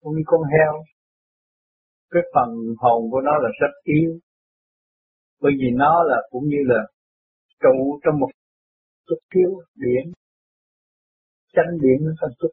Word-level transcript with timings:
cũng 0.00 0.12
như 0.16 0.22
con 0.26 0.40
heo. 0.42 0.72
Cái 2.10 2.22
phần 2.34 2.48
hồn 2.78 3.10
của 3.10 3.20
nó 3.20 3.32
là 3.38 3.48
rất 3.60 3.72
yếu. 3.82 4.18
Bởi 5.40 5.52
vì 5.58 5.66
nó 5.74 6.02
là 6.02 6.16
cũng 6.30 6.44
như 6.44 6.58
là 6.66 6.80
trụ 7.60 8.00
trong 8.04 8.20
một 8.20 8.28
chút 9.06 9.18
thiếu 9.34 9.50
điện 9.74 10.12
chánh 11.52 11.72
điện 11.82 11.98
nó 12.06 12.12
thành 12.20 12.34
chút 12.38 12.52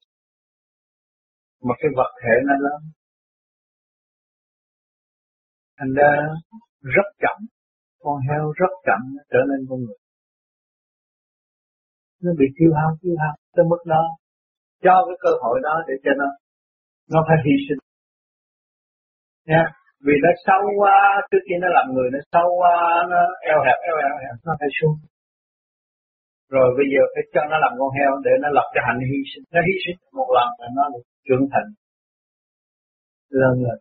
mà 1.62 1.74
cái 1.80 1.92
vật 1.98 2.12
thể 2.22 2.36
nó 2.48 2.54
lớn. 2.66 2.82
Thành 5.78 5.94
ra 5.98 6.12
rất 6.82 7.08
chậm. 7.24 7.38
Con 8.00 8.18
heo 8.30 8.52
rất 8.62 8.74
chậm 8.88 9.02
trở 9.32 9.40
nên 9.50 9.60
con 9.70 9.80
người. 9.80 10.00
Nó 12.24 12.32
bị 12.40 12.46
tiêu 12.58 12.72
hao 12.80 12.92
tiêu 13.02 13.16
hao 13.22 13.36
tới 13.56 13.66
mức 13.70 13.82
đó. 13.86 14.04
Cho 14.84 14.96
cái 15.08 15.18
cơ 15.24 15.30
hội 15.42 15.60
đó 15.64 15.76
để 15.88 15.94
cho 16.04 16.12
nó 16.18 16.26
nó 17.14 17.20
phải 17.28 17.38
hy 17.46 17.56
sinh. 17.66 17.82
Nha 19.52 19.64
vì 20.06 20.16
nó 20.26 20.32
sâu 20.46 20.64
quá 20.82 20.98
trước 21.30 21.44
khi 21.48 21.56
nó 21.64 21.68
làm 21.78 21.86
người 21.94 22.10
nó 22.16 22.20
sâu 22.32 22.48
quá 22.62 22.78
nó 23.12 23.22
eo 23.52 23.60
hẹp 23.66 23.80
eo 23.90 23.96
hẹp, 24.02 24.12
eo 24.12 24.18
hẹp 24.24 24.36
nó 24.48 24.54
phải 24.60 24.70
xuống. 24.78 24.98
Rồi 26.56 26.68
bây 26.78 26.88
giờ 26.94 27.02
phải 27.14 27.24
cho 27.34 27.42
nó 27.52 27.58
làm 27.64 27.74
con 27.80 27.92
heo 27.98 28.12
để 28.26 28.34
nó 28.44 28.50
lập 28.58 28.68
cái 28.74 28.84
hành 28.88 29.00
hy 29.10 29.20
sinh. 29.32 29.46
Nó 29.54 29.60
hy 29.68 29.76
sinh 29.84 29.98
một 30.20 30.30
lần 30.38 30.50
là 30.60 30.68
nó 30.78 30.84
được 30.94 31.06
trưởng 31.28 31.46
thành 31.54 31.68
lớn 33.42 33.56
lên. 33.66 33.80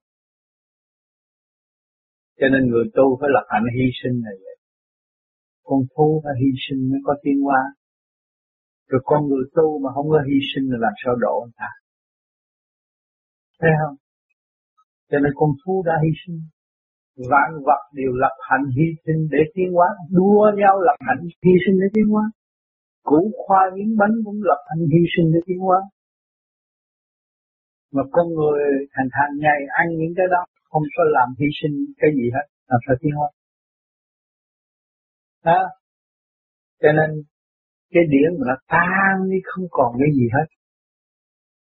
Cho 2.39 2.47
nên 2.53 2.63
người 2.71 2.87
tu 2.97 3.07
phải 3.21 3.31
lập 3.37 3.47
hạnh 3.53 3.67
hy 3.77 3.87
sinh 4.01 4.17
này 4.27 4.37
vậy. 4.45 4.57
Con 5.69 5.81
thú 5.93 6.21
phải 6.25 6.35
hy 6.41 6.51
sinh 6.65 6.81
mới 6.91 7.01
có 7.07 7.15
tiến 7.23 7.39
hóa. 7.47 7.63
Rồi 8.91 9.01
con 9.05 9.21
người 9.29 9.45
tu 9.57 9.67
mà 9.83 9.91
không 9.95 10.09
có 10.11 10.19
hy 10.29 10.39
sinh 10.51 10.65
là 10.73 10.79
làm 10.81 10.95
sao 11.05 11.15
độ 11.25 11.35
người 11.45 11.57
ta? 11.63 11.71
Thấy 13.61 13.71
không? 13.81 13.97
Cho 15.11 15.19
nên 15.19 15.33
con 15.35 15.51
thú 15.61 15.83
đã 15.87 15.95
hy 16.03 16.11
sinh. 16.27 16.41
Vạn 17.31 17.51
vật 17.67 17.83
đều 17.93 18.13
lập 18.23 18.37
hạnh 18.49 18.67
hy 18.77 18.87
sinh 19.05 19.21
để 19.31 19.43
tiến 19.55 19.69
hóa. 19.73 19.89
Đua 20.11 20.43
nhau 20.61 20.75
lập 20.81 20.97
hạnh 21.01 21.23
hy 21.45 21.53
sinh 21.67 21.77
để 21.83 21.89
tiến 21.95 22.07
hóa. 22.13 22.25
Củ 23.03 23.33
khoa 23.47 23.61
miếng 23.75 23.97
bánh 24.01 24.15
cũng 24.25 24.41
lập 24.43 24.61
hạnh 24.69 24.85
hy 24.93 25.03
sinh 25.17 25.33
để 25.35 25.41
tiến 25.47 25.59
hóa. 25.59 25.79
Mà 27.93 28.03
con 28.13 28.27
người 28.37 28.63
thành 28.95 29.09
hàng 29.19 29.35
ngày 29.45 29.61
ăn 29.81 29.87
những 29.99 30.15
cái 30.17 30.27
đó, 30.31 30.43
không 30.71 30.83
có 30.97 31.05
làm 31.17 31.29
hy 31.39 31.47
sinh 31.63 31.75
cái 32.01 32.11
gì 32.19 32.27
hết 32.35 32.47
làm 32.69 32.81
sao 32.87 32.97
tiến 33.01 33.13
hóa. 33.19 33.29
Đó. 35.45 35.61
Cho 36.83 36.89
nên 36.99 37.11
cái 37.93 38.03
điển 38.13 38.31
mà 38.39 38.45
nó 38.51 38.57
tan 38.69 39.31
đi 39.31 39.39
không 39.45 39.65
còn 39.71 39.91
cái 40.01 40.09
gì 40.19 40.27
hết 40.37 40.47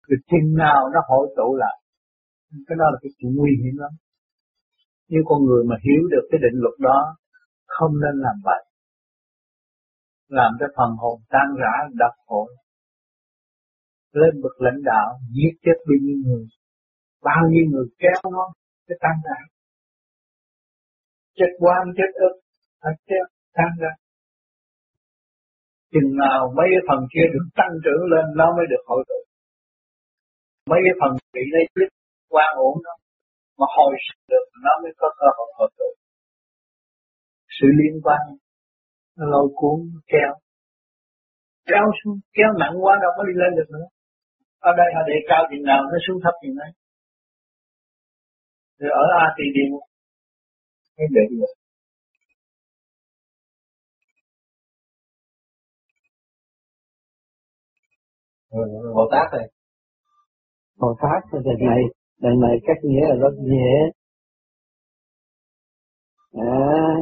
rồi 0.09 0.19
chừng 0.31 0.49
nào 0.65 0.81
nó 0.95 1.01
hội 1.09 1.35
tụ 1.37 1.57
lại 1.63 1.77
cái 2.67 2.77
đó 2.81 2.87
là 2.93 2.99
cái 3.03 3.11
chuyện 3.19 3.33
nguy 3.37 3.53
hiểm 3.63 3.77
lắm. 3.83 3.93
Nếu 5.11 5.23
con 5.29 5.39
người 5.47 5.63
mà 5.71 5.77
hiểu 5.85 6.03
được 6.13 6.25
cái 6.31 6.39
định 6.45 6.57
luật 6.63 6.77
đó 6.81 6.99
không 7.67 7.93
nên 8.03 8.15
làm 8.25 8.37
vậy. 8.45 8.63
Làm 10.29 10.53
cho 10.61 10.67
phần 10.77 10.91
hồn 11.01 11.21
tan 11.29 11.49
rã 11.61 11.75
đập 11.95 12.15
hội. 12.27 12.49
Lên 14.13 14.43
bậc 14.43 14.57
lãnh 14.59 14.81
đạo 14.85 15.09
giết 15.37 15.53
chết 15.65 15.77
bao 15.87 15.99
nhiêu 16.03 16.19
người. 16.25 16.45
Bao 17.23 17.43
nhiêu 17.51 17.65
người 17.71 17.87
kéo 17.99 18.31
nó 18.33 18.45
cái 18.89 18.99
tan 19.01 19.17
rã. 19.25 19.39
Chết 21.39 21.51
quan 21.59 21.83
chết 21.97 22.11
ức 22.15 22.35
chết 23.09 23.25
tan 23.55 23.71
rã, 23.81 23.93
chừng 25.93 26.17
nào 26.17 26.53
mấy 26.57 26.69
phần 26.89 27.01
kia 27.13 27.27
được 27.35 27.47
tăng 27.55 27.75
trưởng 27.85 28.03
lên 28.13 28.25
nó 28.37 28.57
mới 28.57 28.67
được 28.71 28.83
hội 28.87 29.05
tụ 29.09 29.21
mấy 30.71 30.81
cái 30.85 30.95
phần 31.01 31.11
bị 31.35 31.43
lấy 31.55 31.65
chết 31.75 31.89
quan 32.35 32.51
ổn 32.67 32.75
đó 32.87 32.95
mà 33.59 33.67
hồi 33.77 33.93
được 34.31 34.45
nó 34.65 34.73
mới 34.83 34.93
có 35.01 35.09
cơ 35.19 35.29
hội 35.37 35.49
hồi 35.59 35.71
tụ 35.79 35.89
sự 37.61 37.67
liên 37.81 37.95
quan 38.05 38.21
nó 39.17 39.25
lâu 39.27 39.53
cuốn 39.55 39.79
kéo. 40.13 40.33
Kéo 41.67 41.87
xuống, 41.99 42.19
kéo 42.33 42.51
nặng 42.61 42.75
quá 42.83 42.99
đâu 43.03 43.11
có 43.17 43.23
đi 43.29 43.35
lên 43.43 43.53
được 43.57 43.69
nữa. 43.75 43.87
Ở 44.59 44.71
đây 44.77 44.87
họ 44.95 45.01
để 45.07 45.15
cao 45.29 45.43
chừng 45.51 45.65
nào 45.71 45.83
nó 45.83 45.99
xuống 46.07 46.19
thấp 46.25 46.35
chừng 46.43 46.57
đấy. 46.61 46.71
Rồi 48.79 48.91
ở 49.03 49.05
A 49.23 49.25
thì 49.37 49.45
đi 49.55 49.65
mới 50.97 51.07
để 51.17 51.21
được 51.31 51.55
Bồ 58.95 59.09
Tát 59.13 59.27
này. 59.33 59.56
Bồ 60.81 60.95
Tát 61.03 61.23
thì 61.33 61.39
đời 61.45 61.55
này 61.61 61.83
đời 62.21 62.35
này 62.37 62.57
cách 62.67 62.77
nghĩa 62.83 63.07
là 63.09 63.15
rất 63.15 63.35
dễ. 63.51 63.71
À, 66.33 66.95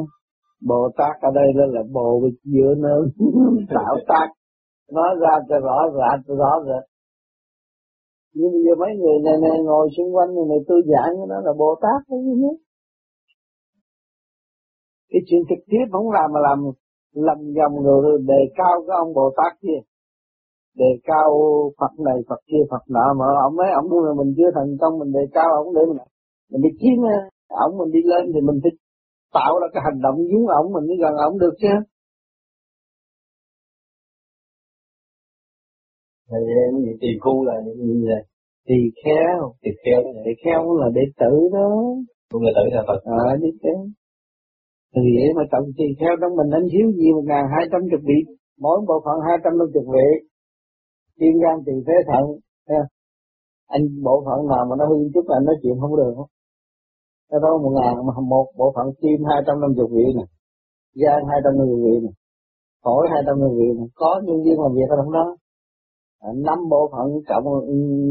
Bồ 0.68 0.88
Tát 0.96 1.14
ở 1.20 1.30
đây 1.34 1.48
là, 1.54 1.66
là 1.66 1.82
bồ 1.92 2.20
bịch 2.22 2.40
giữa 2.44 2.74
nơi 2.74 3.00
tạo 3.74 3.96
tác 4.08 4.28
nói 4.92 5.08
ra 5.20 5.34
cho 5.48 5.60
rõ 5.60 5.78
ràng 5.98 6.22
cho 6.26 6.34
rõ 6.34 6.52
rồi 6.66 6.82
nhưng 8.34 8.52
bây 8.52 8.62
giờ 8.64 8.74
mấy 8.78 8.90
người 8.96 9.18
này, 9.24 9.36
này 9.42 9.58
ngồi 9.64 9.88
xung 9.96 10.14
quanh 10.14 10.34
người 10.34 10.46
này 10.48 10.58
tôi 10.68 10.82
giảng 10.86 11.28
nó 11.28 11.40
là 11.40 11.52
Bồ 11.58 11.74
Tát 11.82 12.02
thôi 12.08 12.18
như 12.24 12.48
cái 15.10 15.20
chuyện 15.26 15.40
trực 15.48 15.64
tiếp 15.66 15.84
không 15.92 16.10
làm 16.10 16.32
mà 16.34 16.40
làm 16.40 16.58
lầm 17.14 17.38
dòng 17.56 17.84
rồi 17.84 18.18
đề 18.26 18.42
cao 18.54 18.84
cái 18.86 18.96
ông 19.02 19.14
Bồ 19.14 19.30
Tát 19.36 19.60
kia 19.62 19.80
đề 20.80 20.90
cao 21.04 21.30
Phật 21.78 21.92
này 22.06 22.18
Phật 22.28 22.40
kia 22.46 22.62
Phật 22.70 22.84
nọ 22.94 23.06
mà 23.18 23.26
ông 23.48 23.56
ấy 23.58 23.70
ông 23.80 23.86
là 24.06 24.12
mình 24.20 24.34
chưa 24.36 24.50
thành 24.54 24.76
công 24.80 24.98
mình 24.98 25.12
đề 25.12 25.24
cao 25.32 25.48
ông 25.64 25.74
để 25.74 25.82
mình 25.88 25.98
mình 26.50 26.62
đi 26.62 26.70
kiếm 26.80 26.98
ông 27.48 27.78
mình 27.78 27.90
đi 27.92 28.00
lên 28.04 28.24
thì 28.34 28.40
mình 28.40 28.58
phải 28.62 28.72
tạo 29.34 29.52
ra 29.60 29.66
cái 29.72 29.82
hành 29.86 30.00
động 30.02 30.18
giống 30.30 30.46
ông 30.60 30.66
mình 30.74 30.84
mới 30.88 30.96
gần 31.02 31.14
ông 31.28 31.38
được 31.38 31.54
chứ. 31.62 31.74
Thì 36.30 36.40
em 36.64 36.72
gì 36.84 36.92
tỳ 37.00 37.08
khu 37.20 37.44
là 37.44 37.54
gì 37.62 37.92
vậy 38.08 38.22
tỳ 38.68 38.78
khéo 39.04 39.38
tỳ 39.62 39.70
khéo 39.84 40.02
tỳ 40.24 40.32
khéo 40.44 40.62
là 40.80 40.88
đệ 40.94 41.04
tử 41.20 41.32
đó. 41.52 41.68
Cũng 42.30 42.42
là 42.42 42.50
tử 42.56 42.64
là 42.76 42.82
Phật. 42.88 43.00
À 43.04 43.36
đi 43.42 43.48
khéo. 43.62 43.80
Thì 44.94 45.02
vậy 45.16 45.28
mà 45.36 45.42
trọng 45.52 45.66
tỳ 45.78 45.84
khéo 46.00 46.14
trong 46.20 46.36
mình 46.38 46.50
anh 46.58 46.66
thiếu 46.72 46.86
gì 46.98 47.12
một 47.12 47.24
ngàn 47.30 47.44
hai 47.54 47.64
trăm 47.72 47.80
chục 47.90 48.00
vị 48.08 48.18
mỗi 48.58 48.78
bộ 48.88 48.96
phận 49.04 49.16
hai 49.28 49.36
trăm 49.44 49.52
năm 49.58 49.68
chục 49.74 49.86
vị 49.94 50.08
tim 51.18 51.34
gan 51.42 51.56
tỳ 51.66 51.72
phế 51.86 51.96
thận 52.08 52.24
anh 53.66 53.84
bộ 54.04 54.14
phận 54.26 54.38
nào 54.50 54.62
mà 54.68 54.74
nó 54.78 54.84
hư 54.90 54.96
chút 55.14 55.24
là 55.28 55.36
anh 55.38 55.44
nói 55.44 55.56
chuyện 55.62 55.76
không 55.80 55.96
được. 55.96 56.14
Cái 57.30 57.40
đó 57.42 57.50
một 57.62 57.72
ngàn 57.78 57.94
mà 58.06 58.12
một 58.32 58.46
bộ 58.58 58.72
phận 58.76 58.86
tim 59.00 59.18
hai 59.28 59.40
trăm 59.46 59.60
năm 59.60 59.70
chục 59.76 59.90
vị 59.96 60.06
này 60.18 60.28
gan 61.02 61.20
hai 61.30 61.38
trăm 61.44 61.52
năm 61.58 61.66
vị 61.84 61.94
này 62.04 62.14
phổi 62.84 63.02
hai 63.12 63.22
trăm 63.26 63.34
năm 63.40 63.50
vị 63.58 63.68
này 63.78 63.88
có 63.94 64.10
nhân 64.26 64.38
viên 64.44 64.56
làm 64.62 64.72
việc 64.76 64.88
ở 64.94 64.96
trong 65.00 65.12
đó. 65.12 65.26
À, 66.20 66.30
năm 66.46 66.58
bộ 66.70 66.82
phận 66.92 67.06
cộng 67.28 67.46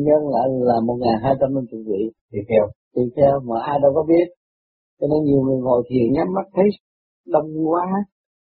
nhân 0.08 0.22
lại 0.34 0.48
là 0.70 0.78
một 0.88 0.98
ngàn 1.04 1.18
hai 1.24 1.34
trăm 1.40 1.50
năm 1.56 1.64
vị. 1.72 2.02
Thì 2.32 2.40
theo. 2.50 2.66
Thì 2.96 3.02
theo 3.16 3.40
mà 3.48 3.56
ai 3.70 3.80
đâu 3.84 3.92
có 3.96 4.04
biết. 4.04 4.28
Cho 5.00 5.08
nên 5.12 5.24
nhiều 5.24 5.42
người 5.42 5.60
ngồi 5.62 5.84
thiền 5.90 6.14
nhắm 6.14 6.28
mắt 6.36 6.48
thấy 6.56 6.68
đông 7.28 7.50
quá 7.70 7.86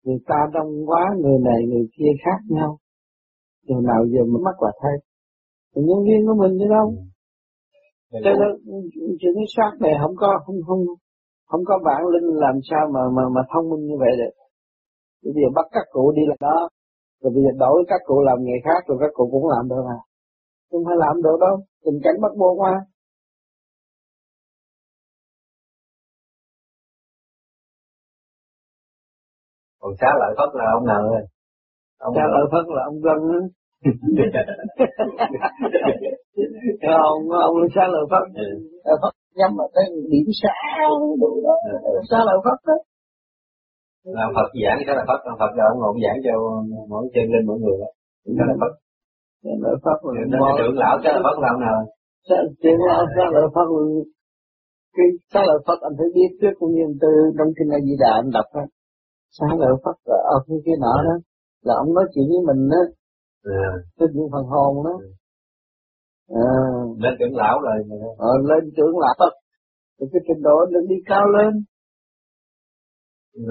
người 0.04 0.18
ta 0.26 0.36
đông 0.52 0.70
quá 0.86 1.02
người 1.22 1.38
này 1.48 1.60
người 1.68 1.86
kia 1.98 2.12
khác 2.24 2.38
nhau 2.48 2.78
chừng 3.66 3.82
nào 3.90 4.00
giờ 4.12 4.22
mới 4.32 4.40
mắc 4.46 4.56
là 4.62 4.70
thay 4.82 4.96
nhân 5.74 6.00
viên 6.06 6.20
của 6.26 6.36
mình 6.42 6.52
chứ 6.60 6.66
đâu. 6.76 6.86
Cho 8.24 8.32
nên 8.40 8.50
chuyện 9.20 9.32
cái 9.38 9.48
xác 9.56 9.72
này 9.80 9.94
không 10.02 10.14
có 10.16 10.28
không 10.46 10.56
không 10.66 10.80
không 11.50 11.64
có 11.64 11.78
bản 11.84 12.00
linh 12.12 12.28
làm 12.44 12.56
sao 12.70 12.84
mà 12.94 13.00
mà 13.16 13.22
mà 13.34 13.42
thông 13.52 13.70
minh 13.70 13.82
như 13.88 13.96
vậy 13.98 14.12
được. 14.20 14.34
Bây 15.24 15.32
giờ 15.34 15.48
bắt 15.54 15.66
các 15.72 15.86
cụ 15.90 16.12
đi 16.16 16.22
là 16.26 16.36
đó. 16.40 16.68
Rồi 17.20 17.30
bây 17.34 17.42
giờ 17.44 17.52
đổi 17.58 17.84
các 17.88 18.00
cụ 18.04 18.20
làm 18.20 18.38
nghề 18.40 18.56
khác 18.64 18.80
rồi 18.88 18.98
các 19.00 19.10
cụ 19.14 19.28
cũng 19.32 19.48
làm 19.48 19.68
được 19.68 19.82
mà. 19.88 19.98
Không 20.70 20.82
phải 20.86 20.96
làm 20.98 21.22
được 21.22 21.36
đâu. 21.40 21.56
Tình 21.84 21.98
cảnh 22.04 22.16
bắt 22.22 22.32
buộc 22.38 22.58
qua 22.60 22.74
còn 29.80 29.92
xá 30.00 30.10
lợi 30.20 30.32
Phất 30.38 30.50
là 30.54 30.64
ông 30.78 30.86
nào 30.86 31.02
rồi 31.02 31.22
xá 32.16 32.24
lợi 32.34 32.44
Phất 32.52 32.64
là 32.76 32.82
ông 32.90 32.98
Gân 33.06 33.20
á? 33.36 33.40
Ông 37.10 37.22
ông 37.48 37.56
xá 37.74 37.84
lợi 37.94 38.04
Phất. 38.10 38.24
Ừ. 38.34 38.48
Phất 39.02 39.14
nhắm 39.38 39.50
vào 39.58 39.68
cái 39.74 39.84
điểm 40.10 40.26
sao 40.42 40.90
đủ 41.22 41.30
đó. 41.46 41.54
Xá 42.10 42.18
lợi 42.28 42.38
Phất 42.44 42.58
đó. 42.68 42.76
Là 44.16 44.26
Phật 44.36 44.48
giảng 44.62 44.78
cái 44.86 44.94
là 44.98 45.04
Phật 45.08 45.20
là 45.26 45.32
Phật 45.40 45.52
là 45.58 45.64
ông 45.72 45.78
ngồi 45.80 45.94
giảng 46.04 46.18
cho 46.26 46.34
mỗi 46.90 47.04
trên 47.14 47.26
lên 47.32 47.42
mỗi 47.48 47.58
người 47.62 47.76
đó. 47.82 47.90
Cái 48.38 48.46
là 48.50 48.56
Phật. 48.62 48.72
Cái 49.44 49.54
là 49.62 49.70
Phật 49.84 49.98
là 50.06 50.12
trưởng 50.58 50.76
lão 50.82 50.94
cái 51.02 51.12
là 51.14 51.20
Phật 51.26 51.36
làm 51.44 51.56
nào 51.66 51.78
trưởng 52.62 52.80
lão 52.88 53.02
cái 53.16 53.26
là 53.34 53.40
Phật 53.54 53.68
cái 54.96 55.06
cái 55.34 55.44
là 55.46 55.54
Phật 55.66 55.78
anh 55.86 55.94
phải 55.98 56.08
biết 56.14 56.30
trước 56.40 56.54
cũng 56.58 56.72
như 56.76 56.84
từ 57.02 57.10
trong 57.38 57.50
kinh 57.56 57.70
A 57.76 57.78
Di 57.86 57.94
Đà 58.02 58.10
anh 58.20 58.28
đọc 58.36 58.48
á 58.62 58.64
sáng 59.38 59.54
lợi 59.62 59.74
Phật 59.84 59.96
ở 60.34 60.36
cái 60.46 60.58
kia 60.64 60.76
nọ 60.84 60.94
đó 61.08 61.16
là 61.66 61.74
ông 61.82 61.94
nói 61.94 62.04
chuyện 62.12 62.26
với 62.32 62.42
mình 62.48 62.68
đó 62.72 62.82
à. 63.44 63.72
trên 63.98 64.08
những 64.14 64.28
phần 64.32 64.44
hồn 64.44 64.84
đó. 64.86 64.94
À, 66.28 66.52
lên 67.02 67.14
trưởng 67.18 67.36
lão 67.36 67.60
rồi. 67.66 67.76
Ờ, 68.18 68.32
lên 68.48 68.70
trưởng 68.76 68.98
lão. 68.98 69.30
Thì 70.00 70.06
cái 70.12 70.20
trình 70.26 70.42
độ 70.42 70.56
đừng 70.72 70.88
đi 70.88 70.96
cao 71.06 71.26
lên. 71.36 71.52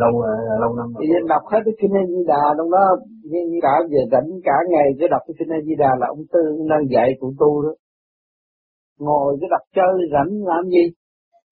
Lâu 0.02 0.14
lâu 0.62 0.72
năm 0.80 0.88
thì 1.00 1.06
đọc 1.28 1.42
hết 1.52 1.60
cái 1.66 1.74
kinh 1.82 1.92
Di 2.08 2.24
Đà 2.28 2.44
trong 2.58 2.72
đó. 2.72 2.86
Cả 3.62 3.74
về 3.92 4.02
rảnh 4.12 4.30
cả 4.44 4.58
ngày 4.70 4.88
cứ 5.00 5.06
đọc 5.12 5.22
cái 5.28 5.36
kinh 5.40 5.66
Di 5.68 5.76
Đà 5.78 5.92
là 6.00 6.08
ông 6.08 6.24
tư 6.34 6.40
đang 6.70 6.84
dạy 6.94 7.10
của 7.20 7.32
tu 7.40 7.62
đó. 7.64 7.74
Ngồi 9.00 9.38
cứ 9.42 9.48
đọc 9.50 9.62
chơi 9.76 9.94
rảnh 10.14 10.32
làm 10.46 10.64
gì? 10.70 10.86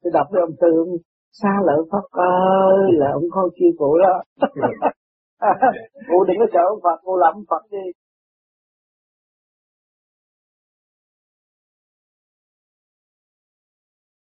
Cứ 0.04 0.10
đọc 0.14 0.28
với 0.32 0.42
ông 0.42 0.56
tư 0.62 0.68
ông 0.86 0.98
xa 1.32 1.54
lỡ 1.68 1.78
Phật 1.92 2.08
ơi 2.12 2.80
là 2.92 3.12
ông 3.14 3.24
không 3.32 3.50
chi 3.56 3.66
phụ 3.80 3.98
đó 3.98 4.14
cô 6.10 6.24
đừng 6.28 6.38
có 6.40 6.46
sợ 6.54 6.64
Phật 6.84 6.98
cô 7.04 7.18
làm 7.18 7.34
Phật 7.50 7.64
đi. 7.72 7.86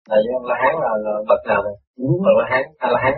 Là 0.09 0.17
do 0.25 0.47
la 0.49 0.55
hán 0.61 0.73
là, 0.83 0.91
là 1.05 1.13
bậc 1.29 1.41
nào 1.47 1.63
này 1.63 1.75
ừ. 1.97 2.07
bậc 2.25 2.35
la 2.39 2.45
hán 2.51 2.63
a 2.77 2.87
la 2.91 2.99
hán 3.03 3.13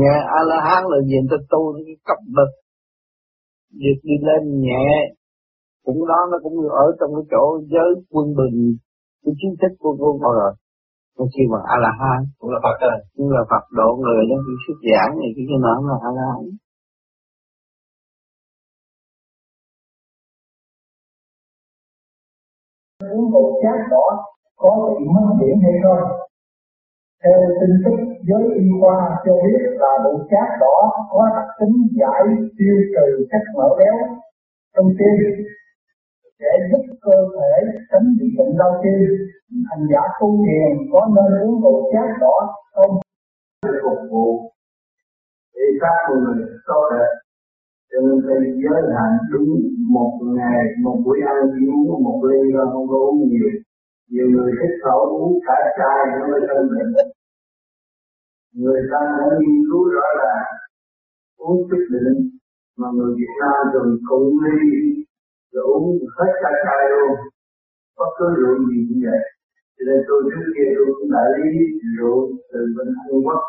nghe 0.00 0.14
a 0.38 0.40
la 0.50 0.58
hán 0.68 0.82
là 0.90 0.98
gì 1.08 1.16
ta 1.30 1.36
tu 1.50 1.60
cái 1.86 1.96
cấp 2.04 2.18
bậc. 2.36 2.50
Việc 3.80 3.98
đi 4.02 4.14
lên 4.28 4.60
nhẹ 4.60 4.88
cũng 5.84 6.06
đó 6.08 6.20
nó 6.30 6.38
cũng 6.42 6.56
ở 6.84 6.86
trong 7.00 7.10
cái 7.16 7.24
chỗ 7.32 7.44
giới 7.72 7.90
quân 8.10 8.26
bình 8.38 8.58
cái 9.24 9.34
chính 9.40 9.54
thức 9.60 9.72
của 9.78 9.96
cô 10.00 10.32
rồi. 10.40 10.52
Cái 11.16 11.26
khi 11.32 11.42
mà 11.52 11.58
a 11.74 11.76
la 11.84 11.92
hán 12.00 12.20
cũng 12.38 12.50
là 12.50 12.58
phật 12.64 12.76
rồi 12.80 12.98
cũng 13.16 13.30
là 13.30 13.42
phật 13.50 13.64
độ 13.78 13.88
người 14.02 14.22
đó 14.30 14.36
khi 14.44 14.54
xuất 14.64 14.78
giảng 14.90 15.12
này 15.20 15.30
cái 15.36 15.44
cái 15.48 15.58
nó 15.66 15.74
là 15.88 15.96
a 16.08 16.10
la 16.18 16.26
hán 16.34 16.46
giác 23.62 23.78
đó 23.90 24.06
đỏ 24.06 24.06
có 24.56 24.94
bị 24.98 25.04
mất 25.14 25.26
điểm 25.40 25.56
hay 25.62 25.72
không? 25.82 26.04
Theo 27.24 27.38
tin 27.60 27.70
tức 27.84 27.96
giới 28.28 28.44
y 28.54 28.64
khoa 28.80 28.98
cho 29.24 29.32
biết 29.44 29.62
là 29.80 29.92
bộ 30.04 30.12
chát 30.30 30.48
đỏ 30.60 30.76
có 31.10 31.30
đặc 31.36 31.48
tính 31.60 31.76
giải 32.00 32.24
tiêu 32.58 32.76
trừ 32.94 33.26
các 33.30 33.42
mỡ 33.56 33.68
béo. 33.78 33.96
Trong 34.76 34.88
tim 34.98 35.16
để 36.40 36.52
giúp 36.70 36.84
cơ 37.00 37.16
thể 37.34 37.52
tránh 37.90 38.06
bị 38.20 38.26
bệnh 38.38 38.58
đau 38.58 38.72
tim, 38.82 39.00
hành 39.70 39.86
giả 39.92 40.02
tu 40.20 40.28
thiền 40.44 40.90
có 40.92 41.00
nên 41.14 41.40
uống 41.42 41.62
bộ 41.62 41.90
chát 41.92 42.08
đỏ 42.20 42.36
không? 42.74 42.96
Phục 43.82 43.98
vụ. 44.10 44.50
Để 45.54 45.62
các 45.80 45.96
người 46.10 46.34
tốt 46.66 46.88
đẹp 46.92 47.25
cho 47.96 48.00
nên 48.06 48.16
tôi 48.26 48.38
giới 48.62 48.80
hạn 48.96 49.12
đúng 49.32 49.50
một 49.96 50.12
ngày, 50.36 50.62
một 50.84 50.96
buổi 51.04 51.18
ăn, 51.32 51.36
chỉ 51.54 51.62
uống 51.66 52.04
một 52.04 52.18
ly 52.28 52.40
và 52.56 52.64
không 52.72 52.88
có 52.90 52.96
uống 53.06 53.18
nhiều. 53.28 53.50
Nhiều 54.10 54.26
người 54.32 54.50
thích 54.58 54.74
khẩu 54.84 55.00
uống 55.16 55.38
cả 55.46 55.58
chai 55.78 56.00
nó 56.12 56.26
mới 56.30 56.40
thân 56.48 56.68
bệnh 56.74 57.08
người 58.62 58.80
ta 58.92 59.00
đã 59.18 59.26
nghiên 59.40 59.58
cứu 59.68 59.84
rõ 59.94 60.08
là 60.22 60.34
uống 61.36 61.58
chút 61.68 61.82
định 61.92 62.20
mà 62.80 62.88
người 62.94 63.12
Việt 63.18 63.32
Nam 63.40 63.60
dùng 63.74 63.92
cùng 64.08 64.26
ly 64.44 64.58
rồi 65.52 65.64
uống 65.64 65.86
hết 66.18 66.32
cả 66.42 66.50
chai 66.64 66.82
luôn. 66.92 67.12
Bất 67.98 68.10
cứ 68.18 68.26
rượu 68.38 68.54
gì 68.68 68.78
cũng 68.88 69.00
vậy. 69.06 69.22
Cho 69.76 69.82
nên 69.88 69.98
tôi 70.08 70.18
trước 70.30 70.46
kia 70.54 70.68
tôi 70.76 70.86
cũng 70.98 71.10
đã 71.14 71.22
lý 71.36 71.50
rượu 71.96 72.18
từ 72.52 72.60
bên 72.76 72.88
Trung 73.08 73.26
Quốc 73.26 73.42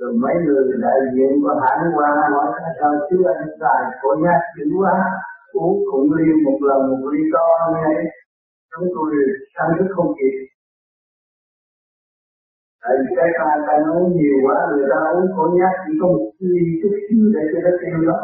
rồi 0.00 0.12
mấy 0.22 0.34
người 0.44 0.64
đại 0.84 1.00
diện 1.14 1.32
của 1.42 1.54
hãng 1.62 1.84
qua 1.96 2.08
nói 2.34 2.46
sao 2.80 2.92
chứ 3.10 3.16
anh 3.34 3.48
xài 3.60 3.82
cổ 4.02 4.10
nhát 4.22 4.40
dữ 4.56 4.66
quá? 4.80 4.94
Uống 5.52 5.76
cũng 5.90 6.12
ly 6.16 6.26
một 6.44 6.58
lần 6.68 6.80
một 6.90 7.02
ly 7.12 7.20
to 7.34 7.46
nghe 7.74 7.90
chúng 8.70 8.88
tôi 8.94 9.10
sanh 9.54 9.70
thức 9.78 9.88
không 9.96 10.12
kịp. 10.18 10.36
Tại 12.82 12.92
vì 13.00 13.08
cái 13.16 13.28
ta 13.38 13.48
ta 13.66 13.74
uống 13.94 14.16
nhiều 14.16 14.36
quá 14.44 14.56
người 14.70 14.86
ta 14.90 14.98
uống 15.16 15.28
cổ 15.36 15.44
nhát 15.58 15.74
chỉ 15.84 15.92
có 16.00 16.06
một 16.06 16.30
ly 16.38 16.64
chút 16.82 16.94
xíu 17.04 17.22
để 17.34 17.42
cho 17.50 17.58
nó 17.64 17.72
tiêu 17.80 17.98
đó. 18.10 18.18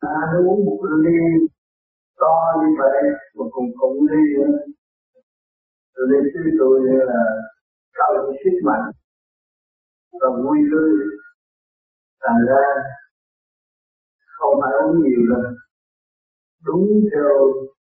À, 0.00 0.14
uống 0.38 0.64
một 0.66 0.78
ly 1.04 1.18
to 2.20 2.34
như 2.60 2.68
vậy 2.78 3.02
mà 3.36 3.44
cùng 3.54 3.68
cùng 3.80 3.96
ly 4.10 4.20
nữa. 4.34 4.50
Rồi 5.94 6.06
nên 6.10 6.56
tôi 6.58 6.80
là 7.10 7.22
cao 7.96 8.12
sức 8.44 8.56
mạnh 8.68 9.01
và 10.20 10.28
vui 10.42 10.58
tươi. 10.70 10.90
Thành 12.22 12.40
ra, 12.48 12.64
không 14.36 14.54
phải 14.60 14.72
uống 14.80 14.94
nhiều 15.02 15.22
đâu. 15.30 15.44
Đúng 16.66 16.86
theo 17.12 17.32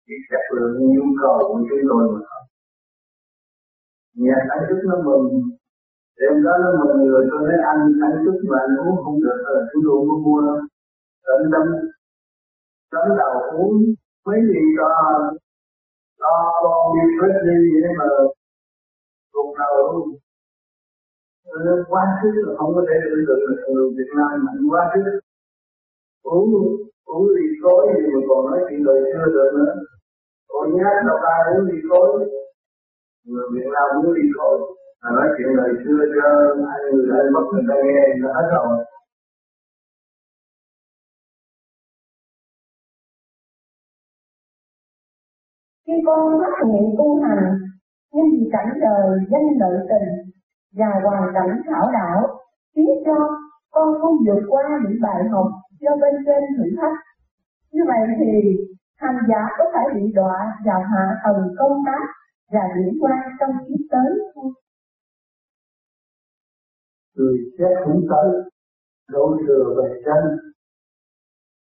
cái 0.07 0.19
chất 0.31 0.45
lượng 0.57 0.77
nhu 0.95 1.07
cầu 1.23 1.39
của 1.49 1.61
chúng 1.69 1.85
tôi 1.89 2.03
mà 2.13 2.21
thôi. 2.29 2.43
Nhà 4.25 4.37
sản 4.49 4.59
xuất 4.69 4.81
nó 4.91 4.97
mừng. 5.07 5.27
Đêm 6.19 6.35
đó 6.45 6.53
nó 6.63 6.71
mừng 6.81 6.99
người, 7.07 7.23
tôi 7.31 7.41
nói 7.49 7.59
anh 7.73 7.83
sản 8.01 8.13
xuất 8.25 8.37
mà 8.51 8.59
anh 8.67 8.77
uống 8.83 8.97
không 9.05 9.19
được 9.25 9.39
là 9.55 9.61
chúng 9.71 9.83
tôi 9.87 9.97
không 10.09 10.23
mua. 10.25 10.41
Đâu 10.47 10.59
tận 11.27 11.41
tâm 11.53 11.67
tấm 12.93 13.07
đầu 13.19 13.35
uống 13.59 13.77
mấy 14.27 14.39
gì 14.49 14.61
cho 14.77 14.89
to 16.21 16.35
con 16.63 16.83
đi 16.95 17.05
hết 17.21 17.35
đi 17.47 17.57
vậy 17.73 17.93
mà. 17.99 18.07
Cùng 19.33 19.51
đầu 19.59 19.75
luôn 19.93 20.09
quá 21.89 22.05
khứ 22.23 22.31
là 22.47 22.53
không 22.59 22.75
có 22.75 22.83
thể 22.89 22.97
tưởng 23.05 23.25
tượng 23.27 23.43
được 23.49 23.61
người 23.73 23.91
Việt 23.97 24.11
Nam 24.17 24.45
mạnh 24.47 24.61
quá 24.71 24.83
khứ. 24.95 25.03
Uống 26.23 26.49
uống 27.05 27.29
ly 27.35 27.47
tối 27.63 27.81
thì 27.95 28.05
mà 28.15 28.21
còn 28.29 28.47
nói 28.51 28.61
chuyện 28.69 28.85
đời 28.85 29.01
xưa 29.11 29.27
được 29.35 29.51
nữa. 29.59 29.75
Còn 30.49 30.77
nhát 30.77 30.97
đâu 31.07 31.19
ta 31.25 31.35
uống 31.51 31.67
ly 31.69 31.79
tối 31.91 32.09
người 33.25 33.47
Việt 33.55 33.69
Nam 33.75 33.87
uống 33.97 34.13
ly 34.13 34.23
tối 34.37 34.59
là 35.03 35.11
nói 35.17 35.29
chuyện 35.37 35.57
đời 35.57 35.71
xưa 35.85 36.01
cho 36.15 36.27
hai 36.69 36.79
người 36.93 37.07
lại 37.07 37.25
mất 37.35 37.45
người 37.53 37.65
ta 37.69 37.75
nghe 37.85 38.01
nó 38.23 38.29
hết 38.37 38.49
rồi. 38.55 38.85
Khi 45.87 45.93
con 46.07 46.41
phát 46.41 46.67
nguyện 46.67 46.95
tu 46.99 47.23
hành, 47.23 47.45
nhưng 48.15 48.27
vì 48.33 48.51
cảnh 48.53 48.71
đời, 48.81 49.19
danh 49.31 49.47
lợi 49.61 49.79
tình 49.89 50.24
và 50.79 50.87
hoàn 51.05 51.35
cảnh 51.35 51.63
thảo 51.69 51.91
đạo, 51.93 52.39
khiến 52.75 52.95
cho 53.07 53.17
con 53.71 53.89
không 54.01 54.17
vượt 54.27 54.43
qua 54.49 54.65
những 54.83 54.99
bài 55.03 55.23
học 55.33 55.47
do 55.81 55.91
bên 56.01 56.15
trên 56.27 56.43
thử 56.57 56.65
thách. 56.81 56.99
Như 57.73 57.83
vậy 57.87 58.01
thì, 58.19 58.31
hành 58.97 59.19
giả 59.29 59.43
có 59.59 59.65
thể 59.75 59.95
bị 59.95 60.13
đọa 60.15 60.53
vào 60.67 60.81
hạ 60.81 61.17
tầng 61.25 61.55
công 61.59 61.83
tác 61.87 62.05
và 62.53 62.61
điểm 62.77 62.95
quan 63.01 63.19
trong 63.41 63.51
kiếp 63.69 63.81
tới 63.91 64.11
không? 64.35 64.53
Người 67.17 67.37
sẽ 67.59 67.65
cũng 67.85 68.07
tới, 68.11 68.43
đổ 69.11 69.37
thừa 69.47 69.75
về 69.77 70.03
trên 70.05 70.25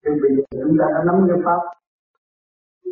Thì 0.04 0.10
bây 0.22 0.36
giờ 0.36 0.42
chúng 0.64 0.76
ta 0.78 0.86
đã 0.94 1.00
nắm 1.06 1.26
cái 1.28 1.38
pháp 1.44 1.62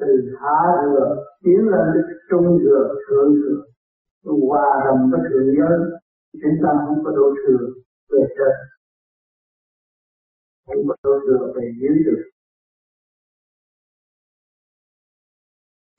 từ 0.00 0.36
hạ 0.40 0.58
thừa 0.82 1.16
tiến 1.44 1.68
lên 1.68 2.04
trung 2.30 2.58
thừa 2.62 2.94
thượng 3.08 3.34
thừa 3.34 3.62
hòa 4.48 4.82
đồng 4.84 5.10
với 5.10 5.20
thượng 5.30 5.54
giới 5.56 5.99
chúng 6.32 6.56
ta 6.62 6.70
không 6.86 7.04
có 7.04 7.10
đổ 7.10 7.34
thừa 7.46 7.66
về 8.10 8.22
trên 8.36 8.54
không 10.66 10.88
có 10.88 10.94
đổ 11.02 11.10
thừa 11.26 11.52
về 11.56 11.72
dưới 11.80 11.96
được. 12.06 12.22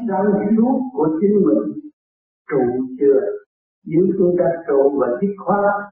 Đang 0.08 0.56
suốt 0.58 0.80
của 0.94 1.08
chính 1.22 1.36
mình. 1.46 1.92
Trụ 2.50 2.86
chưa? 3.00 3.20
Nếu 3.86 4.06
chúng 4.18 4.36
ta 4.40 4.46
trụ 4.68 5.00
và 5.00 5.08
dứt 5.22 5.34
khóa 5.46 5.92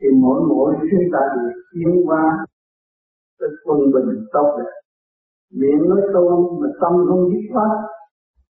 thì 0.00 0.08
mỗi 0.22 0.40
mỗi 0.48 0.74
chúng 0.90 1.04
ta 1.12 1.18
được 1.34 1.62
tiến 1.72 2.02
qua 2.06 2.46
cái 3.38 3.48
quân 3.64 3.78
bình 3.94 4.26
tốt 4.32 4.56
đẹp. 4.58 4.70
Miệng 5.50 5.88
nói 5.88 6.00
tu 6.14 6.58
mà 6.60 6.68
tâm 6.80 6.92
không 7.08 7.30
dứt 7.30 7.48
khoát 7.52 7.70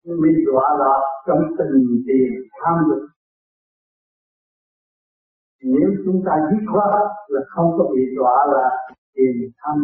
bị 0.04 0.30
đọa 0.46 0.76
lạc 0.78 1.00
trong 1.26 1.42
tình 1.58 2.02
tiền 2.06 2.28
tham 2.62 2.78
dục 2.88 3.02
nếu 5.72 5.88
chúng 6.04 6.18
ta 6.26 6.32
dứt 6.48 6.62
khoát 6.72 6.90
là 7.28 7.40
không 7.52 7.68
có 7.78 7.84
bị 7.94 8.02
đọa 8.16 8.36
là 8.54 8.64
tiền 9.14 9.34
tham 9.60 9.76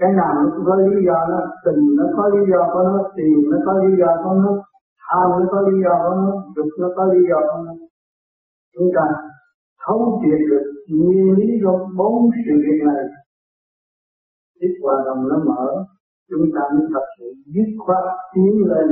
cái 0.00 0.12
nào 0.18 0.32
nó 0.34 0.50
cũng 0.54 0.64
có 0.66 0.74
lý 0.76 0.96
do 1.06 1.16
nó 1.30 1.38
tình 1.64 1.82
nó 1.98 2.04
có 2.16 2.28
lý 2.34 2.40
do 2.50 2.60
của 2.72 2.82
nó 2.82 2.98
tiền 3.16 3.36
nó 3.50 3.58
có 3.66 3.72
lý 3.82 3.90
do 4.00 4.10
của 4.22 4.34
nó 4.42 4.50
tham 5.04 5.30
nó 5.40 5.46
có 5.52 5.60
lý 5.60 5.74
do 5.84 5.94
của 6.02 6.14
nó 6.22 6.30
dục 6.56 6.70
nó 6.80 6.88
có 6.96 7.04
lý 7.12 7.20
do 7.30 7.38
của 7.40 7.62
nó 7.64 7.72
chúng 8.74 8.90
ta 8.96 9.04
thấu 9.86 10.20
triệt 10.22 10.40
được 10.50 10.64
nguyên 10.88 11.34
lý 11.38 11.60
do 11.62 11.72
bốn 11.96 12.30
sự 12.46 12.52
việc 12.64 12.80
này. 12.86 13.04
Ít 14.60 14.72
hòa 14.82 15.02
đồng 15.06 15.28
nó 15.28 15.38
mở. 15.44 15.84
Chúng 16.30 16.46
ta 16.54 16.60
mới 16.74 16.86
thật 16.94 17.06
sự 17.18 17.24
dứt 17.46 17.68
khoát 17.78 18.04
tiến 18.34 18.52
lên 18.68 18.86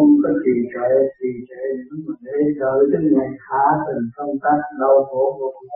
không 0.00 0.16
có 0.22 0.30
trì 0.44 0.56
trệ 0.72 0.90
trì 1.18 1.30
trệ 1.48 1.62
để 2.20 2.38
đợi 2.60 2.80
đến 2.92 3.02
ngày 3.14 3.28
hạ 3.48 3.64
tình 3.86 4.04
công 4.16 4.34
tác, 4.42 4.58
đau 4.80 5.04
khổ 5.10 5.36
vô 5.40 5.52
cùng 5.54 5.68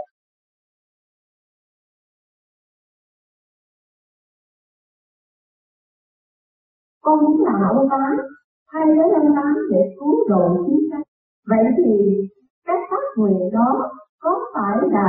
con 7.02 7.24
muốn 7.24 7.44
là 7.44 7.68
ông 7.68 7.88
tám 7.90 8.16
hay 8.72 8.86
đến 8.86 9.08
ông 9.20 9.34
tán 9.36 9.54
để 9.70 9.78
cứu 10.00 10.28
độ 10.28 10.56
chúng 10.66 10.80
sanh. 10.90 11.02
Vậy 11.46 11.64
thì 11.76 11.92
các 12.66 12.78
phát 12.90 13.04
nguyện 13.16 13.50
đó 13.52 13.90
có 14.18 14.40
phải 14.54 14.76
là 14.90 15.08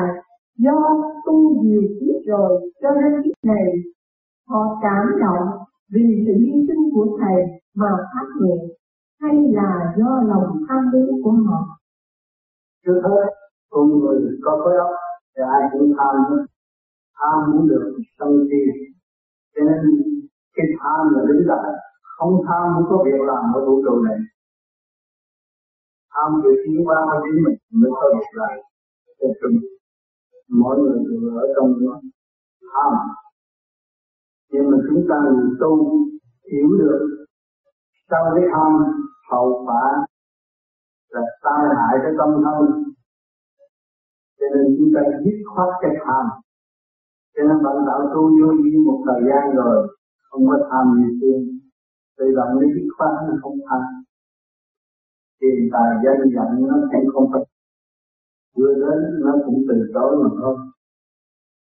do 0.58 0.78
tu 1.26 1.64
nhiều 1.64 1.82
kiếp 2.00 2.28
rồi, 2.28 2.72
cho 2.82 2.90
nên 2.92 3.24
kiếp 3.24 3.36
này 3.44 3.66
họ 4.48 4.80
cảm 4.84 5.06
động 5.22 5.48
vì 5.94 6.24
sự 6.28 6.34
hy 6.34 6.68
sinh 6.68 6.90
của 6.94 7.18
thầy 7.20 7.36
mà 7.76 7.90
phát 8.14 8.28
nguyện 8.40 8.76
hay 9.26 9.38
là 9.60 9.94
do 9.98 10.12
lòng 10.30 10.48
tham 10.70 10.92
muốn 10.92 11.24
của 11.24 11.32
họ? 11.32 11.60
Trước 12.86 13.02
hết, 13.04 13.26
con 13.70 14.00
người 14.00 14.18
có 14.44 14.52
khối 14.64 14.78
óc 14.78 14.92
thì 15.36 15.42
ai 15.54 15.62
cũng 15.72 15.94
tham 15.98 16.16
tham 17.18 17.52
muốn 17.52 17.68
được 17.68 17.98
sân 18.20 18.30
si. 18.50 18.62
Cho 19.56 19.62
nên 19.68 19.80
cái 20.56 20.66
tham 20.80 21.14
là 21.14 21.22
đứng 21.28 21.48
lại 21.48 21.72
không 22.18 22.42
tham 22.48 22.64
không 22.74 22.86
có 22.90 23.04
việc 23.06 23.22
làm 23.30 23.54
ở 23.54 23.66
vũ 23.66 23.82
trụ 23.86 24.04
này. 24.04 24.18
Tham 26.14 26.42
sự 26.44 26.50
tiến 26.66 26.88
qua 26.88 27.06
với 27.10 27.20
chính 27.24 27.44
mình 27.44 27.58
mới 27.82 27.92
có 27.94 28.06
việc 28.16 28.30
làm. 28.34 28.60
Cho 29.20 29.28
chung 29.42 29.58
mỗi 30.50 30.78
người 30.80 31.00
đều 31.10 31.40
ở 31.40 31.48
trong 31.56 31.74
đó. 31.82 32.02
Tham. 32.74 32.94
Nhưng 34.52 34.72
mà 34.72 34.78
chúng 34.90 35.06
ta 35.10 35.16
người 35.24 35.50
tu 35.60 35.72
hiểu 36.52 36.70
được 36.80 37.26
sau 38.10 38.24
cái 38.36 38.44
tham 38.54 38.72
hậu 39.32 39.66
quả 39.66 39.84
là 41.10 41.22
tai 41.44 41.64
hại 41.78 41.94
cho 42.04 42.12
tâm 42.20 42.30
thân. 42.44 42.84
Cho 44.40 44.46
nên 44.54 44.66
chúng 44.78 44.92
ta 44.96 45.02
dứt 45.26 45.38
khoát 45.52 45.70
cái 45.82 45.92
tham. 46.06 46.26
Cho 47.36 47.44
nên 47.48 47.64
bạn 47.64 47.76
đạo 47.88 48.02
tu 48.14 48.22
vô 48.38 48.50
vi 48.64 48.74
một 48.88 49.00
thời 49.06 49.22
gian 49.28 49.56
rồi 49.56 49.98
không 50.30 50.48
có 50.50 50.58
tham 50.72 50.86
gì 50.98 51.10
thêm, 51.20 51.40
tự 52.18 52.26
động 52.38 52.52
nó 52.56 52.66
dứt 52.74 52.88
khoát 52.98 53.12
nó 53.28 53.34
không 53.42 53.58
tham. 53.70 53.82
Tiền 55.40 55.70
tài 55.74 55.90
danh 56.04 56.22
vọng 56.36 56.68
nó 56.68 56.76
cũng 56.92 57.10
không 57.14 57.28
phải. 57.34 57.44
Vừa 58.58 58.74
đến 58.74 59.00
nó 59.26 59.34
cũng 59.46 59.60
từ 59.68 59.76
chối 59.94 60.12
mà 60.24 60.30
thôi. 60.42 60.56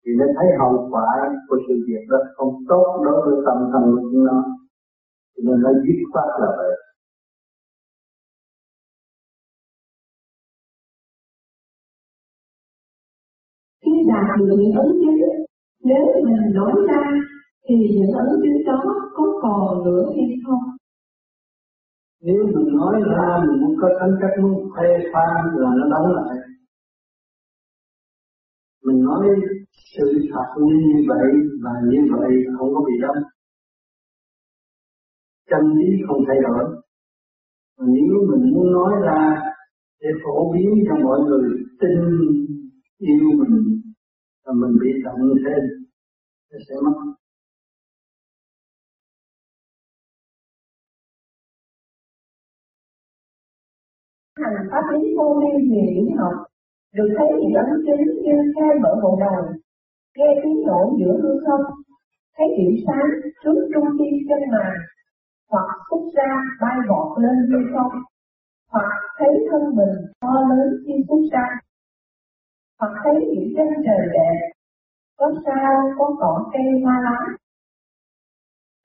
Thì 0.06 0.12
nó 0.20 0.26
thấy 0.36 0.48
hậu 0.60 0.90
quả 0.92 1.08
của 1.48 1.58
sự 1.68 1.74
việc 1.88 2.04
đó 2.10 2.18
không 2.36 2.54
tốt 2.70 3.02
đối 3.06 3.18
với 3.26 3.36
tâm 3.46 3.58
thần 3.72 3.84
của 3.92 4.02
chúng 4.12 4.26
nó. 4.26 4.44
Cho 5.34 5.42
nên 5.46 5.62
nó 5.62 5.70
dứt 5.84 6.00
khoát 6.14 6.28
là 6.42 6.50
vậy. 6.58 6.74
Đạt 14.08 14.40
được 14.40 14.56
những 14.60 14.76
ấn 14.84 14.88
chứng. 15.02 15.20
Nếu 15.84 16.06
mình 16.26 16.54
nói 16.54 16.74
ra, 16.90 17.04
thì 17.70 17.76
những 17.96 18.12
ấn 18.12 18.30
chứng 18.44 18.66
đó 18.66 18.82
có 19.14 19.24
còn 19.42 19.84
nữa 19.86 20.04
hay 20.16 20.30
không? 20.46 20.64
Nếu 22.22 22.44
mình 22.56 22.76
nói 22.78 23.02
ra, 23.12 23.44
mình 23.44 23.62
muốn 23.62 23.76
có 23.82 23.90
tính 24.00 24.16
cách 24.22 24.36
muốn 24.42 24.70
khoe 24.72 24.88
khoang 25.12 25.46
là 25.62 25.70
nó 25.78 25.86
đóng 25.94 26.16
lại. 26.16 26.38
Mình 28.86 29.04
nói 29.04 29.28
sự 29.98 30.28
thật 30.32 30.48
như 30.58 31.04
vậy 31.08 31.32
và 31.64 31.72
như 31.90 32.00
vậy 32.12 32.32
không 32.58 32.74
có 32.76 32.82
bị 32.88 32.94
đóng. 33.02 33.24
Chân 35.50 35.74
lý 35.78 35.88
không 36.08 36.24
thay 36.28 36.38
đổi. 36.42 36.64
Và 37.78 37.86
nếu 37.88 38.18
mình 38.30 38.54
muốn 38.54 38.72
nói 38.72 38.94
ra, 39.06 39.42
để 40.02 40.10
phổ 40.24 40.54
biến 40.54 40.70
cho 40.88 40.96
mọi 41.04 41.20
người 41.20 41.50
tin 41.80 42.00
yêu 42.98 43.30
mình 43.40 43.77
và 44.48 44.54
mình 44.54 44.78
bị 44.82 44.90
động 45.04 45.22
thêm 45.44 45.64
nó 46.52 46.58
sẽ 46.70 46.76
mất. 46.86 46.98
Hành 54.38 54.68
pháp 54.72 54.84
lý 54.94 55.16
vô 55.18 55.42
vi 55.42 55.52
về 55.72 55.84
lý 55.96 56.06
học 56.18 56.34
được 56.96 57.10
thấy 57.18 57.28
thì 57.40 57.54
ấn 57.54 57.70
chứng 57.86 58.24
như 58.24 58.54
khai 58.56 58.80
mở 58.82 58.92
bộ 59.04 59.18
đầu 59.20 59.54
nghe 60.18 60.42
tiếng 60.44 60.62
nổ 60.68 60.98
giữa 61.00 61.20
hư 61.22 61.32
không, 61.46 61.66
thấy 62.38 62.48
điểm 62.58 62.76
sáng 62.88 63.10
trước 63.44 63.70
trung 63.74 63.88
tim 64.00 64.14
chân 64.30 64.40
màn, 64.52 64.74
hoặc 65.52 65.70
xuất 65.90 66.04
ra 66.16 66.32
bay 66.62 66.78
vọt 66.90 67.20
lên 67.20 67.36
hư 67.50 67.58
không, 67.74 67.92
hoặc 68.72 68.92
thấy 69.18 69.48
thân 69.52 69.62
mình 69.76 69.96
to 70.22 70.34
lớn 70.50 70.68
khi 70.86 70.94
xuất 71.08 71.22
ra 71.32 71.67
hoặc 72.80 72.92
thấy 73.04 73.14
những 73.34 73.54
chân 73.58 73.68
trời 73.86 74.08
đẹp. 74.14 74.50
Có 75.18 75.34
sao, 75.46 75.94
có 75.98 76.16
cỏ 76.20 76.50
cây 76.54 76.64
hoa 76.84 77.02
lá 77.04 77.38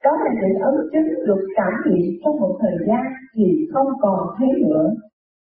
đó 0.05 0.11
là 0.25 0.31
những 0.41 0.59
ấn 0.61 0.75
chứng 0.93 1.27
được 1.27 1.47
cảm 1.57 1.73
nghiệm 1.85 2.21
trong 2.25 2.37
một 2.41 2.59
thời 2.61 2.87
gian 2.87 3.13
thì 3.35 3.69
không 3.73 3.87
còn 4.01 4.19
thấy 4.39 4.49
nữa. 4.63 4.95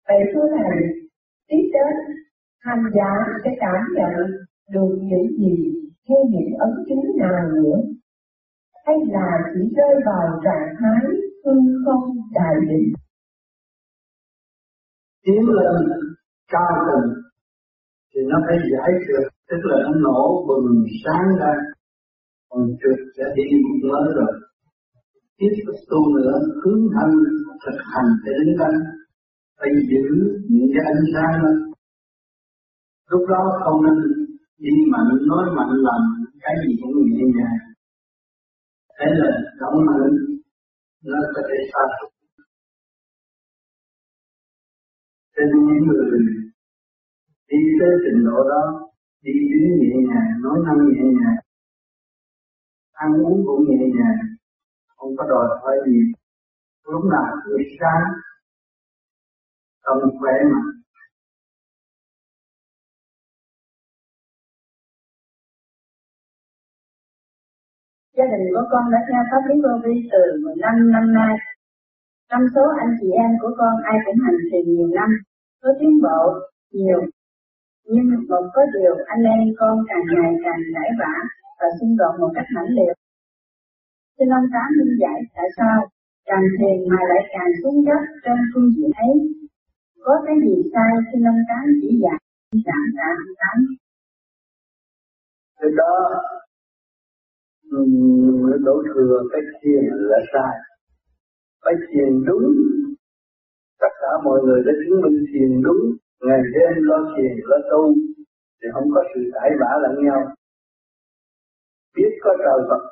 Vậy 0.08 0.18
thưa 0.34 0.46
thầy 0.56 0.76
tiếp 1.48 1.70
đến 1.72 2.16
hành 2.60 2.84
giả 2.94 3.12
sẽ 3.44 3.50
cảm 3.60 3.84
nhận 3.96 4.30
được 4.70 4.98
những 5.02 5.26
gì 5.38 5.56
hay 6.08 6.18
những 6.30 6.58
ấn 6.58 6.70
chứng 6.88 7.16
nào 7.18 7.48
nữa? 7.54 7.76
Hay 8.86 8.96
là 9.08 9.38
chỉ 9.54 9.60
rơi 9.76 9.94
vào 10.06 10.40
trạng 10.44 10.74
thái 10.78 11.10
hư 11.44 11.52
không 11.84 12.16
đại 12.34 12.54
định? 12.68 12.92
Tiến 15.24 15.48
lên 15.48 15.88
cao 16.52 16.86
tầng 16.86 17.19
thì 18.10 18.20
nó 18.30 18.36
phải 18.46 18.56
giải 18.72 18.90
trượt 19.04 19.24
tức 19.48 19.60
là 19.70 19.76
nó 19.84 19.92
nổ 20.06 20.46
bừng 20.48 20.84
sáng 21.04 21.26
ra. 21.40 21.52
Còn 22.48 22.62
trượt 22.80 22.98
sẽ 23.16 23.24
đi 23.36 23.46
một 23.62 23.76
mới 23.90 24.06
rồi. 24.18 24.32
Tiếp 25.38 25.54
tục 25.66 25.76
tu 25.90 26.00
nữa, 26.16 26.34
hướng 26.60 26.82
thân, 26.94 27.10
thực 27.64 27.78
hành 27.92 28.08
để 28.24 28.32
đứng 28.38 28.56
đắn 28.60 28.74
phải 29.58 29.70
giữ 29.90 30.04
những 30.48 30.70
cái 30.74 30.84
ánh 30.92 31.04
sáng 31.14 31.32
đó. 31.42 31.52
Lúc 33.10 33.22
đó 33.28 33.42
không 33.64 33.78
nên 33.84 33.96
đi 34.58 34.74
mạnh, 34.92 35.10
nói 35.30 35.44
mạnh 35.56 35.72
làm 35.86 36.02
cái 36.40 36.54
gì 36.62 36.74
cũng 36.82 36.92
nhẹ 37.12 37.24
nhàng. 37.36 37.58
Thế 38.98 39.06
là 39.20 39.30
động 39.60 39.86
mạnh 39.86 40.12
nó 41.04 41.18
có 41.34 41.42
thể 41.48 41.56
xa 41.72 41.82
sút. 41.96 42.10
Cho 45.34 45.42
nên 45.50 45.60
những 45.66 45.86
người 45.88 46.20
đi 47.50 47.58
tới 47.80 47.92
trình 48.04 48.24
độ 48.26 48.38
đó 48.50 48.62
đi 49.22 49.32
đứng 49.50 49.68
nhẹ 49.80 49.94
nhàng 50.08 50.30
nói 50.42 50.56
năng 50.66 50.80
nhẹ 50.88 51.04
nhàng 51.18 51.38
ăn 52.92 53.10
uống 53.24 53.38
cũng 53.46 53.64
nhẹ 53.68 53.86
nhàng 53.96 54.18
không 54.96 55.16
có 55.18 55.24
đòi 55.28 55.46
hỏi 55.62 55.76
gì 55.86 56.00
lúc 56.84 57.04
nào 57.12 57.26
cũng 57.44 57.62
sáng 57.80 58.04
tâm 59.84 59.98
khỏe 60.20 60.32
mà 60.52 60.60
Gia 68.16 68.26
đình 68.32 68.46
của 68.54 68.64
con 68.70 68.84
đã 68.92 68.98
theo 69.08 69.22
pháp 69.30 69.42
lý 69.48 69.54
vô 69.64 69.74
vi 69.84 69.94
từ 70.12 70.22
15 70.44 70.92
năm 70.92 71.14
nay. 71.14 71.34
Trong 72.30 72.44
số 72.54 72.64
anh 72.82 72.92
chị 73.00 73.08
em 73.24 73.30
của 73.40 73.52
con 73.58 73.74
ai 73.90 73.96
cũng 74.06 74.18
hành 74.26 74.40
trì 74.50 74.58
nhiều 74.70 74.88
năm, 74.98 75.10
có 75.62 75.68
tiến 75.80 76.02
bộ 76.02 76.20
nhiều. 76.72 77.00
Nhưng 77.84 78.06
một 78.28 78.44
có 78.54 78.62
điều 78.74 78.94
anh 79.06 79.22
em 79.22 79.42
con 79.58 79.84
càng 79.88 80.04
ngày 80.12 80.32
càng 80.44 80.62
cãi 80.74 80.90
vã 81.00 81.14
và 81.58 81.66
xung 81.80 81.96
đột 81.96 82.14
một 82.20 82.30
cách 82.34 82.48
mãnh 82.54 82.70
liệt. 82.76 82.94
Xin 84.18 84.28
ông 84.28 84.46
Tám 84.52 84.68
minh 84.78 84.94
giải 85.00 85.18
tại 85.34 85.48
sao 85.56 85.76
càng 86.24 86.44
thiền 86.58 86.88
mà 86.88 87.00
lại 87.10 87.22
càng 87.32 87.50
xuống 87.62 87.84
dốc 87.86 88.02
trong 88.24 88.38
phương 88.54 88.70
diện 88.76 88.90
ấy. 89.06 89.14
Có 90.04 90.22
cái 90.26 90.36
gì 90.44 90.70
sai 90.72 90.92
xin 91.12 91.22
ông 91.22 91.42
Tám 91.48 91.64
chỉ 91.80 91.90
dạy, 92.02 92.20
giảm 92.66 92.84
ra 92.96 93.08
ông 93.24 93.34
Tám. 93.40 93.58
Thế 95.60 95.68
đó 95.76 95.94
đổ 98.64 98.82
thừa 98.94 99.22
cái 99.32 99.40
thiền 99.62 99.84
là 100.10 100.18
sai 100.32 100.56
phải 101.64 101.74
thiền 101.88 102.24
đúng 102.26 102.54
tất 103.80 103.92
cả 104.02 104.12
mọi 104.24 104.38
người 104.44 104.60
đã 104.66 104.72
chứng 104.80 105.00
minh 105.02 105.18
thiền 105.30 105.50
đúng. 105.66 105.82
Ngày 106.26 106.40
đêm 106.54 106.72
lo 106.88 106.98
thiền, 107.12 107.32
lo 107.50 107.58
tu, 107.70 107.82
thì 108.58 108.66
không 108.74 108.88
có 108.94 109.02
sự 109.10 109.20
cãi 109.34 109.50
vã 109.60 109.70
lẫn 109.82 109.94
nhau. 110.04 110.20
Biết 111.96 112.12
có 112.24 112.30
trời 112.44 112.58
Phật, 112.68 112.82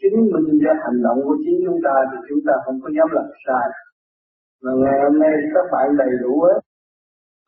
chứng 0.00 0.18
minh 0.32 0.48
cho 0.62 0.72
hành 0.82 0.98
động 1.06 1.18
của 1.24 1.36
chính 1.44 1.58
chúng 1.66 1.80
ta 1.86 1.94
thì 2.10 2.18
chúng 2.28 2.42
ta 2.46 2.54
không 2.64 2.78
có 2.82 2.88
dám 2.96 3.08
làm 3.16 3.28
sai. 3.46 3.66
Mà 4.62 4.72
ngày 4.82 4.98
hôm 5.04 5.18
nay 5.22 5.32
các 5.54 5.66
bạn 5.72 5.86
đầy 6.02 6.12
đủ 6.22 6.32
hết 6.46 6.60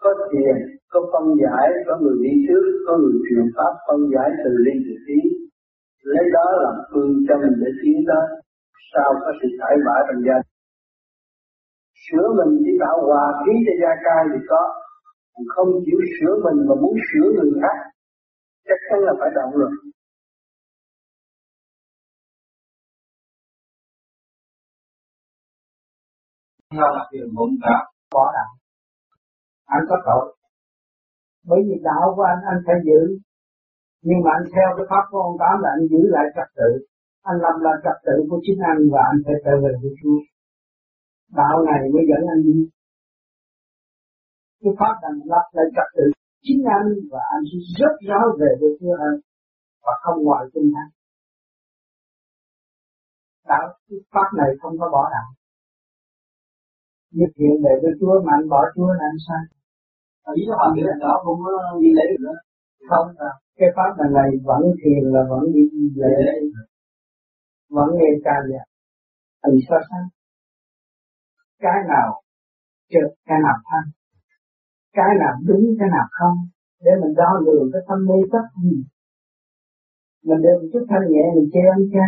có 0.03 0.11
thiền, 0.33 0.57
có 0.93 1.01
phân 1.13 1.25
giải, 1.43 1.67
có 1.87 1.99
người 2.01 2.17
đi 2.25 2.33
trước, 2.47 2.65
có 2.87 2.93
người 2.99 3.17
truyền 3.27 3.47
pháp, 3.57 3.73
phân 3.87 4.01
giải 4.15 4.29
từ 4.45 4.51
ly 4.65 4.75
từ 4.87 4.95
tí. 5.07 5.21
Lấy 6.03 6.25
đó 6.33 6.47
làm 6.65 6.77
phương 6.91 7.13
châm 7.29 7.41
để 7.61 7.71
tiến 7.83 7.99
đó 8.07 8.21
sao 8.95 9.11
có 9.23 9.33
sự 9.43 9.49
cãi 9.61 9.77
vã 9.87 9.97
trong 10.07 10.21
gia 10.27 10.37
đình 10.45 10.60
sửa 12.07 12.27
mình 12.39 12.53
chỉ 12.65 12.73
tạo 12.83 12.97
hòa 13.07 13.25
khí 13.41 13.53
cho 13.67 13.75
gia 13.83 13.93
cai 14.05 14.23
thì 14.33 14.41
có. 14.51 14.63
Không 15.55 15.71
chịu 15.87 16.01
sửa 16.17 16.35
mình 16.45 16.59
mà 16.69 16.75
muốn 16.83 16.95
sửa 17.09 17.27
người 17.37 17.53
khác, 17.63 17.77
chắc 18.69 18.79
chắn 18.87 18.99
là 19.07 19.13
phải 19.21 19.31
động 19.35 19.53
rồi 19.61 19.71
do 26.79 26.87
là 26.97 27.03
biệt 27.13 27.27
muốn 27.33 27.51
cả, 27.63 27.77
bỏ 28.15 28.33
đạo 28.37 28.51
anh 29.75 29.85
có 29.91 29.97
tội. 30.07 30.25
Bởi 31.49 31.61
vì 31.67 31.77
đạo 31.89 32.05
của 32.17 32.23
anh 32.33 32.41
anh 32.51 32.61
phải 32.67 32.77
giữ. 32.87 33.01
Nhưng 34.09 34.21
mà 34.25 34.31
anh 34.39 34.47
theo 34.55 34.69
cái 34.77 34.87
pháp 34.91 35.05
của 35.11 35.21
ông 35.29 35.37
tám 35.43 35.55
là 35.63 35.71
anh 35.77 35.85
giữ 35.93 36.01
lại 36.15 36.27
trật 36.37 36.49
tự. 36.59 36.71
Anh 37.31 37.39
làm 37.45 37.57
là 37.65 37.73
trật 37.85 37.99
tự 38.07 38.17
của 38.29 38.39
chính 38.45 38.61
anh 38.71 38.81
và 38.93 39.01
anh 39.11 39.19
phải 39.25 39.37
trở 39.45 39.55
về 39.63 39.73
với 39.83 39.93
Chúa 40.01 40.19
đạo 41.41 41.57
này 41.69 41.81
mới 41.93 42.03
dẫn 42.11 42.23
anh 42.35 42.43
đi. 42.47 42.59
Cái 44.61 44.73
pháp 44.79 44.95
này 45.03 45.13
lập 45.33 45.47
lại 45.53 45.67
trật 45.77 45.89
tự 45.97 46.07
chính 46.43 46.63
anh 46.79 46.89
và 47.11 47.21
anh 47.35 47.43
sẽ 47.51 47.59
rất 47.81 47.95
rõ 48.09 48.21
về 48.41 48.51
với 48.61 48.71
Chúa 48.81 48.95
hơn 49.01 49.15
và 49.85 49.93
không 50.03 50.25
ngoài 50.25 50.45
tinh 50.55 50.73
thần 50.75 50.89
đạo 53.51 53.67
cái 53.89 53.99
pháp 54.15 54.29
này 54.41 54.51
không 54.61 54.75
có 54.81 54.87
bỏ 54.95 55.03
đạo. 55.15 55.29
Nhất 57.19 57.31
thiện 57.37 57.55
về 57.65 57.75
với 57.83 57.93
Chúa 58.01 58.15
mà 58.25 58.33
anh 58.39 58.49
bỏ 58.53 58.61
Chúa 58.75 58.91
là 58.99 59.05
anh 59.13 59.21
sai. 59.27 59.43
Ý 60.41 60.43
là 60.51 60.57
cái 60.75 60.85
đó 61.05 61.13
không 61.25 61.39
có 61.45 61.53
đi 61.83 61.91
lễ 61.99 62.09
nữa. 62.25 62.37
Không 62.89 63.07
cái 63.59 63.69
pháp 63.77 63.91
này 63.99 64.11
này 64.19 64.31
vẫn 64.49 64.63
thiền 64.81 65.03
là 65.15 65.23
vẫn 65.31 65.45
đi 65.55 65.63
lễ. 66.03 66.17
Vẫn 67.77 67.89
nghe 67.99 68.11
ca 68.25 68.37
nhạc. 68.51 68.67
Thì 69.45 69.59
sao 69.69 69.81
sao 69.91 70.05
cái 71.61 71.79
nào 71.89 72.23
trượt 72.91 73.11
cái 73.29 73.39
nào 73.45 73.57
thanh, 73.69 73.89
cái 74.93 75.11
nào 75.21 75.35
đúng, 75.49 75.65
cái 75.79 75.89
nào 75.89 76.07
không, 76.11 76.37
để 76.81 76.91
mình 77.03 77.15
đo 77.17 77.31
lường 77.47 77.71
cái 77.73 77.83
tâm 77.89 77.99
mê 78.09 78.19
chấp 78.33 78.45
gì. 78.63 78.85
Mình 80.23 80.43
được 80.43 80.71
chút 80.73 80.87
thanh 80.91 81.05
nhẹ, 81.11 81.25
mình 81.37 81.49
chê 81.53 81.61
ăn 81.75 81.81
cha 81.93 82.07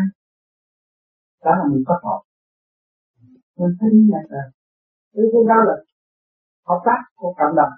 đó 1.44 1.50
là 1.58 1.64
mình 1.72 1.82
có 1.86 1.94
tội. 2.02 2.22
Mình 3.58 3.76
thấy 3.80 3.90
như 3.92 4.08
vậy 4.12 4.24
rồi 4.30 5.26
cái 5.32 5.42
đó 5.48 5.58
là 5.68 5.76
hợp 6.68 6.80
tác 6.84 7.00
của 7.14 7.34
cộng 7.38 7.56
đồng. 7.56 7.74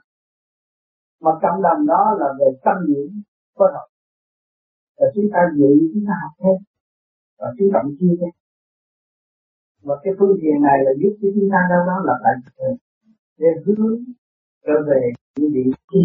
Mà 1.20 1.30
cộng 1.42 1.62
đồng 1.62 1.86
đó 1.86 2.16
là 2.20 2.26
về 2.40 2.46
tâm 2.64 2.76
nhiễm 2.88 3.08
có 3.54 3.70
thật 3.74 3.86
và 4.98 5.06
chúng 5.14 5.24
ta 5.32 5.40
dự 5.56 5.70
chúng 5.94 6.04
ta 6.08 6.14
học 6.22 6.32
thêm. 6.42 6.58
Và 7.38 7.46
chúng 7.58 7.70
ta 7.74 7.80
chia 8.00 8.14
thêm 8.20 8.43
và 9.86 9.94
cái 10.02 10.12
phương 10.18 10.36
diện 10.42 10.56
này 10.68 10.78
là 10.86 10.92
giúp 11.00 11.12
cho 11.20 11.28
chúng 11.34 11.48
ta 11.52 11.60
đâu 11.70 11.82
đó 11.86 11.96
là 12.06 12.14
lại 12.24 12.34
ờ, 12.56 12.68
để 13.38 13.48
hướng 13.64 13.98
trở 14.66 14.76
về 14.88 15.00
những 15.36 15.50
vị 15.54 15.64
trí. 15.90 16.04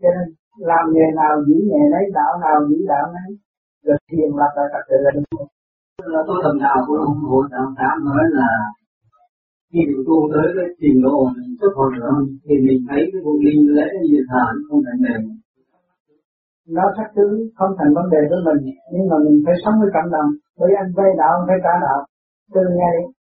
Cho 0.00 0.08
nên 0.16 0.26
làm 0.70 0.84
nghề 0.92 1.06
nào, 1.16 1.32
giữ 1.46 1.56
nghề 1.70 1.84
đấy 1.94 2.04
đạo 2.14 2.32
nào, 2.44 2.68
giữ 2.68 2.78
đạo 2.88 3.06
đấy 3.16 3.38
rồi 3.84 3.96
thiền 4.10 4.30
là 4.40 4.46
tại 4.56 4.66
trật 4.72 4.84
tự 4.88 4.96
là 5.04 5.10
đúng 5.14 5.48
là 6.14 6.20
tôi 6.26 6.36
đồng 6.44 6.58
đạo 6.64 6.78
của 6.86 6.96
ông 7.08 7.18
hội 7.30 7.44
đạo 7.50 7.66
tám 7.78 8.04
nói 8.04 8.24
là 8.38 8.48
khi 9.72 9.80
mình 9.88 10.02
tu 10.06 10.16
tới 10.32 10.46
cái 10.56 10.68
trình 10.80 11.02
độ 11.02 11.18
xuất 11.60 11.72
hồn 11.76 11.92
nữa 12.00 12.12
thì 12.44 12.54
mình 12.66 12.80
thấy 12.88 13.00
cái 13.12 13.20
vô 13.24 13.32
linh 13.44 13.62
lễ 13.76 13.88
như 14.10 14.18
thả 14.28 14.44
không 14.68 14.82
thể 14.84 14.94
mềm 15.04 15.22
nó 16.68 16.84
sắc 16.96 17.08
tướng 17.16 17.34
không 17.56 17.72
thành 17.78 17.94
vấn 17.96 18.06
đề 18.14 18.20
với 18.30 18.40
mình. 18.48 18.60
Nhưng 18.92 19.06
mà 19.10 19.16
mình 19.24 19.36
phải 19.46 19.54
sống 19.64 19.76
với 19.80 19.90
cộng 19.94 20.10
đồng. 20.14 20.28
Bởi 20.58 20.70
anh 20.80 20.90
vay 20.96 21.10
đạo, 21.20 21.32
anh 21.38 21.46
phải 21.48 21.60
trả 21.64 21.74
đạo. 21.86 22.00
Từ 22.54 22.62
ngày 22.78 22.96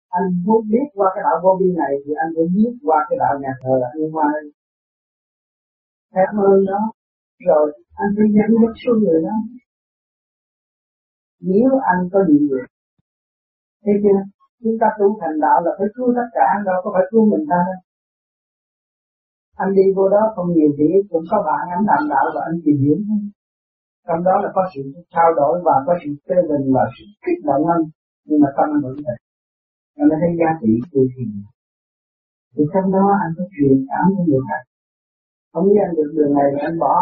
anh 0.09 0.27
muốn 0.45 0.61
biết 0.71 0.87
qua 0.97 1.07
cái 1.15 1.23
đạo 1.27 1.37
vô 1.43 1.51
vi 1.59 1.69
này, 1.81 1.93
thì 2.03 2.11
anh 2.23 2.29
phải 2.35 2.47
biết 2.55 2.71
qua 2.85 2.99
cái 3.09 3.17
đạo 3.23 3.33
nhà 3.43 3.53
thờ 3.61 3.73
là 3.81 3.87
anh 3.93 4.11
hoa. 4.13 4.29
Cảm 6.15 6.35
ơn 6.49 6.65
đó 6.71 6.81
rồi, 7.49 7.65
anh 8.03 8.11
phải 8.17 8.27
dẫn 8.35 8.49
hết 8.61 8.73
số 8.83 8.91
người 9.01 9.19
đó. 9.27 9.35
Nếu 11.41 11.69
anh 11.91 12.01
có 12.13 12.19
nhiệm 12.27 12.43
vụ 12.49 12.61
thế 13.85 13.93
chưa? 14.03 14.19
Chúng 14.63 14.77
ta 14.81 14.87
tu 14.99 15.07
thành 15.21 15.39
đạo 15.45 15.57
là 15.65 15.71
phải 15.77 15.87
cứu 15.95 16.07
tất 16.17 16.27
cả. 16.37 16.47
Đâu 16.65 16.75
có 16.83 16.89
phải 16.93 17.05
cứu 17.11 17.23
mình 17.31 17.45
ta 17.51 17.59
đâu 17.67 17.79
anh 19.61 19.71
đi 19.77 19.85
vô 19.95 20.05
đó 20.15 20.21
không 20.35 20.49
nhiều 20.55 20.71
thì 20.77 20.85
cũng 21.11 21.25
có 21.31 21.37
bạn 21.47 21.63
anh 21.75 21.83
làm 21.89 22.01
đạo 22.13 22.25
và 22.35 22.41
anh 22.49 22.57
tìm 22.65 22.77
hiểu. 22.83 22.97
Trong 24.07 24.21
đó 24.27 24.33
là 24.43 24.49
có 24.55 24.61
sự 24.73 24.81
trao 25.13 25.29
đổi 25.39 25.55
và 25.65 25.75
có 25.85 25.93
sự 26.01 26.09
phê 26.25 26.37
bình 26.49 26.65
và 26.75 26.83
sự 26.95 27.05
kích 27.23 27.41
động 27.49 27.63
anh. 27.75 27.83
Nhưng 28.27 28.39
mà 28.43 28.49
tâm 28.57 28.67
anh 28.75 28.81
vẫn 28.85 28.95
vậy. 29.05 29.17
Anh 30.01 30.09
thấy 30.21 30.31
giá 30.39 30.49
trị 30.61 30.71
của 30.91 31.05
thiền 31.13 31.29
thì 32.53 32.63
trong 32.73 32.87
đó 32.95 33.05
anh 33.23 33.31
có 33.37 33.43
truyền 33.53 33.77
cảm 33.89 34.05
cho 34.15 34.21
người 34.27 34.43
khác. 34.47 34.61
Không 35.51 35.65
biết 35.67 35.79
anh 35.85 35.93
được 35.97 36.09
đường 36.17 36.33
này 36.37 36.47
anh 36.67 36.75
bỏ 36.83 36.93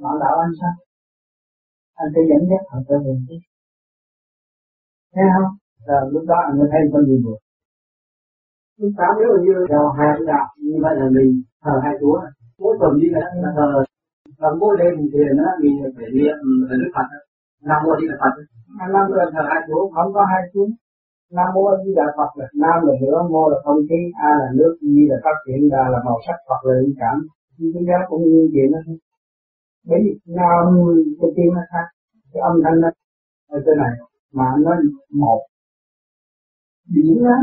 ngọn 0.00 0.16
đạo 0.22 0.36
anh 0.44 0.52
sao? 0.60 0.74
Anh 2.00 2.08
sẽ 2.14 2.20
dẫn 2.30 2.42
dắt 2.50 2.62
họ 2.70 2.78
trở 2.88 2.96
về 3.04 3.14
chứ. 3.28 3.36
Thấy 5.14 5.24
không? 5.34 5.50
Rồi 5.86 6.02
lúc 6.12 6.24
đó 6.30 6.38
anh 6.46 6.54
mới 6.58 6.68
thấy 6.72 6.80
con 6.92 7.02
gì 7.08 7.16
buồn 7.24 7.38
chúng 8.78 8.92
ta 8.98 9.06
nếu 9.18 9.30
như 9.44 9.54
theo 9.68 9.82
hai 9.98 10.08
cái 10.16 10.26
đạo 10.32 10.46
như 10.66 10.76
vậy 10.84 10.94
là 11.00 11.06
mình 11.16 11.42
thờ 11.64 11.74
hai 11.84 11.94
chúa 12.00 12.20
mỗi 12.60 12.76
tuần 12.80 12.92
đi 13.00 13.08
là 13.10 13.20
thờ. 13.56 13.84
Và 14.38 14.48
mỗi 14.60 14.76
đêm 14.80 14.94
thì 15.12 15.18
nó 15.38 15.44
mình 15.62 15.76
phải 15.96 16.08
niệm 16.18 16.36
về 16.68 16.76
đức 16.80 16.90
phật 16.94 17.06
nam 17.68 17.78
mô 17.84 17.92
đi 18.00 18.06
là 18.10 18.16
phật 18.22 18.34
nam 18.92 19.04
mô 19.08 19.14
thờ 19.34 19.42
hai 19.50 19.60
chúa 19.66 19.90
không 19.94 20.12
có 20.14 20.22
hai 20.32 20.42
chúa 20.52 20.66
nam 21.36 21.48
mô 21.54 21.62
di 21.84 21.92
đà 21.94 22.06
phật 22.16 22.30
là 22.38 22.46
nam 22.62 22.78
là 22.86 22.94
lửa 23.02 23.18
mô 23.30 23.48
là 23.52 23.58
không 23.64 23.80
khí, 23.88 24.00
a 24.28 24.30
là 24.40 24.48
nước 24.58 24.76
di 24.80 25.06
là 25.10 25.16
phát 25.24 25.36
triển 25.46 25.68
đà 25.70 25.88
là 25.92 25.98
màu 26.04 26.18
sắc, 26.26 26.36
phật 26.48 26.60
là 26.68 26.74
linh 26.80 26.94
cảm. 27.00 27.16
Chúng 27.74 27.84
ta 27.88 27.98
cũng 28.08 28.22
như 28.22 28.50
vậy 28.54 28.66
đó. 28.72 28.78
Thôi 28.86 28.96
bởi 29.88 29.98
vì 30.04 30.12
nam 30.38 30.64
cái 31.20 31.30
tiếng 31.36 31.54
nó 31.54 31.62
khác, 31.72 31.86
cái 32.32 32.40
âm 32.40 32.54
thanh 32.64 32.80
nó 32.80 32.88
ở 33.48 33.58
trên 33.66 33.76
này, 33.78 33.94
mà 34.32 34.44
nó 34.64 34.72
một. 35.10 35.40
Biển 36.94 37.24
á 37.24 37.38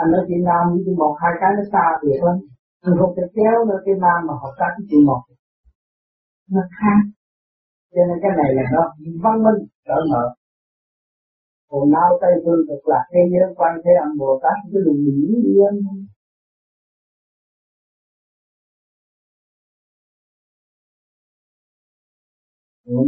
anh 0.00 0.08
nói 0.12 0.22
chuyện 0.28 0.42
nam 0.48 0.62
với 0.70 0.80
chuyện 0.84 0.96
một, 1.02 1.14
hai 1.22 1.32
cái 1.40 1.50
nó 1.56 1.62
xa 1.72 1.84
thiệt 2.00 2.20
lắm 2.26 2.36
mình 2.84 2.96
không 3.00 3.12
thể 3.16 3.24
kéo 3.36 3.56
nó 3.68 3.76
cái 3.84 3.94
nam 4.04 4.18
mà 4.28 4.34
hợp 4.42 4.54
tác 4.60 4.70
với 4.76 4.84
chuyện 4.88 5.02
một. 5.08 5.22
Nó 6.54 6.62
khác. 6.78 7.00
Cho 7.94 8.02
nên 8.08 8.18
cái 8.22 8.32
này 8.40 8.50
là 8.56 8.64
nó 8.74 8.82
văn 9.24 9.36
minh 9.44 9.60
trở 9.86 9.98
mở 10.12 10.24
còn 11.70 11.90
nào 11.90 12.18
tây 12.20 12.32
phương 12.44 12.62
cực 12.68 12.88
lạc 12.88 13.04
thế 13.12 13.20
giới 13.32 13.54
quan 13.56 13.72
thế 13.84 13.92
âm 14.04 14.18
bồ 14.18 14.40
tát, 14.42 14.56
cái 14.72 14.82
đường 14.84 15.00
biển 15.04 15.42
yên 15.54 15.74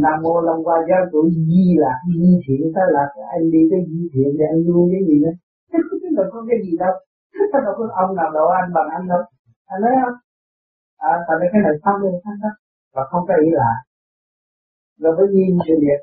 Nam 0.03 0.21
mô 0.23 0.41
Long 0.41 0.63
Qua 0.65 0.77
giáo 0.89 1.01
chủ 1.11 1.29
di 1.29 1.75
là 1.77 1.93
di 2.19 2.39
thiện 2.47 2.71
tới 2.75 2.87
là 2.95 3.03
anh 3.35 3.51
đi 3.51 3.59
tới 3.71 3.79
di 3.89 4.09
thiện 4.13 4.37
để 4.37 4.45
anh 4.53 4.63
vui 4.67 4.91
cái 4.91 5.01
gì 5.07 5.15
nữa? 5.23 5.33
đâu 6.17 6.25
có 6.31 6.39
cái 6.49 6.57
gì 6.65 6.73
đâu. 6.83 6.93
Đâu 7.65 7.73
có 7.77 7.83
ông 8.03 8.15
nào 8.15 8.29
độ 8.35 8.45
anh 8.59 8.69
bằng 8.75 8.89
anh 8.97 9.05
đâu. 9.11 9.21
Anh 9.65 9.81
nói 9.81 9.93
không 10.03 10.17
à 10.97 11.13
tại 11.27 11.35
vì 11.39 11.47
cái 11.51 11.61
này 11.65 11.75
xong 11.83 11.97
rồi 12.01 12.11
xong 12.23 12.37
đó. 12.43 12.51
Và 12.93 13.01
không 13.09 13.23
có 13.27 13.33
ý 13.45 13.49
là, 13.51 13.71
rồi 15.01 15.13
với 15.17 15.27
nhiên 15.33 15.57
sự 15.67 15.73
việc 15.85 16.01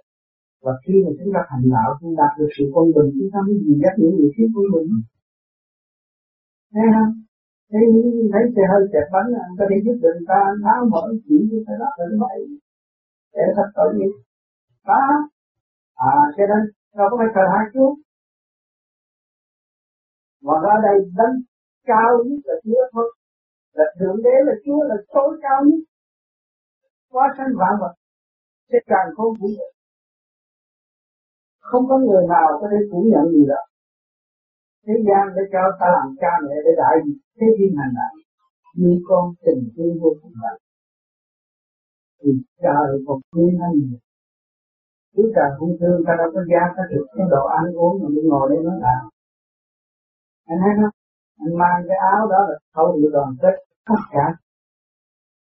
và 0.65 0.73
khi 0.85 0.95
mà 1.05 1.11
chúng 1.19 1.33
ta 1.35 1.41
thành 1.51 1.65
đạo 1.75 1.89
chúng 2.01 2.17
đạt 2.21 2.33
được 2.39 2.51
sự 2.57 2.65
quân 2.75 2.87
bình 2.97 3.09
chúng 3.17 3.31
ta 3.33 3.39
mới 3.47 3.55
gì 3.65 3.75
dắt 3.83 3.95
những 4.01 4.15
người 4.17 4.31
khác 4.37 4.49
quân 4.55 4.67
bình. 4.75 4.89
Thấy 6.75 6.87
không? 6.95 7.13
Thấy 7.71 7.83
thấy 8.33 8.43
xe 8.55 8.63
hơi 8.71 8.83
chẹp 8.93 9.07
bánh 9.15 9.29
anh 9.45 9.53
có 9.59 9.65
thể 9.71 9.77
giúp 9.85 9.97
được 10.03 10.15
người 10.17 10.29
ta 10.33 10.41
tháo 10.65 10.81
mở 10.93 11.03
chỉ 11.25 11.37
như 11.51 11.59
thế 11.67 11.75
đó 11.83 11.89
là 11.99 12.05
vậy. 12.25 12.39
Để 13.35 13.45
thật 13.57 13.69
tội 13.77 13.91
nghiệp. 13.95 14.13
Đó. 14.89 15.03
À 15.95 16.15
cho 16.37 16.45
nên 16.51 16.63
đâu 16.99 17.07
có 17.11 17.17
phải 17.21 17.31
thờ 17.35 17.45
hai 17.55 17.65
chúa 17.73 17.91
mà 20.43 20.55
ra 20.65 20.75
đây 20.87 21.11
đánh 21.19 21.37
cao 21.87 22.11
nhất 22.27 22.41
là 22.45 22.55
Chúa 22.65 22.83
thôi. 22.93 23.17
Là 23.73 23.85
thượng 23.99 24.23
đế, 24.25 24.37
là 24.47 24.53
Chúa 24.65 24.83
là 24.89 24.97
tối 25.15 25.39
cao 25.43 25.61
nhất. 25.65 25.83
Quá 27.11 27.35
sanh 27.37 27.53
vạn 27.61 27.75
vật, 27.81 27.95
sẽ 28.73 28.79
càng 28.87 29.09
không 29.17 29.35
phủ 29.41 29.47
nhận. 29.57 29.73
Không 31.61 31.85
có 31.89 31.99
người 31.99 32.25
nào 32.29 32.49
có 32.61 32.69
thể 32.71 32.77
phủ 32.91 33.05
nhận 33.13 33.33
gì 33.33 33.45
đó 33.49 33.63
thế 34.87 34.95
gian 35.07 35.25
để 35.37 35.43
cho 35.53 35.63
ta 35.81 35.87
làm 35.97 36.09
cha 36.21 36.33
mẹ 36.45 36.57
để 36.65 36.73
đại 36.83 36.95
thế 37.37 37.47
thiên 37.59 37.73
hành 37.79 37.93
đạo, 37.99 38.15
như 38.75 38.93
con 39.09 39.35
tình 39.45 39.63
thương 39.77 39.95
vô 40.01 40.11
cùng 40.23 40.33
vậy 40.43 40.59
thì 42.21 42.31
trời 42.63 42.89
một 43.07 43.19
thương 43.33 43.55
anh 43.67 43.75
nhiều 43.75 43.99
Chúa 45.15 45.29
trời 45.37 45.51
không 45.59 45.77
thương, 45.81 45.99
ta 46.07 46.13
đâu 46.19 46.31
có 46.35 46.41
gia 46.51 46.63
ta 46.77 46.83
được 46.91 47.07
cái 47.17 47.27
đồ 47.31 47.43
ăn 47.47 47.65
uống 47.75 48.03
mà 48.03 48.09
đi 48.15 48.23
ngồi 48.31 48.49
đây 48.51 48.59
nói 48.65 48.79
làm 48.81 49.03
anh 50.51 50.59
thấy 50.63 50.73
không 50.81 50.95
anh 51.45 51.55
mang 51.61 51.79
cái 51.89 51.99
áo 52.13 52.21
đó 52.33 52.41
là 52.49 52.57
thấu 52.75 52.87
được 52.97 53.11
đoàn 53.17 53.31
kết 53.43 53.55
tất 53.89 54.03
cả. 54.15 54.27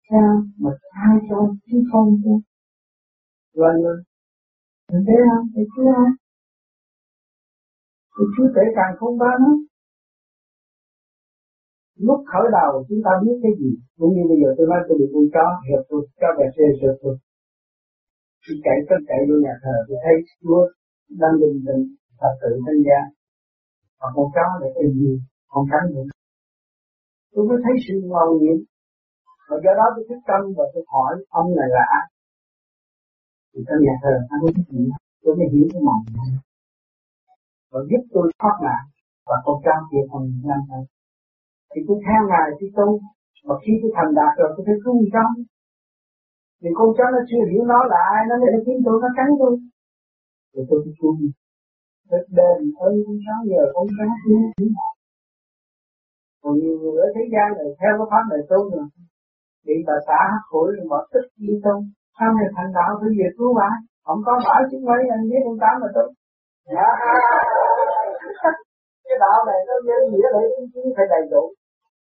Sao 0.08 0.30
mà 0.62 0.70
ai 1.06 1.16
cho 1.28 1.38
chứ 1.66 1.78
không 1.92 2.08
chứ 2.22 2.34
rồi 3.58 3.72
người 3.80 3.96
mình 4.92 5.04
thấy 5.06 5.18
không? 5.28 5.46
Thì 5.54 5.62
chưa? 5.74 5.90
Ai 6.02 6.12
thì 8.14 8.24
chúa 8.34 8.48
tể 8.54 8.64
càng 8.76 8.92
không 8.98 9.18
ba 9.18 9.32
nữa 9.42 9.56
lúc 12.06 12.20
khởi 12.30 12.46
đầu 12.58 12.72
chúng 12.88 13.02
ta 13.06 13.12
biết 13.22 13.36
cái 13.42 13.52
gì? 13.60 13.70
Cũng 13.98 14.12
như 14.14 14.22
bây 14.30 14.38
giờ 14.42 14.48
tôi 14.56 14.66
nói, 14.70 14.80
tôi 14.86 14.96
bị 15.00 15.06
con 15.12 15.26
chó 15.34 15.46
hiệp 15.66 15.82
tôi 15.88 16.00
cho 16.20 16.28
về 16.38 16.46
xe 16.56 16.66
sửa 16.78 16.94
tôi. 17.02 17.14
Tôi 18.44 18.56
chạy 18.64 18.78
tất 18.88 19.00
chạy 19.08 19.20
vô 19.28 19.36
nhà 19.44 19.54
thờ, 19.62 19.76
tôi 19.88 19.96
thấy 20.04 20.14
chúa 20.42 20.62
đang 21.20 21.34
bình 21.40 21.56
bình 21.66 21.82
thật 22.20 22.32
tự 22.40 22.50
thanh 22.64 22.80
gia 22.86 23.00
và 24.00 24.08
con 24.14 24.26
chó 24.34 24.46
để 24.62 24.68
tìm 24.76 24.90
gì? 25.00 25.12
Con 25.52 25.64
cắn 25.70 25.82
gì? 25.94 26.02
Tôi 27.32 27.42
mới 27.48 27.58
thấy 27.64 27.74
sự 27.84 27.94
ngầu 28.10 28.28
nhiệm. 28.40 28.58
Và 29.48 29.56
do 29.64 29.72
đó 29.78 29.86
tôi 29.94 30.04
thức 30.08 30.20
tâm 30.28 30.42
và 30.56 30.64
tôi 30.72 30.84
hỏi 30.92 31.12
ông 31.40 31.48
này 31.58 31.68
là 31.76 31.82
ai? 31.98 32.06
Thì 33.50 33.60
trong 33.66 33.80
nhà 33.84 33.94
thờ 34.02 34.14
anh 34.32 34.40
có 34.42 34.48
trách 34.56 34.70
nhiệm 34.72 34.88
Tôi 35.22 35.32
mới 35.38 35.46
hiểu 35.52 35.66
cái 35.72 35.82
mong 35.86 36.02
này 36.16 36.30
Và 37.72 37.80
giúp 37.90 38.02
tôi 38.14 38.26
thoát 38.40 38.56
nạn. 38.66 38.82
Và 39.28 39.36
con 39.44 39.56
cháu 39.64 39.78
kia 39.90 40.04
còn 40.10 40.22
năm 40.50 40.60
hơn. 40.70 40.84
Thì 41.70 41.80
tôi 41.86 41.96
theo 42.06 42.20
ngài 42.30 42.46
tôi 42.58 42.70
tu 42.76 42.88
Và 43.48 43.54
khi 43.62 43.72
tôi 43.80 43.90
thành 43.96 44.10
đạt 44.18 44.32
rồi 44.38 44.48
tôi 44.54 44.62
thấy 44.66 44.76
cứu 44.84 44.94
con. 44.94 45.06
Cháu 45.14 45.28
Thì 46.60 46.68
con 46.78 46.88
cháu 46.96 47.08
nó 47.14 47.20
chưa 47.30 47.42
hiểu 47.50 47.62
nó 47.72 47.78
là 47.92 47.98
ai 48.14 48.20
Nó 48.30 48.34
lại 48.42 48.50
kiếm 48.66 48.78
tôi, 48.86 48.96
nó 49.02 49.08
cắn 49.18 49.28
tôi. 49.40 49.52
Rồi 50.54 50.64
tôi 50.68 50.78
phải 50.84 50.94
cứu 51.00 51.12
rất 52.10 52.24
đền 52.38 52.58
ơn 52.86 52.94
giờ 53.04 53.16
không 53.32 53.46
nhờ 53.50 53.64
con 53.74 53.86
chính 54.24 54.42
cứu 54.56 54.68
còn 56.42 56.54
nhiều 56.60 56.76
người 56.80 56.96
ở 57.06 57.08
thế 57.14 57.24
gian 57.32 57.48
này 57.58 57.68
theo 57.80 57.92
cái 57.98 58.06
pháp 58.10 58.24
này 58.30 58.40
tu 58.50 58.58
rồi 58.72 58.86
bị 59.66 59.74
bà 59.86 59.96
xã 60.06 60.18
hắc 60.32 60.42
hủi 60.52 60.68
rồi 60.76 60.86
bỏ 60.90 61.00
tức 61.12 61.24
đi 61.36 61.54
tu 61.64 61.74
sau 62.18 62.28
này 62.38 62.48
thành 62.56 62.70
đạo, 62.76 62.90
phải 63.00 63.10
về 63.18 63.28
cứu 63.38 63.50
bà. 63.58 63.70
Không 64.06 64.20
có 64.26 64.32
bảo 64.46 64.60
chứng 64.70 64.84
mấy, 64.88 65.00
anh 65.14 65.24
biết 65.30 65.42
ông 65.50 65.58
tám 65.62 65.74
mà 65.82 65.88
tu. 65.96 66.04
Dạ. 66.74 66.86
Cái 69.04 69.16
đạo 69.22 69.38
này 69.48 69.58
nó 69.68 69.74
nhân 69.86 70.02
nghĩa 70.10 70.28
để 70.34 70.42
chứ 70.72 70.80
phải 70.96 71.06
đầy 71.14 71.22
đủ. 71.32 71.44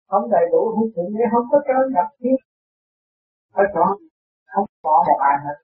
Không 0.10 0.26
đầy 0.36 0.46
đủ, 0.54 0.62
không 0.76 0.90
thượng 0.96 1.10
nghĩa 1.14 1.28
không 1.34 1.46
có 1.52 1.58
cơ 1.68 1.78
nhập 1.96 2.08
thiết 2.20 2.38
phải 3.54 3.66
chọn. 3.74 3.92
Không 4.54 4.66
có 4.84 5.04
một 5.08 5.20
ai 5.30 5.36
hết. 5.46 5.58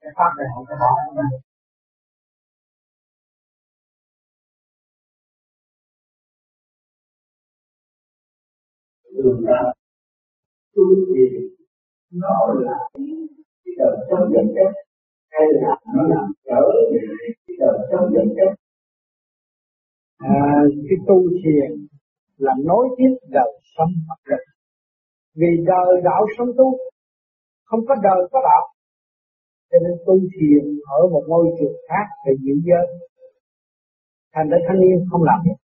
Cái 0.00 0.12
pháp 0.16 0.30
này 0.38 0.46
không 0.54 0.64
có 0.68 0.74
bỏ 0.82 0.90
thường 9.22 9.40
là 9.48 9.74
tu 10.74 10.84
thiền 11.06 11.42
nó 12.12 12.54
là 12.66 12.78
cái 12.94 13.74
đời 13.78 13.96
sống 14.10 14.28
vật 14.32 14.46
chất 14.56 14.72
hay 15.30 15.46
là 15.62 15.76
nó 15.94 16.02
làm 16.02 16.26
trở 16.44 16.62
về 16.92 17.00
cái 17.46 17.56
đời 17.58 17.78
sống 17.92 18.12
vật 18.14 18.34
chất. 18.36 18.54
À, 20.18 20.62
cái 20.88 20.98
tu 21.08 21.22
thiền 21.44 21.86
là 22.36 22.54
nối 22.64 22.88
tiếp 22.96 23.12
đời 23.28 23.52
sống 23.76 23.92
vật 24.08 24.20
chất. 24.28 24.42
Vì 25.34 25.50
đời 25.66 26.00
đạo 26.04 26.26
sống 26.38 26.48
tu 26.58 26.78
không 27.64 27.80
có 27.88 27.94
đời 28.02 28.28
có 28.32 28.40
đạo 28.42 28.64
cho 29.70 29.78
nên 29.84 29.92
tu 30.06 30.18
thiền 30.34 30.64
ở 30.98 31.08
một 31.12 31.24
ngôi 31.28 31.46
trường 31.58 31.76
khác 31.88 32.06
về 32.26 32.32
giữ 32.44 32.54
giới. 32.68 32.86
Thành 34.34 34.48
ra 34.50 34.58
thanh 34.68 34.80
niên 34.80 35.04
không 35.10 35.22
làm 35.22 35.38
được 35.44 35.58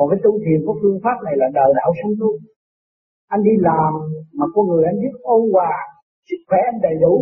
còn 0.00 0.08
cái 0.10 0.20
tu 0.24 0.32
thiền 0.44 0.58
của 0.66 0.76
phương 0.82 0.98
pháp 1.04 1.16
này 1.26 1.34
là 1.36 1.46
đời 1.54 1.70
đạo 1.76 1.90
sống 2.02 2.12
tu 2.20 2.30
anh 3.32 3.42
đi 3.48 3.54
làm 3.68 3.92
mà 4.38 4.46
con 4.54 4.64
người 4.68 4.84
anh 4.90 4.98
biết 5.02 5.14
ôn 5.22 5.42
hòa, 5.52 5.72
sức 6.28 6.40
khỏe 6.48 6.58
anh 6.70 6.80
đầy 6.86 6.96
đủ, 7.04 7.14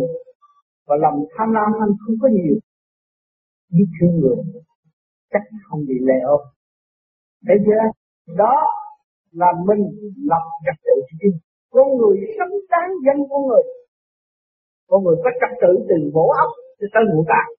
và 0.87 0.95
lòng 1.03 1.17
tham 1.33 1.47
lam 1.55 1.69
anh 1.83 1.93
không 2.01 2.15
có 2.21 2.27
nhiều. 2.37 2.57
Biết 3.73 3.87
thương 3.95 4.15
người, 4.19 4.37
chắc 5.31 5.43
không 5.67 5.81
bị 5.89 5.97
lệ 6.07 6.19
ôm. 6.35 6.41
Thấy 7.47 7.57
chưa? 7.65 7.83
Đó 8.41 8.55
là 9.31 9.49
mình 9.67 9.83
lập 10.29 10.45
trật 10.65 10.77
tự 10.85 10.95
riêng. 11.19 11.37
Con 11.73 11.87
người 11.97 12.15
sống 12.37 12.53
đáng 12.71 12.91
danh 13.05 13.21
con 13.29 13.41
người. 13.47 13.63
Con 14.89 15.03
người 15.03 15.15
có 15.23 15.29
trật 15.39 15.51
tự 15.61 15.71
từ 15.89 16.11
bộ 16.13 16.25
óc 16.43 16.51
cho 16.79 16.87
tới 16.93 17.03
ngũ 17.07 17.25
tạng. 17.31 17.49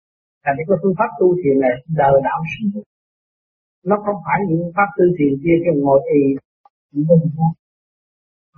Thành 0.44 0.54
cái 0.58 0.76
phương 0.82 0.96
pháp 0.98 1.10
tu 1.20 1.26
thiền 1.40 1.56
này 1.60 1.74
đời 2.00 2.14
đạo 2.24 2.40
sinh 2.52 2.82
nó 3.88 3.96
không 4.04 4.18
phải 4.24 4.38
những 4.48 4.72
pháp 4.76 4.88
tu 4.96 5.04
thiền 5.16 5.32
kia 5.42 5.56
cho 5.64 5.72
ngồi 5.82 6.00
y 6.14 6.22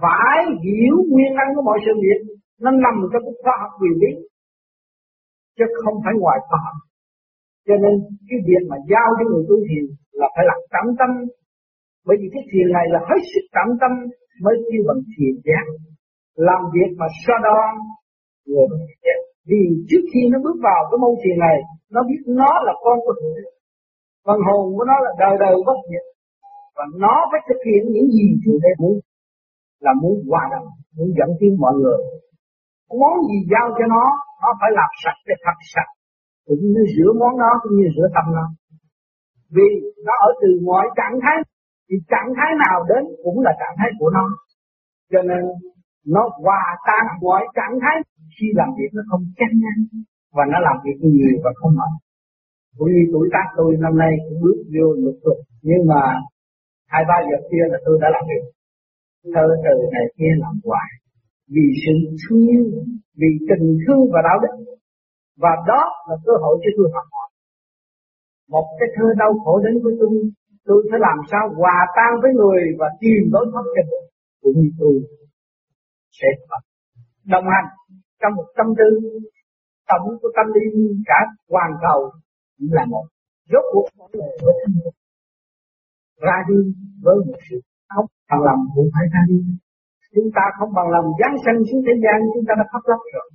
phải 0.02 0.38
hiểu 0.64 0.96
nguyên 1.10 1.32
năng 1.38 1.50
của 1.54 1.64
mọi 1.68 1.78
sự 1.84 1.92
việc 2.04 2.20
nó 2.64 2.70
nằm 2.84 2.96
trong 3.10 3.22
cái 3.26 3.34
khoa 3.42 3.54
học 3.62 3.72
quyền 3.80 3.94
lý, 4.02 4.12
chứ 5.56 5.64
không 5.82 5.96
phải 6.04 6.14
ngoài 6.20 6.38
khoa 6.46 6.58
học. 6.66 6.78
Cho 7.66 7.74
nên 7.82 7.92
cái 8.28 8.38
việc 8.48 8.62
mà 8.70 8.76
giao 8.90 9.08
cho 9.18 9.24
người 9.30 9.44
tu 9.48 9.56
thiền 9.68 9.84
là 10.20 10.26
phải 10.34 10.44
làm 10.50 10.60
tạm 10.74 10.86
tâm, 10.98 11.10
bởi 12.06 12.16
vì 12.20 12.28
cái 12.34 12.42
thiền 12.50 12.66
này 12.76 12.86
là 12.94 13.00
hết 13.08 13.20
sức 13.32 13.44
tạm 13.56 13.68
tâm 13.80 13.92
mới 14.44 14.54
kêu 14.66 14.82
bằng 14.88 15.00
thiền 15.12 15.34
giác. 15.46 15.66
Làm 16.48 16.60
việc 16.74 16.90
mà 17.00 17.06
so 17.22 17.34
đo 17.46 17.60
người 18.46 18.66
giác. 19.04 19.18
Vì 19.50 19.62
trước 19.88 20.02
khi 20.10 20.22
nó 20.32 20.38
bước 20.44 20.56
vào 20.68 20.80
cái 20.90 20.98
môn 21.02 21.14
thiền 21.22 21.36
này, 21.46 21.58
nó 21.94 22.00
biết 22.08 22.20
nó 22.40 22.52
là 22.66 22.72
con 22.84 22.96
của 23.04 23.14
thượng 23.20 23.36
phần 24.26 24.38
hồn 24.46 24.62
của 24.76 24.84
nó 24.90 24.96
là 25.04 25.10
đời 25.22 25.34
đời 25.44 25.54
bất 25.68 25.78
diệt. 25.88 26.06
Và 26.76 26.84
nó 27.04 27.14
phải 27.30 27.40
thực 27.48 27.60
hiện 27.68 27.82
những 27.94 28.08
gì 28.16 28.26
thượng 28.42 28.60
đế 28.64 28.72
muốn 28.82 28.96
là 29.84 29.92
muốn 30.02 30.14
hòa 30.28 30.44
đồng, 30.52 30.68
muốn 30.96 31.08
dẫn 31.18 31.30
tiến 31.38 31.52
mọi 31.64 31.74
người. 31.82 32.00
Món 33.00 33.14
gì 33.28 33.38
giao 33.52 33.66
cho 33.76 33.84
nó, 33.94 34.04
nó 34.42 34.48
phải 34.60 34.70
làm 34.78 34.90
sạch 35.02 35.18
để 35.28 35.34
thật 35.44 35.58
sạch. 35.74 35.90
Cũng 36.46 36.62
như 36.74 36.82
rửa 36.94 37.10
món 37.20 37.32
đó, 37.42 37.50
cũng 37.62 37.74
như 37.78 37.86
rửa 37.96 38.08
tâm 38.14 38.26
nó. 38.38 38.46
Vì 39.54 39.68
nó 40.06 40.14
ở 40.28 40.30
từ 40.42 40.48
mọi 40.68 40.84
trạng 40.98 41.16
thái, 41.22 41.36
thì 41.86 41.96
trạng 42.12 42.30
thái 42.36 42.50
nào 42.64 42.78
đến 42.90 43.02
cũng 43.24 43.38
là 43.46 43.52
trạng 43.60 43.76
thái 43.78 43.90
của 43.98 44.10
nó. 44.16 44.24
Cho 45.12 45.22
nên 45.28 45.42
nó 46.14 46.22
hòa 46.44 46.64
tan 46.86 47.04
mọi 47.24 47.42
trạng 47.58 47.74
thái 47.82 47.96
khi 48.34 48.46
làm 48.60 48.68
việc 48.78 48.90
nó 48.96 49.02
không 49.10 49.24
chán 49.38 49.52
ngán 49.62 49.78
và 50.36 50.44
nó 50.52 50.58
làm 50.66 50.76
việc 50.84 50.98
nhiều 51.00 51.34
và 51.44 51.50
không 51.60 51.74
mệt. 51.78 51.92
Cũng 52.78 52.88
như 52.94 53.02
tuổi 53.12 53.28
tác 53.32 53.46
tôi 53.56 53.76
năm 53.84 53.94
nay 54.02 54.12
cũng 54.24 54.38
bước 54.42 54.58
vô 54.74 54.86
lục 55.04 55.18
tục 55.24 55.38
nhưng 55.62 55.82
mà 55.90 56.02
hai 56.92 57.02
ba 57.08 57.16
giờ 57.28 57.36
kia 57.50 57.64
là 57.72 57.78
tôi 57.84 57.98
đã 58.02 58.08
làm 58.12 58.24
việc 58.30 58.44
thơ 59.34 59.44
từ 59.64 59.74
này 59.94 60.06
kia 60.16 60.32
làm 60.44 60.54
hoài. 60.64 60.90
Vì 61.54 61.66
sự 61.82 61.94
thương 62.20 62.42
yêu, 62.52 62.64
vì 63.20 63.30
tình 63.48 63.66
thương 63.82 64.04
và 64.12 64.20
đạo 64.28 64.38
đức. 64.42 64.54
Và 65.42 65.52
đó 65.70 65.82
là 66.08 66.16
cơ 66.26 66.32
hội 66.42 66.54
cho 66.62 66.70
tôi 66.76 66.88
học 66.94 67.06
hỏi. 67.14 67.28
Một 68.54 68.66
cái 68.78 68.88
thơ 68.96 69.06
đau 69.22 69.32
khổ 69.44 69.52
đến 69.64 69.74
với 69.82 69.94
tôi 70.00 70.10
tôi 70.66 70.78
phải 70.90 71.00
làm 71.08 71.18
sao 71.30 71.44
hòa 71.60 71.78
tan 71.96 72.10
với 72.22 72.30
người 72.38 72.62
và 72.78 72.88
tìm 73.00 73.22
lối 73.32 73.46
thoát 73.52 73.66
cho 73.74 73.82
mình 73.90 74.04
cũng 74.42 74.56
như 74.56 74.68
tôi 74.78 74.94
sẽ 76.18 76.28
đồng 77.24 77.44
hành 77.54 77.68
trong 78.20 78.32
một 78.36 78.48
tâm 78.56 78.66
tư 78.78 78.88
tổng 79.88 80.06
của 80.20 80.30
tâm 80.36 80.46
linh 80.54 81.02
cả 81.06 81.20
hoàn 81.48 81.70
cầu 81.82 82.00
là 82.58 82.84
một 82.84 83.04
rốt 83.52 83.64
cuộc 83.72 83.86
mọi 83.98 84.08
người 84.12 84.32
với 84.42 84.54
ra 86.20 86.38
đi 86.48 86.58
với 87.02 87.16
một 87.26 87.38
sự 87.50 87.60
không? 87.94 88.06
Bằng 88.30 88.42
lòng 88.48 88.60
cũng 88.74 88.88
phải 88.94 89.06
ra 89.12 89.22
đi. 89.30 89.38
Chúng 90.14 90.28
ta 90.36 90.44
không 90.56 90.70
bằng 90.76 90.88
lòng 90.94 91.08
giáng 91.20 91.36
sanh 91.44 91.58
xuống 91.68 91.82
thế 91.86 91.94
gian, 92.04 92.18
chúng 92.32 92.44
ta 92.48 92.52
đã 92.60 92.64
khóc 92.72 92.82
lắm 92.90 93.00
rồi. 93.14 93.28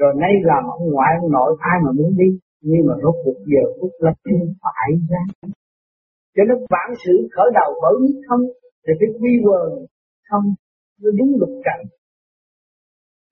Rồi 0.00 0.12
nay 0.22 0.32
làm 0.50 0.62
ông 0.76 0.84
ngoại 0.92 1.12
ông 1.20 1.30
nội 1.36 1.50
ai 1.70 1.76
mà 1.84 1.90
muốn 1.98 2.10
đi, 2.20 2.28
nhưng 2.68 2.82
mà 2.88 2.94
rốt 3.02 3.14
cuộc 3.24 3.38
giờ 3.52 3.62
phút 3.76 3.92
lập 4.04 4.16
phải 4.64 4.88
ra. 5.10 5.22
Cho 6.34 6.42
nên 6.48 6.58
bản 6.74 6.88
sự 7.04 7.14
khởi 7.34 7.48
đầu 7.58 7.70
bởi 7.82 7.94
nhất 8.02 8.18
không, 8.28 8.42
thì 8.84 8.92
cái 9.00 9.08
quy 9.20 9.32
quần 9.44 9.68
không, 10.28 10.46
nó 11.00 11.08
đúng 11.18 11.30
luật 11.40 11.52
trận 11.66 11.80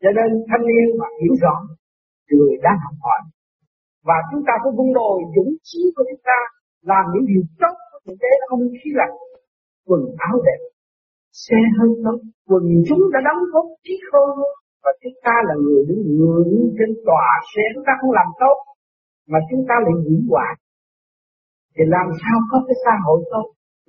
cho 0.02 0.10
nên 0.18 0.30
thanh 0.48 0.64
niên 0.68 0.86
mà 1.00 1.08
hiểu 1.20 1.34
rõ, 1.42 1.54
người 2.30 2.54
đang 2.64 2.78
học 2.84 2.96
hỏi. 3.04 3.20
Và 4.08 4.18
chúng 4.30 4.42
ta 4.46 4.54
phải 4.62 4.72
vun 4.76 4.90
đồi 4.98 5.16
dũng 5.34 5.52
chí 5.68 5.82
của 5.94 6.04
chúng 6.08 6.22
ta, 6.28 6.38
làm 6.90 7.04
những 7.12 7.26
điều 7.30 7.42
tốt 7.60 7.74
của 7.90 8.00
thực 8.06 8.16
không 8.48 8.62
khí 8.78 8.90
lạnh 9.00 9.14
quần 9.88 10.02
áo 10.28 10.36
đẹp, 10.46 10.60
xe 11.32 11.58
hơi 11.78 11.90
tốt 12.04 12.18
quần 12.48 12.64
chúng 12.88 13.02
đã 13.12 13.20
đóng 13.28 13.42
góp 13.52 13.66
trí 13.84 13.94
khôn 14.08 14.30
và 14.84 14.90
chúng 15.02 15.16
ta 15.26 15.34
là 15.48 15.54
người 15.64 15.82
đứng 15.88 16.02
người 16.18 16.44
trên 16.78 16.90
tòa 17.06 17.26
xe, 17.50 17.62
chúng 17.74 17.84
ta 17.86 17.92
không 18.00 18.12
làm 18.18 18.28
tốt, 18.42 18.56
mà 19.30 19.38
chúng 19.50 19.62
ta 19.68 19.74
lại 19.84 19.94
diễn 20.04 20.26
quả 20.30 20.46
thì 21.74 21.82
làm 21.96 22.06
sao 22.22 22.36
có 22.50 22.56
cái 22.66 22.76
xã 22.84 22.94
hội 23.06 23.20
tốt? 23.32 23.46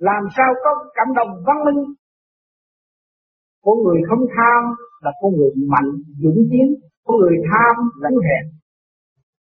Làm 0.08 0.22
sao 0.36 0.48
có 0.64 0.70
cảm 0.96 1.08
đồng 1.18 1.32
văn 1.46 1.58
minh? 1.66 1.82
Con 3.64 3.76
người 3.82 4.00
không 4.08 4.24
tham 4.36 4.62
là 5.04 5.10
con 5.20 5.30
người 5.36 5.52
mạnh, 5.72 5.90
dũng 6.22 6.40
chiến 6.50 6.68
con 7.04 7.16
người 7.20 7.38
tham 7.50 7.74
là 8.02 8.10
hèn. 8.28 8.44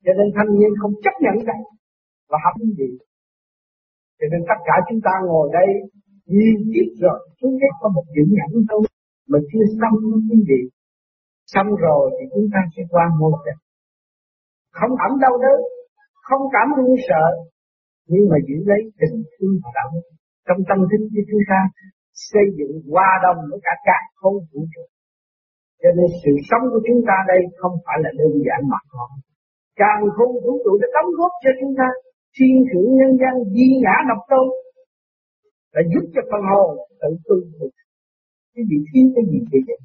Cho 0.04 0.12
nên 0.18 0.26
thanh 0.36 0.50
niên 0.58 0.72
không 0.80 0.92
chấp 1.04 1.14
nhận 1.24 1.36
cái 1.46 1.60
và 2.30 2.38
học 2.44 2.54
cái 2.60 2.70
gì? 2.78 2.90
Cho 4.18 4.26
nên 4.32 4.40
tất 4.48 4.58
cả 4.68 4.74
chúng 4.88 5.00
ta 5.06 5.14
ngồi 5.26 5.46
đây 5.52 5.68
nhiều 6.34 6.56
kiếp 6.72 6.88
rồi 7.02 7.18
chúng 7.40 7.54
ta 7.60 7.68
có 7.80 7.86
một 7.96 8.06
chữ 8.14 8.22
nhẫn 8.36 8.52
thôi, 8.68 8.82
mà 9.30 9.38
chưa 9.50 9.64
xong 9.78 9.94
những 10.28 10.42
gì. 10.50 10.60
Xong 11.52 11.68
rồi 11.84 12.02
thì 12.16 12.24
chúng 12.34 12.48
ta 12.52 12.60
sẽ 12.74 12.82
qua 12.92 13.04
môn 13.18 13.32
tịch 13.44 13.60
không 14.78 14.92
cảm 15.00 15.12
đau 15.22 15.34
đớn, 15.44 15.58
không 16.28 16.42
cảm 16.54 16.66
run 16.76 16.94
sợ, 17.08 17.26
nhưng 18.10 18.24
mà 18.30 18.36
giữ 18.48 18.58
lấy 18.70 18.80
tình 19.00 19.16
thương 19.32 19.54
và 19.62 19.70
đạo 19.76 19.88
trong 20.46 20.60
tâm 20.68 20.78
thức 20.90 21.02
của 21.12 21.24
chúng 21.30 21.44
ta, 21.50 21.60
xây 22.30 22.46
dựng 22.56 22.74
hòa 22.90 23.10
đồng 23.24 23.40
với 23.50 23.60
cả 23.66 23.74
cả 23.88 23.98
không 24.20 24.36
vũ 24.50 24.60
trụ. 24.72 24.84
Cho 25.82 25.90
nên 25.96 26.08
sự 26.22 26.32
sống 26.48 26.64
của 26.72 26.82
chúng 26.86 27.00
ta 27.08 27.16
đây 27.32 27.40
không 27.60 27.74
phải 27.84 27.98
là 28.04 28.10
đơn 28.18 28.32
giản 28.46 28.60
mà 28.72 28.80
thôi 28.92 29.08
càng 29.82 30.00
không 30.16 30.32
vũ 30.44 30.52
trụ 30.64 30.72
đã 30.82 30.88
đóng 30.96 31.10
góp 31.18 31.32
cho 31.44 31.50
chúng 31.60 31.74
ta 31.78 31.88
thiên 32.36 32.56
thượng 32.68 32.90
nhân 32.98 33.12
gian, 33.20 33.34
di 33.54 33.68
ngã 33.82 33.96
độc 34.10 34.20
tôn 34.30 34.46
là 35.74 35.82
giúp 35.92 36.04
cho 36.14 36.22
phần 36.30 36.42
hồn 36.50 36.70
tự 37.00 37.10
tư 37.26 37.36
được 37.52 37.72
cái 38.52 38.62
vị 38.70 38.78
thiên 38.90 39.06
cái 39.14 39.24
gì 39.30 39.38
vậy? 39.68 39.78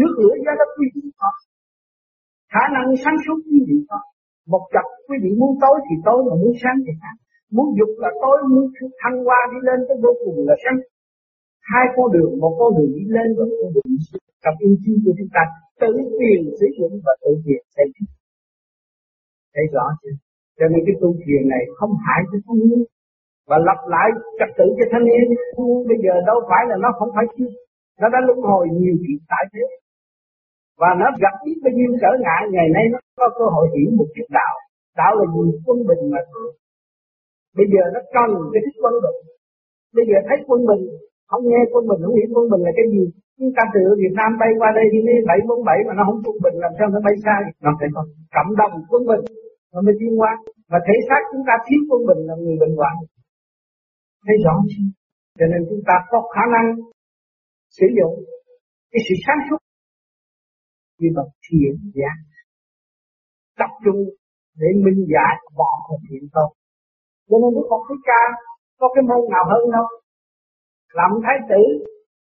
Nước 0.00 0.12
lửa 0.20 0.34
gió 0.44 0.52
đất 0.60 0.70
quý 0.78 0.86
vị 0.94 1.04
có. 1.20 1.30
Khả 2.52 2.64
năng 2.74 2.88
sáng 3.02 3.18
suốt 3.24 3.38
quý 3.48 3.58
vị 3.68 3.78
có. 3.88 3.98
Một 4.52 4.64
chập 4.74 4.86
quý 5.06 5.16
vị 5.22 5.30
muốn 5.40 5.52
tối 5.62 5.76
thì 5.86 5.94
tối, 6.06 6.18
mà 6.26 6.34
muốn 6.42 6.52
sáng 6.62 6.78
thì 6.84 6.92
sáng. 7.00 7.16
Muốn 7.54 7.66
dục 7.78 7.92
là 8.02 8.10
tối, 8.22 8.36
muốn 8.50 8.64
thăng 9.00 9.16
hoa 9.26 9.40
đi 9.52 9.58
lên 9.68 9.78
tới 9.86 9.96
vô 10.04 10.12
cùng 10.22 10.36
là 10.48 10.56
sáng. 10.62 10.78
Hai 11.72 11.84
con 11.94 12.06
đường, 12.14 12.32
một 12.42 12.52
con 12.60 12.70
đường 12.76 12.92
đi 12.98 13.04
lên 13.16 13.28
và 13.36 13.42
một 13.48 13.56
con 13.60 13.70
đường 13.74 13.88
đi 13.92 13.98
xuống. 14.08 14.26
Trong 14.42 14.56
ý 14.68 14.70
chí 14.82 14.92
của 15.04 15.14
chúng 15.18 15.32
ta, 15.36 15.42
tự 15.82 15.92
tiền 16.18 16.40
sử 16.58 16.66
dụng 16.78 16.94
và 17.04 17.12
tự 17.22 17.32
tiền 17.44 17.62
xây 17.76 17.86
dựng. 17.94 18.10
Thấy 19.54 19.66
rõ 19.74 19.86
chưa? 20.00 20.16
Cho 20.58 20.66
nên 20.72 20.80
cái 20.86 20.94
tu 21.00 21.08
thiền 21.22 21.42
này 21.52 21.62
không 21.78 21.92
hại 22.04 22.20
cho 22.30 22.38
không 22.46 22.58
niên 22.68 22.82
và 23.48 23.56
lặp 23.68 23.80
lại 23.94 24.08
trật 24.38 24.50
tự 24.58 24.66
cho 24.78 24.86
thanh 24.92 25.04
niên. 25.08 25.24
Bây 25.88 25.98
giờ 26.04 26.12
đâu 26.28 26.38
phải 26.50 26.62
là 26.70 26.76
nó 26.84 26.88
không 26.98 27.10
phải 27.16 27.26
chưa 27.36 27.50
nó 28.00 28.06
đã 28.14 28.18
luân 28.26 28.40
hồi 28.50 28.64
nhiều 28.80 28.96
chuyện 29.02 29.18
tại 29.32 29.44
thế. 29.52 29.64
Và 30.80 30.90
nó 31.00 31.06
gặp 31.22 31.34
biết 31.44 31.58
bao 31.64 31.72
nhiêu 31.76 31.90
trở 32.02 32.10
ngại 32.24 32.42
ngày 32.54 32.68
nay 32.76 32.84
nó 32.92 32.98
có 33.20 33.26
cơ 33.38 33.44
hội 33.54 33.66
hiểu 33.74 33.88
một 33.98 34.08
chút 34.14 34.28
đạo. 34.38 34.54
Đạo 35.00 35.12
là 35.18 35.24
gì? 35.34 35.44
Quân 35.66 35.78
bình 35.88 36.02
mà 36.12 36.20
thôi 36.32 36.48
bây 37.58 37.66
giờ 37.72 37.82
nó 37.94 38.00
cần 38.16 38.30
cái 38.52 38.60
thích 38.64 38.78
quân 38.82 38.94
bình. 39.04 39.18
Bây 39.96 40.04
giờ 40.08 40.16
thấy 40.28 40.38
quân 40.48 40.60
bình 40.70 40.82
không 41.30 41.44
nghe 41.50 41.60
quân 41.72 41.84
bình 41.90 42.00
không 42.04 42.16
hiểu 42.18 42.28
quân 42.34 42.46
bình 42.52 42.62
là 42.66 42.72
cái 42.78 42.86
gì. 42.94 43.04
Chúng 43.38 43.52
ta 43.56 43.62
từ 43.74 43.80
Việt 44.02 44.14
Nam 44.18 44.30
bay 44.40 44.50
qua 44.60 44.68
đây 44.78 44.86
đi 44.92 45.00
bảy 45.30 45.38
bốn 45.48 45.60
bảy 45.68 45.78
mà 45.86 45.92
nó 45.98 46.02
không 46.08 46.20
quân 46.26 46.36
bình 46.44 46.56
làm 46.64 46.72
sao 46.78 46.86
nó 46.94 47.00
bay 47.06 47.14
xa 47.24 47.36
nó 47.64 47.70
phải 47.78 47.88
còn 47.94 48.06
cộng 48.36 48.52
đồng 48.60 48.74
quân 48.90 49.02
bình. 49.10 49.24
Nó 49.72 49.80
mới 49.86 49.94
tiến 50.00 50.12
qua, 50.20 50.32
và 50.70 50.78
thể 50.86 50.96
xác 51.08 51.20
chúng 51.30 51.44
ta 51.48 51.54
thiếu 51.66 51.80
quân 51.88 52.00
bình 52.08 52.20
là 52.28 52.34
người 52.42 52.56
bệnh 52.62 52.74
hoạn 52.78 52.94
thấy 54.26 54.36
rõ 54.44 54.54
chưa 54.70 54.88
cho 55.38 55.46
nên 55.52 55.60
chúng 55.68 55.82
ta 55.88 55.94
có 56.10 56.18
khả 56.34 56.44
năng 56.54 56.66
sử 57.78 57.86
dụng 57.98 58.14
cái 58.90 59.00
sự 59.06 59.14
sáng 59.24 59.40
suốt 59.46 59.60
như 60.98 61.08
bằng 61.16 61.30
thiền 61.44 61.72
giác 61.98 62.16
tập 63.60 63.72
trung 63.84 64.00
để 64.60 64.68
minh 64.84 65.00
giải 65.14 65.34
bỏ 65.58 65.70
một 65.88 66.00
thiện 66.08 66.24
tốt 66.36 66.50
cho 67.28 67.36
nên 67.42 67.50
Đức 67.56 67.66
Phật 67.70 67.82
Thích 67.88 68.02
Ca 68.10 68.22
có 68.80 68.86
cái 68.94 69.02
môn 69.08 69.22
nào 69.34 69.44
hơn 69.52 69.64
đâu 69.76 69.86
làm 70.98 71.10
thái 71.24 71.36
tử, 71.50 71.62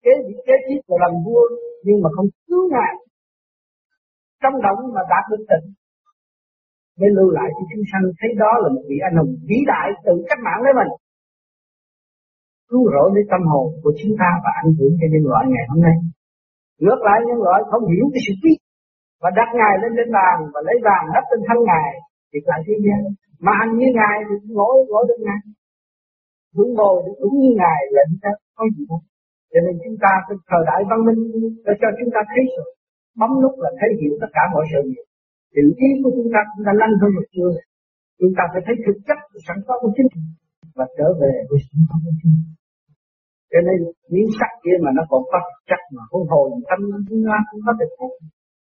kế 0.04 0.12
vị, 0.24 0.34
kế 0.46 0.54
tiếp 0.66 0.80
và 0.88 0.96
làm 1.04 1.12
vua, 1.24 1.44
nhưng 1.84 1.98
mà 2.02 2.08
không 2.16 2.28
cứu 2.48 2.62
ngài. 2.72 2.92
Trong 4.42 4.56
động 4.66 4.80
mà 4.94 5.02
đạt 5.12 5.24
được 5.30 5.42
tịnh 5.50 5.66
để 7.00 7.06
lưu 7.16 7.30
lại 7.36 7.48
cho 7.56 7.62
chúng 7.70 7.84
sanh 7.90 8.04
thấy 8.18 8.30
đó 8.42 8.52
là 8.62 8.68
một 8.74 8.84
vị 8.88 8.98
anh 9.08 9.16
hùng 9.18 9.32
vĩ 9.48 9.58
đại 9.72 9.86
tự 10.04 10.14
cách 10.28 10.40
mạng 10.46 10.60
với 10.64 10.72
mình 10.78 10.90
cứu 12.72 12.84
rỗi 12.94 13.08
đến 13.14 13.24
tâm 13.32 13.42
hồn 13.50 13.66
của 13.82 13.92
chúng 14.00 14.14
ta 14.20 14.28
và 14.44 14.50
ảnh 14.62 14.72
hưởng 14.76 14.92
cho 14.98 15.06
nhân 15.12 15.24
loại 15.30 15.44
ngày 15.52 15.66
hôm 15.70 15.80
nay. 15.86 15.96
Ngược 16.82 17.00
lại, 17.06 17.18
nhân 17.28 17.40
loại 17.46 17.58
không 17.70 17.84
hiểu 17.90 18.04
cái 18.12 18.20
sự 18.26 18.32
biết 18.44 18.58
và 19.22 19.30
đặt 19.38 19.50
ngài 19.58 19.74
lên 19.82 19.92
lên 19.98 20.08
bàn 20.18 20.36
và 20.52 20.60
lấy 20.68 20.76
bàn 20.88 21.02
đắp 21.14 21.24
trên 21.30 21.40
thân 21.46 21.58
ngài 21.68 21.90
thì 22.30 22.38
lại 22.50 22.60
thế 22.66 22.74
gian 22.84 23.00
mà 23.44 23.52
anh 23.62 23.70
như 23.78 23.88
ngài 23.98 24.16
thì 24.26 24.34
ngồi 24.56 24.74
ngồi 24.90 25.04
được 25.08 25.20
ngài. 25.26 25.40
Hướng 26.54 26.72
ngồi 26.78 26.96
thì 27.04 27.12
cũng 27.20 27.34
như 27.40 27.50
ngài 27.62 27.80
là 27.94 28.02
chúng 28.08 28.20
ta 28.24 28.30
có 28.56 28.62
gì 28.74 28.82
không 28.90 29.04
cho 29.52 29.60
nên 29.64 29.74
chúng 29.84 29.98
ta 30.04 30.12
cái 30.26 30.36
thời 30.50 30.62
đại 30.70 30.80
văn 30.90 31.00
minh 31.06 31.20
để 31.64 31.72
cho 31.80 31.88
chúng 31.98 32.10
ta 32.14 32.20
thấy 32.30 32.42
sự 32.54 32.64
bấm 33.20 33.30
nút 33.42 33.54
là 33.62 33.70
thấy 33.78 33.90
hiểu 34.00 34.14
tất 34.20 34.30
cả 34.36 34.42
mọi 34.52 34.64
sự. 34.72 34.82
Việc 34.92 35.06
tự 35.54 35.64
ý 35.86 35.88
của 36.02 36.10
chúng 36.16 36.30
ta 36.34 36.40
cũng 36.50 36.62
đã 36.66 36.72
lăn 36.80 36.90
hơn 37.00 37.10
một 37.16 37.26
chưa 37.34 37.52
chúng 38.20 38.34
ta 38.38 38.44
phải 38.52 38.62
thấy 38.66 38.76
thực 38.84 38.98
chất 39.08 39.18
sẵn 39.46 39.56
có 39.66 39.74
của 39.82 39.90
chính 39.96 40.08
và 40.78 40.86
trở 40.98 41.08
về 41.20 41.32
với 41.48 41.58
sẵn 41.66 41.80
có 41.88 41.96
của 42.04 42.14
chính 42.20 42.36
cho 43.52 43.60
nên 43.66 43.78
miếng 44.12 44.30
sắt 44.38 44.50
kia 44.62 44.76
mà 44.84 44.90
nó 44.96 45.02
còn 45.10 45.22
có 45.32 45.40
chắc 45.70 45.82
mà 45.94 46.02
hôn 46.10 46.24
hồn 46.32 46.46
tâm 46.68 46.80
cũng 47.08 47.22
nó 47.28 47.36
cũng 47.50 47.60
có 47.66 47.72
thực 47.80 47.90
chất 47.98 48.12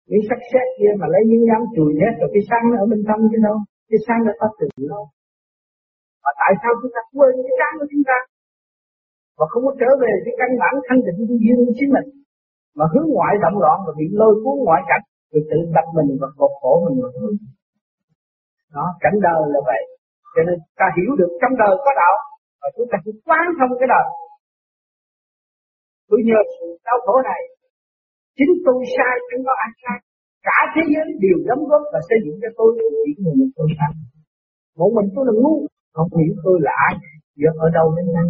miếng 0.09 0.25
sắt 0.29 0.39
xét 0.51 0.67
kia 0.77 0.91
mà 0.99 1.05
lấy 1.13 1.21
miếng 1.29 1.43
nhám 1.47 1.61
chùi 1.75 1.91
hết 2.01 2.13
rồi 2.19 2.29
cái 2.33 2.43
xăng 2.49 2.65
ở 2.81 2.83
bên 2.91 2.99
trong 3.07 3.19
chứ 3.31 3.37
đâu. 3.47 3.57
Cái 3.89 3.99
sáng 4.05 4.19
nó 4.27 4.33
có 4.39 4.47
từ 4.59 4.67
đâu. 4.93 5.03
và 6.23 6.31
tại 6.41 6.51
sao 6.61 6.71
chúng 6.79 6.93
ta 6.95 7.01
quên 7.15 7.33
cái 7.45 7.55
sáng 7.59 7.73
của 7.79 7.87
chúng 7.91 8.05
ta? 8.09 8.17
Và 9.37 9.45
không 9.51 9.63
có 9.67 9.73
trở 9.81 9.89
về 10.03 10.11
cái 10.25 10.33
căn 10.39 10.49
bản 10.61 10.73
thanh 10.87 11.01
định 11.05 11.19
của 11.27 11.37
duyên 11.41 11.57
của 11.65 11.75
chính 11.79 11.91
mình. 11.95 12.07
Mà 12.77 12.85
hướng 12.91 13.07
ngoại 13.13 13.33
động 13.43 13.57
loạn 13.63 13.77
và 13.85 13.91
bị 13.99 14.05
lôi 14.19 14.33
cuốn 14.43 14.55
ngoại 14.65 14.81
cảnh, 14.89 15.03
rồi 15.31 15.43
tự 15.49 15.59
đập 15.75 15.87
mình 15.97 16.09
và 16.21 16.27
cột 16.39 16.53
khổ 16.59 16.73
mình 16.85 16.97
mà 17.03 17.09
thôi 17.17 17.31
đó, 18.75 18.85
cảnh 19.03 19.17
đời 19.27 19.41
là 19.53 19.59
vậy. 19.69 19.81
Cho 20.33 20.41
nên 20.47 20.57
ta 20.79 20.87
hiểu 20.97 21.11
được 21.19 21.31
trong 21.41 21.53
đời 21.61 21.73
có 21.85 21.91
đạo, 22.01 22.15
và 22.61 22.67
chúng 22.75 22.87
ta 22.91 22.97
phải 23.03 23.13
quán 23.27 23.45
thông 23.57 23.71
cái 23.79 23.87
đời 23.93 24.05
tôi 26.09 26.19
nhờ 26.27 26.39
sự 26.53 26.65
đau 26.87 26.97
khổ 27.05 27.15
này. 27.29 27.41
Chính 28.37 28.53
tôi 28.65 28.79
sai, 28.95 29.15
chẳng 29.27 29.43
có 29.47 29.53
ai 29.65 29.71
sai. 29.81 29.97
Cả 30.47 30.59
thế 30.73 30.83
giới 30.91 31.05
đều 31.23 31.37
đóng 31.49 31.63
góp 31.69 31.83
và 31.93 31.99
xây 32.07 32.19
dựng 32.25 32.37
cho 32.41 32.49
tôi 32.59 32.69
chỉ 33.05 33.11
một 33.23 33.33
mình 33.39 33.51
tôi 33.57 33.67
sai 33.77 33.91
một 34.79 34.91
mình 34.95 35.07
tôi 35.15 35.23
là 35.27 35.33
ngu, 35.41 35.55
không 35.95 36.09
hiểu 36.17 36.33
tôi 36.45 36.57
là 36.65 36.73
ai. 36.87 36.93
Giờ 37.41 37.49
ở 37.65 37.67
đâu 37.77 37.87
đến 37.97 38.05
nay, 38.15 38.27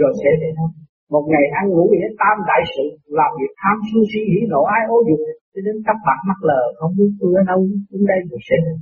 rồi 0.00 0.12
sẽ 0.20 0.30
đến 0.40 0.52
đâu 0.58 0.68
một 1.14 1.24
ngày 1.30 1.44
ăn 1.60 1.64
ngủ 1.68 1.84
nghĩa 1.90 2.08
tam 2.20 2.36
đại 2.50 2.62
sự, 2.74 2.84
làm 3.18 3.30
việc 3.38 3.52
tham 3.60 3.76
sân 3.88 4.02
si, 4.10 4.20
hỉ 4.32 4.40
nộ, 4.52 4.62
ai 4.76 4.82
ô 4.94 4.96
dục, 5.08 5.20
cho 5.52 5.60
đến 5.66 5.76
tóc 5.86 5.98
bạc 6.06 6.20
mắt 6.28 6.38
lờ, 6.48 6.62
không 6.78 6.92
biết 6.98 7.10
tôi 7.20 7.30
ở 7.40 7.42
đâu 7.50 7.60
đến 7.90 8.02
đây 8.10 8.20
rồi 8.30 8.40
sẽ 8.48 8.56
đến. 8.64 8.76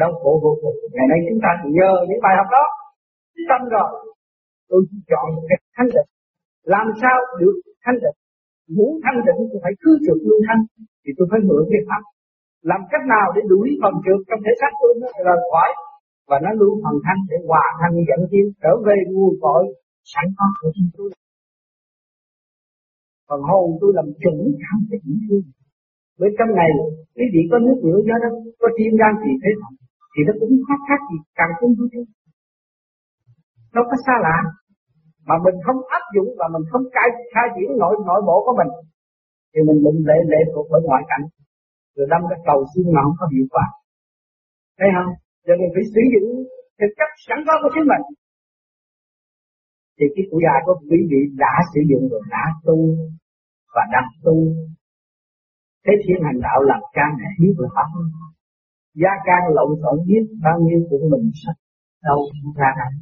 Đau 0.00 0.12
khổ 0.20 0.30
vô 0.42 0.52
cùng. 0.62 0.76
Ngày 0.94 1.06
nay 1.10 1.18
chúng 1.26 1.40
ta 1.44 1.50
nhờ 1.78 1.92
những 2.08 2.22
bài 2.24 2.34
học 2.38 2.48
đó. 2.56 2.64
Tâm 3.50 3.62
rồi, 3.74 3.90
tôi 4.68 4.80
chỉ 4.88 4.96
chọn 5.10 5.26
một 5.34 5.44
cái 5.48 5.58
thanh 5.76 5.90
định 5.96 6.10
làm 6.74 6.86
sao 7.00 7.16
được 7.40 7.56
thanh 7.84 7.98
định? 8.04 8.18
Muốn 8.76 8.92
thanh 9.04 9.18
định 9.26 9.40
thì 9.50 9.56
phải 9.64 9.74
cứ 9.82 9.90
trượt 10.04 10.18
luôn 10.28 10.40
thanh, 10.48 10.62
thì 11.02 11.10
tôi 11.16 11.26
phải 11.30 11.40
mượn 11.48 11.62
cái 11.72 11.82
pháp. 11.88 12.02
Làm 12.70 12.80
cách 12.92 13.04
nào 13.14 13.26
để 13.34 13.40
đuổi 13.52 13.68
phần 13.82 13.94
trượt 14.04 14.20
trong 14.28 14.40
thể 14.44 14.52
xác 14.60 14.72
tôi 14.80 14.90
nó 15.00 15.08
rời 15.26 15.40
khỏi? 15.50 15.70
Và 16.28 16.36
nó 16.44 16.50
luôn 16.60 16.74
phần 16.84 16.96
thanh 17.04 17.20
để 17.30 17.36
hòa 17.48 17.66
thanh 17.80 17.94
dẫn 18.08 18.20
tiến, 18.30 18.46
trở 18.62 18.72
về 18.86 18.96
nguồn 19.12 19.34
cội, 19.44 19.64
sẵn 20.12 20.26
có 20.38 20.46
của 20.60 20.70
chúng 20.76 20.90
tôi. 20.96 21.08
Phần 23.28 23.40
hồn 23.48 23.66
tôi 23.80 23.90
làm 23.98 24.08
chuẩn 24.22 24.36
không 24.66 24.82
cái 24.90 24.98
chỉ 25.04 25.14
thương 25.26 25.46
với 26.18 26.30
trong 26.38 26.50
này 26.60 26.70
quý 27.16 27.24
vị 27.32 27.42
có 27.50 27.58
nước 27.58 27.78
lửa 27.84 28.00
gió 28.06 28.16
đất, 28.22 28.34
có 28.60 28.68
thiên 28.76 28.92
gian 29.00 29.12
gì 29.22 29.32
thế 29.42 29.50
thì 30.12 30.20
nó 30.26 30.32
cũng 30.40 30.52
khác 30.68 30.80
khác 30.88 31.00
gì 31.10 31.18
càng 31.38 31.52
không 31.58 31.74
vui 31.78 31.88
thế 31.92 32.00
nó 33.74 33.82
có 33.90 33.96
xa 34.06 34.14
lạ 34.26 34.38
mà 35.28 35.34
mình 35.44 35.56
không 35.66 35.80
áp 35.98 36.04
dụng 36.14 36.30
và 36.38 36.46
mình 36.54 36.64
không 36.70 36.84
cai, 36.96 37.08
khai 37.32 37.46
triển 37.54 37.68
nội 37.82 37.94
nội 38.08 38.20
bộ 38.28 38.36
của 38.46 38.54
mình, 38.60 38.70
thì 39.50 39.58
mình 39.68 39.78
định 39.86 40.00
lệ 40.08 40.18
lệ 40.32 40.40
thuộc 40.52 40.66
bởi 40.72 40.80
ngoại 40.84 41.02
cảnh. 41.10 41.24
Rồi 41.96 42.06
đâm 42.12 42.22
cái 42.30 42.38
cầu 42.48 42.58
xin 42.72 42.84
mà 42.94 43.00
không 43.04 43.18
có 43.20 43.26
hiệu 43.32 43.46
quả. 43.54 43.66
Thấy 44.78 44.88
không? 44.96 45.10
Cho 45.46 45.52
nên 45.58 45.68
phải 45.74 45.84
sử 45.94 46.02
dụng 46.12 46.28
cái 46.78 46.88
cách 46.98 47.12
sẵn 47.26 47.38
có 47.46 47.54
của 47.62 47.70
chính 47.74 47.86
mình. 47.92 48.04
Thì 49.96 50.04
cái 50.14 50.24
tuổi 50.30 50.40
già 50.46 50.54
của 50.66 50.76
quý 50.90 51.00
vị 51.10 51.20
đã 51.44 51.54
sử 51.72 51.80
dụng 51.90 52.04
rồi, 52.10 52.22
đã 52.34 52.44
tu 52.66 52.76
và 53.74 53.82
đang 53.92 54.08
tu. 54.24 54.36
Thế 55.84 55.92
thiên 56.02 56.18
hành 56.26 56.38
đạo 56.46 56.60
làm 56.70 56.80
cha 56.96 57.06
mẹ 57.18 57.28
biết 57.40 57.54
là 57.62 57.68
pháp. 57.76 57.88
Gia 59.02 59.12
can 59.26 59.42
lộn 59.56 59.70
xộn 59.82 59.96
biết 60.08 60.24
bao 60.44 60.56
nhiêu 60.64 60.80
của 60.90 60.98
mình 61.12 61.24
sắp 61.42 61.56
đâu 62.06 62.18
ra 62.58 62.70
này 62.80 62.92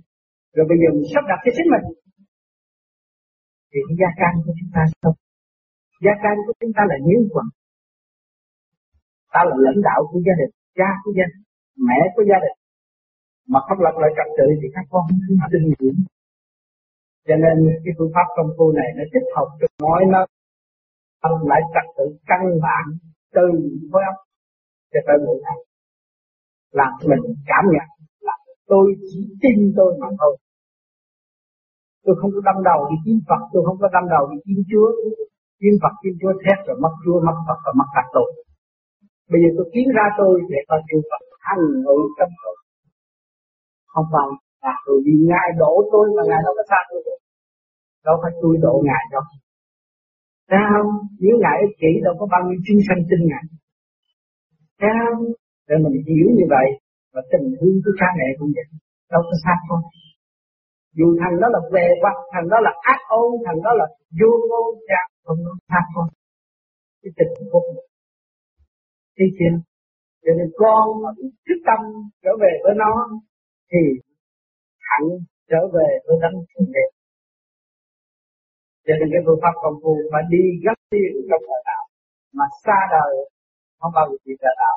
rồi 0.55 0.65
bây 0.71 0.79
giờ 0.81 0.89
mình 0.95 1.07
sắp 1.13 1.25
đặt 1.31 1.41
cho 1.45 1.51
chính 1.57 1.69
mình 1.75 1.85
thì 3.73 3.79
cái 3.87 3.97
gia 4.01 4.11
can 4.21 4.35
của 4.45 4.53
chúng 4.59 4.71
ta 4.75 4.83
không? 5.03 5.17
Gia 6.05 6.15
can 6.23 6.37
của 6.47 6.55
chúng 6.61 6.73
ta 6.77 6.83
là 6.91 6.97
hiếu 7.07 7.21
quần 7.33 7.47
ta 9.33 9.41
là 9.49 9.57
lãnh 9.67 9.81
đạo 9.89 10.01
của 10.11 10.21
gia 10.27 10.35
đình, 10.41 10.53
cha 10.79 10.91
của 11.03 11.13
gia 11.19 11.27
đình, 11.31 11.43
mẹ 11.87 11.99
của 12.15 12.25
gia 12.31 12.39
đình. 12.45 12.57
Mà 13.53 13.59
không 13.67 13.81
lập 13.87 13.95
lại 14.03 14.11
trật 14.17 14.29
tự 14.39 14.47
thì 14.61 14.69
các 14.75 14.85
con 14.93 15.03
không 15.09 15.51
tin 15.53 15.63
dưỡng 15.79 16.01
cho 17.29 17.37
nên 17.45 17.57
cái 17.85 17.93
phương 17.99 18.13
pháp 18.15 18.27
công 18.37 18.51
phu 18.57 18.67
này 18.79 18.89
nó 18.97 19.05
thích 19.13 19.27
hợp 19.37 19.49
cho 19.61 19.67
mọi 19.87 20.03
nơi. 20.15 20.27
Ông 21.21 21.49
lại 21.51 21.61
trật 21.75 21.87
tự 21.97 22.07
căn 22.31 22.41
bản 22.65 22.85
từ 23.35 23.47
khối 23.91 24.03
óc 24.13 24.19
cho 24.93 25.01
tới 25.07 25.17
mỗi 25.27 25.37
ngày 25.45 25.59
làm 26.73 26.93
mình 27.09 27.35
cảm 27.47 27.65
nhận 27.75 27.89
là 28.21 28.37
tôi 28.67 28.95
chỉ 29.13 29.21
tin 29.43 29.73
tôi 29.77 29.99
mà 30.01 30.07
thôi 30.21 30.37
tôi 32.05 32.15
không 32.21 32.31
có 32.35 32.41
đâm 32.49 32.59
đầu 32.69 32.81
đi 32.91 32.97
kiếm 33.05 33.19
Phật, 33.29 33.41
tôi 33.53 33.63
không 33.67 33.79
có 33.83 33.89
đâm 33.97 34.05
đầu 34.15 34.23
đi 34.31 34.39
kiếm 34.47 34.61
Chúa 34.71 34.89
kiếm 35.61 35.75
Phật 35.83 35.95
kiếm 36.01 36.15
Chúa 36.21 36.33
thét 36.43 36.59
rồi 36.67 36.77
mất 36.85 36.95
Chúa, 37.03 37.19
mất 37.27 37.39
Phật 37.47 37.59
và 37.65 37.73
mất 37.81 37.89
cả 37.97 38.03
tôi 38.15 38.29
bây 39.31 39.39
giờ 39.43 39.49
tôi 39.57 39.67
kiếm 39.73 39.87
ra 39.97 40.07
tôi 40.19 40.33
để 40.53 40.61
coi 40.69 40.81
chư 40.89 40.97
Phật 41.11 41.23
hành 41.47 41.65
ngự 41.85 41.99
trong 42.17 42.33
tôi 42.43 42.55
không 43.93 44.07
phải 44.13 44.29
là 44.65 44.75
tôi 44.87 44.97
vì 45.05 45.15
ngài 45.31 45.49
đổ 45.63 45.73
tôi 45.93 46.05
mà 46.17 46.23
ngài 46.29 46.41
đâu 46.47 46.53
có 46.59 46.65
xa 46.71 46.81
tôi 46.91 47.01
được 47.07 47.21
đâu 48.07 48.17
phải 48.23 48.33
tôi 48.43 48.55
đổ 48.65 48.75
ngài 48.89 49.05
đâu 49.15 49.25
Thấy 50.53 50.63
không? 50.73 50.91
Nếu 51.23 51.35
ngài 51.43 51.57
ích 51.65 51.75
kỷ, 51.81 51.91
đâu 52.07 52.15
có 52.21 52.25
bao 52.33 52.43
nhiêu 52.47 52.59
chúng 52.67 52.81
sanh 52.87 53.01
tin 53.09 53.21
ngài. 53.31 53.45
Thấy 54.81 54.93
không? 55.01 55.21
Để 55.69 55.75
mình 55.85 55.97
hiểu 56.09 56.29
như 56.39 56.47
vậy, 56.55 56.69
và 57.13 57.21
tình 57.33 57.47
thương 57.57 57.77
của 57.85 57.95
cha 57.99 58.09
mẹ 58.19 58.27
cũng 58.39 58.51
vậy. 58.57 58.67
đâu 59.13 59.23
có 59.29 59.35
xa 59.45 59.55
con 59.69 59.81
dù 60.99 61.07
thằng 61.21 61.35
đó 61.41 61.49
là 61.55 61.61
về 61.75 61.87
hoặc 62.03 62.17
thằng 62.33 62.47
đó 62.53 62.59
là 62.67 62.73
ác 62.93 63.01
ôn, 63.09 63.33
thằng 63.47 63.61
đó 63.65 63.71
là 63.81 63.87
vô 64.21 64.31
ngôn, 64.49 64.69
cha 64.89 65.01
không 65.25 65.39
nó 65.45 65.53
sát 65.69 65.85
con 65.95 66.07
cái 67.03 67.13
tình 67.17 67.33
vô 67.53 67.61
Thấy 69.17 69.27
chưa? 69.39 69.55
Cho 70.25 70.33
nên 70.39 70.49
con 70.63 70.85
thức 71.47 71.59
tâm 71.69 71.81
trở 72.23 72.33
về 72.43 72.53
với 72.65 72.75
nó, 72.83 72.93
thì 73.71 73.83
hẳn 74.89 75.03
trở 75.51 75.61
về 75.75 75.89
với 76.07 76.17
đấng 76.23 76.37
thượng 76.49 76.69
đế. 76.75 76.87
Cho 78.87 78.95
nên 78.99 79.09
cái 79.13 79.23
phương 79.27 79.41
pháp 79.43 79.55
công 79.63 79.79
phu 79.83 79.95
mà 80.13 80.21
đi 80.33 80.45
gấp 80.65 80.79
đi 80.91 81.03
trong 81.31 81.45
đời 81.51 81.63
đạo, 81.71 81.85
mà 82.39 82.45
xa 82.65 82.79
đời 82.97 83.13
không 83.79 83.93
bao 83.97 84.05
giờ 84.11 84.17
bị 84.25 84.35
đời 84.45 84.55
đạo. 84.63 84.77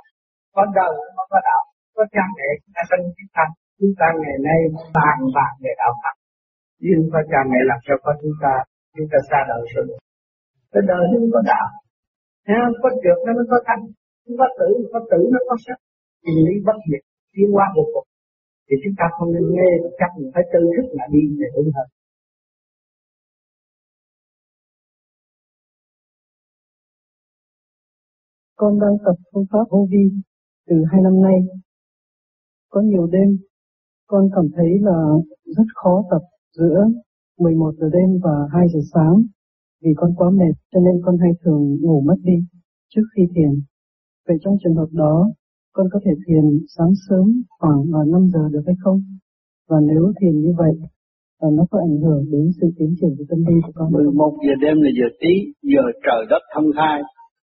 Có 0.56 0.64
đời 0.80 0.94
không 1.16 1.30
có 1.34 1.40
đạo. 1.50 1.64
Có 1.96 2.04
cha 2.14 2.24
mẹ 2.38 2.48
chúng 2.62 2.74
ta 2.76 2.82
trong 2.90 3.02
chúng 3.18 3.32
ta 3.38 3.44
chúng 3.86 3.98
ta 4.02 4.08
ngày 4.22 4.38
nay 4.48 4.60
bàn 4.98 5.18
bạc 5.36 5.52
về 5.64 5.72
đạo 5.82 5.94
Phật. 6.02 6.16
Nhưng 6.86 7.02
có 7.14 7.20
cha 7.32 7.40
mẹ 7.52 7.60
làm 7.70 7.80
cho 7.88 7.96
có 8.06 8.12
chúng 8.22 8.36
ta 8.44 8.54
chúng 8.96 9.08
ta 9.12 9.18
xa 9.30 9.40
đời 9.52 9.64
rồi. 9.74 9.86
Cái 10.74 10.84
đời 10.92 11.04
nó 11.12 11.18
có 11.34 11.42
đạo. 11.52 11.68
ha 12.48 12.58
không? 12.64 12.76
Có 12.84 12.90
trượt 13.02 13.18
nó 13.26 13.32
mới 13.38 13.46
có 13.52 13.60
thanh 13.68 13.84
không 14.24 14.38
có 14.42 14.48
tử 14.60 14.70
có 14.94 15.00
tử 15.12 15.20
nó 15.34 15.40
có 15.48 15.56
sắc 15.66 15.78
thì 16.24 16.34
lý 16.48 16.56
bất 16.68 16.78
diệt 16.88 17.04
tiến 17.34 17.48
hóa 17.56 17.66
vô 17.76 17.84
cùng 17.94 18.08
thì 18.68 18.76
chúng 18.84 18.96
ta 19.00 19.06
không 19.16 19.30
nên 19.34 19.46
nghe 19.56 19.70
chắc 20.00 20.10
mình 20.18 20.30
phải 20.34 20.44
tư 20.54 20.60
thức 20.76 20.88
là 20.98 21.06
đi 21.14 21.22
để 21.40 21.48
đúng 21.56 21.70
hơn 21.76 21.88
con 28.60 28.80
đang 28.82 28.96
tập 29.06 29.18
phương 29.32 29.46
pháp 29.52 29.66
vô 29.72 29.88
vi 29.92 30.04
từ 30.68 30.76
hai 30.92 31.02
năm 31.04 31.22
nay. 31.22 31.38
Có 32.70 32.82
nhiều 32.82 33.08
đêm, 33.12 33.30
con 34.08 34.30
cảm 34.36 34.46
thấy 34.56 34.72
là 34.82 34.98
rất 35.46 35.68
khó 35.76 36.04
tập 36.12 36.22
giữa 36.58 36.78
11 37.40 37.72
giờ 37.80 37.90
đêm 37.94 38.10
và 38.24 38.36
2 38.52 38.68
giờ 38.74 38.80
sáng 38.94 39.16
vì 39.84 39.92
con 39.96 40.12
quá 40.18 40.30
mệt 40.30 40.56
cho 40.72 40.80
nên 40.80 40.96
con 41.06 41.16
hay 41.18 41.32
thường 41.44 41.64
ngủ 41.82 42.02
mất 42.08 42.20
đi 42.24 42.38
trước 42.96 43.06
khi 43.16 43.24
thiền. 43.36 43.52
Vậy 44.28 44.38
trong 44.42 44.56
trường 44.64 44.76
hợp 44.76 44.92
đó, 44.92 45.16
con 45.74 45.88
có 45.94 46.00
thể 46.06 46.12
thiền 46.28 46.46
sáng 46.78 46.94
sớm 47.10 47.26
khoảng 47.60 47.82
vào 47.94 48.04
5 48.04 48.30
giờ 48.34 48.44
được 48.52 48.64
hay 48.66 48.76
không? 48.84 49.00
Và 49.70 49.78
nếu 49.90 50.04
thiền 50.22 50.36
như 50.44 50.54
vậy, 50.58 50.74
và 51.42 51.48
nó 51.58 51.64
có 51.72 51.80
ảnh 51.88 51.98
hưởng 52.04 52.24
đến 52.32 52.46
sự 52.62 52.68
tiến 52.78 52.92
triển 53.00 53.12
của 53.18 53.26
tâm 53.30 53.40
linh 53.48 53.60
của 53.66 53.72
con. 53.76 53.92
11 53.92 54.32
giờ 54.48 54.56
đêm 54.62 54.76
là 54.86 54.92
giờ 55.00 55.08
tí, 55.22 55.34
giờ 55.74 55.84
trời 56.06 56.22
đất 56.30 56.44
thông 56.54 56.70
khai. 56.78 57.02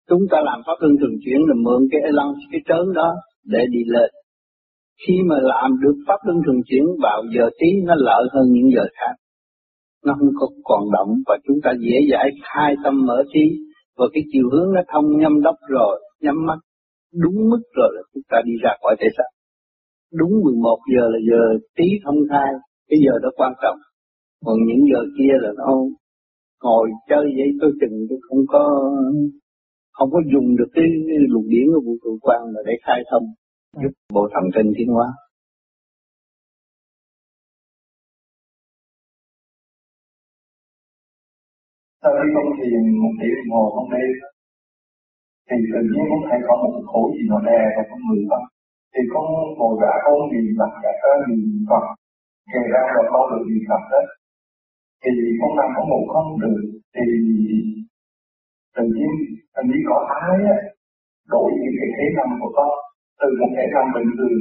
Chúng 0.10 0.24
ta 0.32 0.38
làm 0.48 0.60
pháp 0.66 0.78
luân 0.82 0.94
thường 1.00 1.18
chuyển 1.24 1.40
là 1.50 1.56
mượn 1.66 1.82
cái 1.92 2.02
elan, 2.10 2.30
cái 2.52 2.62
trớn 2.68 2.86
đó 3.00 3.10
để 3.54 3.62
đi 3.74 3.82
lên. 3.96 4.10
Khi 5.02 5.14
mà 5.30 5.36
làm 5.42 5.72
được 5.82 5.96
pháp 6.08 6.20
luân 6.26 6.38
thường 6.46 6.62
chuyển 6.66 6.84
vào 7.02 7.24
giờ 7.36 7.50
tí 7.60 7.68
nó 7.84 7.96
lợi 7.98 8.24
hơn 8.34 8.46
những 8.52 8.70
giờ 8.76 8.86
khác. 8.98 9.16
Nó 10.06 10.14
không 10.20 10.34
có 10.40 10.48
còn 10.64 10.84
động 10.92 11.12
và 11.28 11.38
chúng 11.48 11.58
ta 11.64 11.72
dễ 11.80 11.98
dãi 12.12 12.30
khai 12.44 12.76
tâm 12.84 13.06
mở 13.06 13.24
trí 13.34 13.46
và 13.98 14.06
cái 14.14 14.24
chiều 14.32 14.50
hướng 14.52 14.74
nó 14.74 14.82
thông 14.94 15.06
nhâm 15.20 15.42
đốc 15.42 15.56
rồi 15.70 16.02
nhắm 16.22 16.46
mắt 16.46 16.60
đúng 17.24 17.50
mức 17.50 17.64
rồi 17.78 17.90
là 17.96 18.02
chúng 18.14 18.24
ta 18.30 18.38
đi 18.46 18.54
ra 18.64 18.72
khỏi 18.82 18.96
thể 19.00 19.08
xác. 19.18 19.30
Đúng 20.20 20.32
11 20.44 20.78
giờ 20.96 21.04
là 21.14 21.20
giờ 21.30 21.42
tí 21.76 21.86
thông 22.04 22.20
thai, 22.30 22.50
cái 22.90 23.00
giờ 23.06 23.14
đó 23.24 23.30
quan 23.36 23.54
trọng. 23.62 23.78
Còn 24.46 24.58
những 24.68 24.84
giờ 24.94 25.02
kia 25.18 25.34
là 25.42 25.52
nó 25.58 25.70
ngồi 26.64 26.90
chơi 27.10 27.26
vậy 27.38 27.50
tôi 27.62 27.72
chừng 27.82 27.96
tôi 28.10 28.20
không 28.28 28.44
có 28.48 28.64
không 29.92 30.10
có 30.12 30.20
dùng 30.34 30.56
được 30.56 30.70
cái, 30.74 30.86
cái 31.08 31.18
luồng 31.30 31.50
điển 31.50 31.66
của 31.74 31.82
vũ 31.86 31.94
trụ 32.04 32.18
quan 32.22 32.42
mà 32.54 32.60
để 32.66 32.74
khai 32.86 33.00
thông 33.12 33.24
giúp 33.82 33.94
bộ 34.14 34.24
thần 34.34 34.46
kinh 34.56 34.74
tiến 34.78 34.88
hóa. 34.96 35.08
Sau 42.02 42.12
khi 42.18 42.28
con 42.36 42.46
thiền 42.58 42.84
một 43.04 43.14
tiếng 43.20 43.36
đồng 43.40 43.52
hồ 43.56 43.64
hôm 43.76 43.88
nay 43.94 44.06
thì 45.50 45.58
tự 45.74 45.82
nhiên 45.92 46.06
cũng 46.12 46.26
thấy 46.30 46.40
có 46.48 46.54
một 46.64 46.74
khối 46.92 47.08
gì 47.16 47.24
nó 47.32 47.38
đè 47.50 47.62
vào 47.76 47.86
con 47.90 48.00
người 48.08 48.22
con 48.30 48.44
thì 48.94 49.02
con 49.14 49.26
ngồi 49.58 49.74
vã 49.82 49.94
con 50.06 50.18
nhìn 50.32 50.48
mặt 50.60 50.72
cả 50.84 50.92
cái 51.02 51.16
nhìn 51.28 51.66
Phật 51.70 51.86
kể 52.52 52.62
ra 52.74 52.82
là 52.96 53.04
con 53.12 53.24
được 53.32 53.44
nhìn 53.50 53.64
Phật 53.70 53.84
đó. 53.92 54.02
Thì 55.04 55.12
con 55.40 55.52
nằm 55.58 55.70
có 55.76 55.82
ngủ 55.90 56.02
không 56.14 56.30
được 56.42 56.60
thì 56.96 57.06
tự 58.76 58.84
nhiên 58.96 59.12
anh 59.60 59.68
đi 59.72 59.80
có 59.90 59.98
ai 60.22 60.36
á, 60.56 60.58
đổi 61.34 61.50
những 61.62 61.76
cái 61.80 61.90
thế 61.96 62.06
nằm 62.18 62.30
của 62.42 62.52
con 62.58 62.72
từ 63.20 63.28
một 63.40 63.52
thể 63.56 63.66
nằm 63.76 63.86
bình 63.96 64.10
thường 64.18 64.40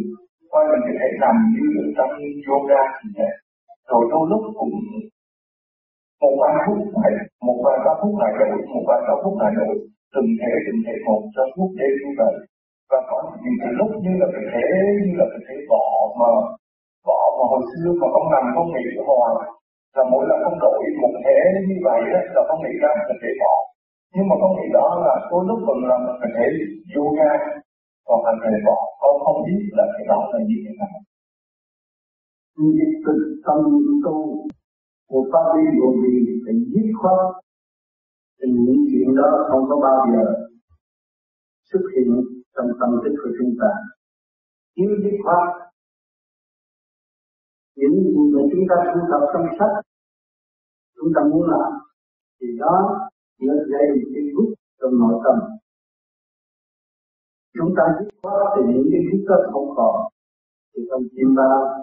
qua 0.50 0.60
mình 0.70 0.82
cái 0.86 0.94
thể 1.00 1.08
nằm 1.24 1.36
như 1.54 1.66
ở 1.84 1.86
trong 1.96 2.12
yoga 2.46 2.82
như 3.02 3.10
vậy. 3.18 3.34
Rồi 3.90 4.02
đôi 4.12 4.24
lúc 4.30 4.42
cũng 4.58 4.76
một 6.22 6.34
vài 6.40 6.54
phút 6.64 6.78
này 7.02 7.12
một 7.46 7.58
vài 7.64 7.78
ba 7.84 7.92
phút 8.00 8.14
này 8.22 8.32
đổi 8.38 8.50
một 8.72 8.84
vài 8.88 9.00
ba 9.06 9.14
phút 9.22 9.34
này 9.42 9.52
đổi 9.58 9.74
từng 10.14 10.30
thể 10.40 10.52
từng 10.64 10.80
thể 10.86 10.94
một 11.06 11.20
trong 11.34 11.50
phút 11.56 11.70
đêm 11.78 11.92
như 12.02 12.12
vậy. 12.20 12.34
Và 12.90 12.98
có 13.10 13.16
những 13.44 13.58
cái 13.62 13.72
lúc 13.78 13.90
như 14.04 14.12
là 14.20 14.26
cái 14.34 14.44
thể 14.52 14.66
như 15.04 15.12
là 15.20 15.26
cái 15.32 15.42
thể 15.46 15.56
bỏ 15.72 15.84
mà 16.20 16.30
bỏ 17.08 17.20
mà 17.36 17.44
hồi 17.52 17.62
xưa 17.70 17.90
mà 18.00 18.06
không 18.14 18.26
nằm 18.34 18.44
không 18.54 18.68
nghỉ 18.72 18.84
hoài 19.06 19.34
là 19.96 20.02
mỗi 20.12 20.24
lần 20.28 20.38
không 20.44 20.58
đổi 20.64 20.82
một 21.02 21.14
thể 21.24 21.38
như 21.68 21.76
vậy 21.86 22.00
đó, 22.12 22.20
là 22.34 22.42
không 22.48 22.60
nghĩ 22.62 22.74
ra 22.82 22.90
cái 23.08 23.16
thể 23.22 23.30
bỏ. 23.42 23.54
Nhưng 24.14 24.28
mà 24.28 24.34
không 24.40 24.54
nghĩ 24.56 24.66
đó 24.78 24.86
là 25.06 25.14
có 25.30 25.36
lúc 25.48 25.58
còn 25.66 25.78
là 25.88 25.96
một 26.06 26.16
thể 26.36 26.46
yoga 26.96 27.32
còn 28.06 28.18
là 28.24 28.32
thể 28.42 28.56
bỏ 28.66 28.78
con 29.00 29.14
không 29.24 29.40
biết 29.46 29.60
là 29.78 29.84
cái 29.92 30.04
đó 30.10 30.18
là 30.32 30.38
như 30.48 30.56
thế 30.64 30.72
nào. 30.80 30.98
Như 32.56 32.84
cực 33.06 33.20
tâm 33.46 33.58
tu 34.04 34.46
của 35.10 35.22
pháp 35.32 35.44
lý 35.54 35.62
vô 35.78 35.88
vi 36.00 36.14
phải 36.44 36.54
dứt 36.72 36.88
khoát 37.00 37.20
thì 38.38 38.46
những 38.66 38.84
chuyện 38.90 39.08
đó 39.16 39.28
không 39.48 39.64
có 39.68 39.76
bao 39.86 39.98
giờ 40.12 40.24
xuất 41.70 41.82
hiện 41.92 42.08
trong 42.54 42.68
tâm 42.80 42.90
thức 43.02 43.14
của 43.22 43.30
chúng 43.38 43.52
ta. 43.60 43.70
Nếu 44.76 44.90
dứt 45.02 45.16
khoát 45.24 45.62
những 47.76 47.96
gì 48.04 48.22
mà 48.34 48.42
chúng 48.52 48.64
ta 48.70 48.76
thu 48.90 49.00
thập 49.10 49.22
trong 49.32 49.46
sách, 49.58 49.74
chúng 50.96 51.10
ta 51.14 51.20
muốn 51.30 51.50
làm, 51.50 51.72
thì 52.40 52.46
đó 52.58 52.74
là 53.38 53.54
gây 53.72 53.86
cái 54.14 54.22
gút 54.34 54.48
trong 54.80 54.98
nội 55.00 55.20
tâm 55.24 55.36
chúng 57.56 57.74
ta 57.76 57.84
dứt 57.96 58.08
khoát 58.22 58.46
thì 58.54 58.62
những 58.72 58.88
cái 58.92 59.00
gút 59.08 59.22
đó 59.28 59.36
không 59.52 59.68
còn. 59.76 59.96
Thì 60.72 60.80
trong 60.90 61.02
tim 61.14 61.28
bao 61.36 61.82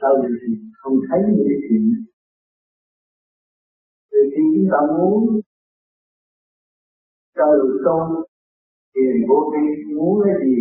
sau 0.00 0.12
thì 0.22 0.52
không 0.80 0.96
thấy 1.08 1.18
những 1.26 1.46
cái 1.48 1.58
chuyện 1.68 1.82
thì 4.10 4.18
khi 4.32 4.42
chúng 4.54 4.68
ta 4.72 4.78
muốn 4.96 5.40
trời 7.36 7.58
câu 7.84 8.24
tiền 8.94 9.14
vô 9.28 9.52
vi 9.52 9.94
muốn 9.94 10.20
cái 10.24 10.34
gì 10.44 10.60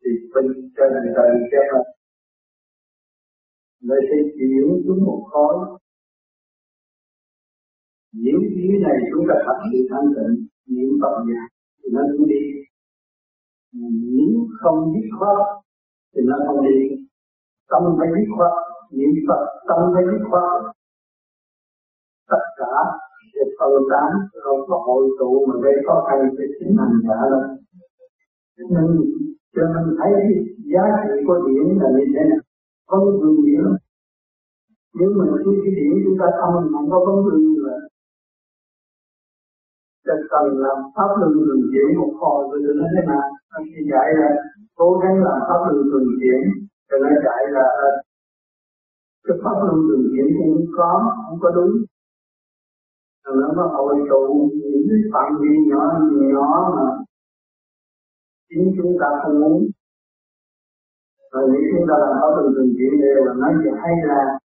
thì 0.00 0.10
bình 0.34 0.52
trần 0.76 0.92
đời 1.16 1.30
cho 1.50 1.60
mình 1.72 1.96
nó 3.86 3.94
sẽ 4.08 4.16
chuyển 4.34 4.82
xuống 4.84 5.04
một 5.04 5.28
khối. 5.30 5.78
Những 8.12 8.40
ý 8.56 8.68
này 8.84 8.96
chúng 9.12 9.24
ta 9.28 9.34
thật 9.44 9.58
sự 9.72 9.78
thanh 9.90 10.08
tịnh 10.16 10.46
niệm 10.66 10.90
Phật 11.02 11.16
nhạc 11.28 11.48
thì 11.78 11.88
nó 11.92 12.00
cũng 12.12 12.28
đi 12.28 12.65
nếu 14.16 14.34
không 14.60 14.92
biết 14.92 15.08
pháp, 15.20 15.40
thì 16.14 16.20
nó 16.28 16.36
không 16.46 16.60
đi. 16.66 16.78
Tâm 17.70 17.82
phải 17.98 18.08
biết 18.14 18.28
pháp, 18.38 18.56
niệm 18.92 19.10
Phật, 19.28 19.42
tâm 19.68 19.80
phải 19.94 20.02
biết 20.10 20.22
pháp. 20.32 20.72
Tất 22.30 22.44
cả 22.58 22.74
sẽ 23.34 23.40
phân 23.58 23.72
tán, 23.90 24.10
không 24.44 24.60
có 24.68 24.76
hội 24.86 25.04
tụ 25.18 25.46
mà 25.48 25.54
gây 25.62 25.74
khó 25.86 26.06
khăn 26.08 26.18
cho 26.36 26.44
chính 26.58 26.76
hành 26.78 27.00
giả 27.08 27.18
đâu 27.30 27.56
nên 28.58 28.86
cho 29.54 29.62
nên 29.62 29.96
thấy 29.98 30.12
giá 30.72 30.84
trị 31.02 31.14
của 31.26 31.38
điển 31.46 31.78
là 31.80 31.88
như 31.96 32.04
thế 32.14 32.22
nào? 32.30 32.40
Có 32.86 32.96
vương 33.04 33.44
điển. 33.46 33.64
Nếu 34.98 35.08
mình 35.18 35.32
cứ 35.44 35.50
cái 35.64 35.72
điển 35.78 35.92
chúng 36.04 36.18
ta 36.20 36.26
không 36.40 36.54
không 36.72 36.90
có 36.90 36.98
vấn 37.06 37.24
vương 37.24 37.55
cần 40.30 40.44
làm 40.64 40.78
pháp 40.94 41.08
luân 41.18 41.32
thường 41.46 41.62
chuyển 41.70 41.88
một 41.98 42.12
hồi 42.20 42.38
rồi 42.50 42.60
đừng 42.64 42.78
thế 42.92 43.00
mà 43.08 43.18
anh 43.48 43.64
chỉ 43.70 43.80
dạy 43.92 44.08
là 44.20 44.28
cố 44.74 44.88
gắng 45.02 45.16
làm 45.26 45.38
pháp 45.48 45.60
luân 45.66 45.78
thường 45.90 46.08
chuyển, 46.20 46.40
rồi 46.88 47.00
nó 47.04 47.10
dạy 47.26 47.42
là 47.56 47.66
cái 49.26 49.36
pháp 49.42 49.56
luân 49.64 49.76
thường 49.86 50.04
chuyển 50.12 50.26
cũng 50.38 50.66
có 50.76 50.90
cũng 51.28 51.38
có 51.42 51.50
đúng. 51.56 51.72
Rồi 53.24 53.34
nó 53.56 53.66
hội 53.76 53.94
tụ 54.10 54.50
những 54.60 54.86
cái 54.88 55.00
phạm 55.12 55.30
vi 55.40 55.52
nhỏ 55.70 55.82
nhỏ 56.32 56.48
mà 56.76 56.86
chính 58.48 58.74
chúng 58.76 58.92
ta 59.00 59.08
không 59.22 59.40
muốn. 59.40 59.58
Rồi 61.32 61.44
nếu 61.52 61.62
chúng 61.72 61.86
ta 61.88 61.94
làm 62.02 62.12
pháp 62.20 62.30
từng 62.36 62.52
thường 62.54 62.70
chuyển 62.76 62.92
đều 63.02 63.24
là 63.24 63.32
nói 63.40 63.52
gì 63.62 63.70
hay 63.82 63.94
là 64.10 64.38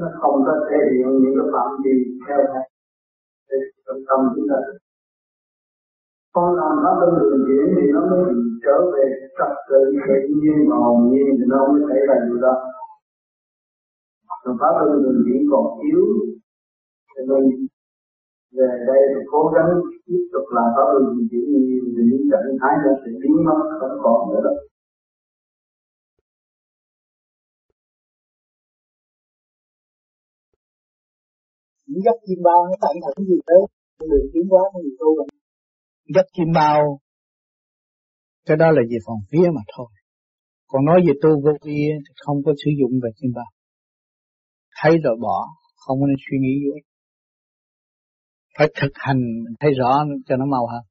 nó 0.00 0.08
không 0.20 0.36
có 0.46 0.54
thể 0.70 0.76
hiện 0.92 1.08
những 1.22 1.34
cái 1.38 1.46
phạm 1.52 1.70
vi 1.84 1.94
theo 2.26 2.38
này 3.48 3.60
trong 3.86 4.00
tâm 4.08 4.20
chúng 4.34 4.46
ta. 4.50 4.58
Con 6.34 6.48
làm 6.58 6.72
nó 6.84 6.90
bên 7.00 7.10
đường 7.20 7.38
diễn 7.48 7.66
thì 7.76 7.84
nó 7.94 8.00
mới 8.10 8.24
trở 8.64 8.76
về 8.92 9.04
trật 9.38 9.52
tự 9.68 9.80
tự 10.08 10.18
nhiên 10.40 10.58
mà 10.70 10.76
hồn 10.84 10.98
nhiên, 11.10 11.26
thì 11.38 11.44
nó 11.52 11.60
mới 11.72 11.82
xảy 11.88 12.00
ra 12.08 12.14
điều 12.26 12.38
đó. 12.44 12.54
Còn 14.42 14.56
pháp 14.60 14.72
luân 14.78 15.02
đường 15.02 15.22
diễn 15.26 15.40
còn 15.50 15.64
yếu. 15.86 16.02
Cho 17.14 17.22
nên, 17.28 17.42
về 18.56 18.68
đây 18.88 19.00
thì 19.12 19.20
cố 19.32 19.40
gắng 19.54 19.70
tiếp 20.06 20.22
tục 20.32 20.46
làm 20.56 20.68
pháp 20.76 20.86
luân 20.92 21.04
đường 21.04 21.28
diễn 21.30 21.46
nhiều 21.66 21.84
thì 21.94 22.02
những 22.10 22.24
trạng 22.30 22.58
thái 22.60 22.74
nó 22.84 22.90
sẽ 23.02 23.10
biến 23.20 23.36
mất, 23.46 23.58
không 23.80 23.98
còn 24.04 24.18
nữa 24.30 24.40
đâu. 24.46 24.56
Những 31.96 32.04
giấc 32.04 32.18
chim 32.26 32.38
bao 32.44 32.60
nó 32.68 32.88
ảnh 32.92 33.00
hưởng 33.04 33.26
gì 33.26 33.38
đấy 33.46 33.62
đường 34.10 34.26
tiến 34.32 34.42
hóa 34.50 34.62
của 34.72 34.80
người 34.82 34.96
tu 35.00 35.08
vậy 35.18 35.26
giấc 36.14 36.26
chim 36.32 36.48
bao, 36.54 37.00
cái 38.46 38.56
đó 38.56 38.66
là 38.70 38.82
về 38.90 38.98
phòng 39.06 39.20
phía 39.30 39.46
mà 39.56 39.62
thôi. 39.76 39.86
Còn 40.66 40.84
nói 40.84 41.00
về 41.06 41.12
tu 41.22 41.30
vô 41.44 41.52
vi 41.64 41.80
thì 42.04 42.12
không 42.24 42.36
có 42.44 42.52
sử 42.64 42.70
dụng 42.80 42.92
về 43.02 43.10
chim 43.16 43.30
bao. 43.34 43.50
Thấy 44.82 44.98
rồi 45.04 45.16
bỏ, 45.22 45.46
không 45.76 45.98
nên 46.06 46.16
suy 46.24 46.36
nghĩ 46.40 46.54
gì 46.64 46.80
phải 48.58 48.68
thực 48.80 48.92
hành 48.94 49.20
thấy 49.60 49.70
rõ 49.78 50.04
cho 50.26 50.36
nó 50.36 50.46
mau 50.46 50.66
hơn. 50.66 50.82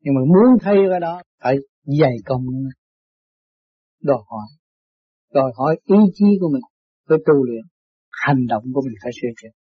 Nhưng 0.00 0.14
mà 0.14 0.20
muốn 0.20 0.58
thấy 0.60 0.76
cái 0.90 1.00
đó, 1.00 1.22
phải 1.42 1.56
dày 2.00 2.16
công. 2.24 2.42
Đòi 4.02 4.22
hỏi 4.30 4.46
đòi 5.34 5.52
hỏi 5.56 5.76
ý 5.84 5.96
chí 6.14 6.24
của 6.40 6.48
mình 6.52 6.62
với 7.08 7.18
tu 7.26 7.44
luyện. 7.44 7.64
Hành 8.10 8.46
động 8.48 8.64
của 8.74 8.80
mình 8.84 8.94
phải 9.02 9.12
sửa 9.22 9.28
chữa. 9.42 9.63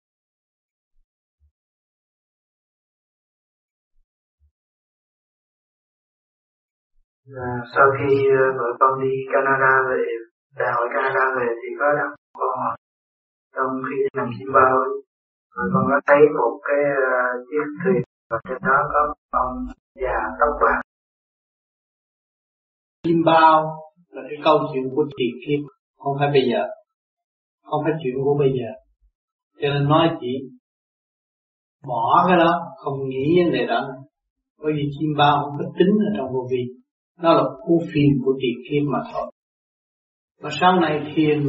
Và 7.35 7.49
sau 7.75 7.87
khi 7.97 8.11
ờ, 8.43 8.45
vợ 8.59 8.69
con 8.81 8.93
đi 9.03 9.15
Canada 9.33 9.73
về, 9.89 10.01
đại 10.59 10.71
hội 10.77 10.87
Canada 10.95 11.25
về 11.37 11.49
thì 11.61 11.69
có 11.81 11.87
đặt 11.99 12.11
câu 12.39 12.51
hỏi 12.61 12.77
trong 13.55 13.73
khi 13.89 13.97
nằm 14.17 14.29
chim 14.39 14.49
bao 14.55 14.71
rồi 14.77 15.69
con 15.75 15.85
có 15.91 16.01
thấy 16.07 16.21
một 16.39 16.55
cái 16.69 16.81
uh, 17.07 17.47
chiếc 17.49 17.67
thuyền 17.81 18.03
và 18.31 18.39
trên 18.49 18.59
đó 18.63 18.77
có 18.93 19.15
ông 19.31 19.53
già 20.03 20.19
tóc 20.41 20.53
bạc. 20.63 20.81
Chim 23.03 23.17
bao 23.27 23.55
là 24.11 24.23
cái 24.29 24.39
câu 24.45 24.59
chuyện 24.73 24.85
của 24.95 25.05
tiền 25.17 25.35
kiếp 25.43 25.61
không 25.99 26.17
phải 26.19 26.29
bây 26.33 26.43
giờ. 26.53 26.63
Không 27.65 27.81
phải 27.85 27.93
chuyện 28.03 28.15
của 28.25 28.37
bây 28.39 28.51
giờ. 28.59 28.71
Cho 29.61 29.69
nên 29.69 29.89
nói 29.89 30.17
chỉ 30.21 30.33
bỏ 31.89 32.25
cái 32.29 32.37
đó 32.37 32.53
không 32.85 33.09
nghĩ 33.09 33.43
vấn 33.45 33.53
đề 33.53 33.67
đó 33.67 33.89
bởi 34.63 34.73
vì 34.77 34.83
chim 34.99 35.11
bao 35.19 35.43
không 35.43 35.55
có 35.59 35.65
tính 35.79 35.93
ở 36.09 36.11
trong 36.17 36.33
vô 36.33 36.47
vi 36.51 36.78
nó 37.23 37.33
là 37.33 37.43
khu 37.45 37.81
phim 37.81 38.11
của 38.25 38.33
tiền 38.41 38.65
kiếp 38.71 38.93
mà 38.93 38.99
thôi. 39.13 39.33
Và 40.41 40.51
sau 40.61 40.81
này 40.81 41.13
thiền 41.17 41.47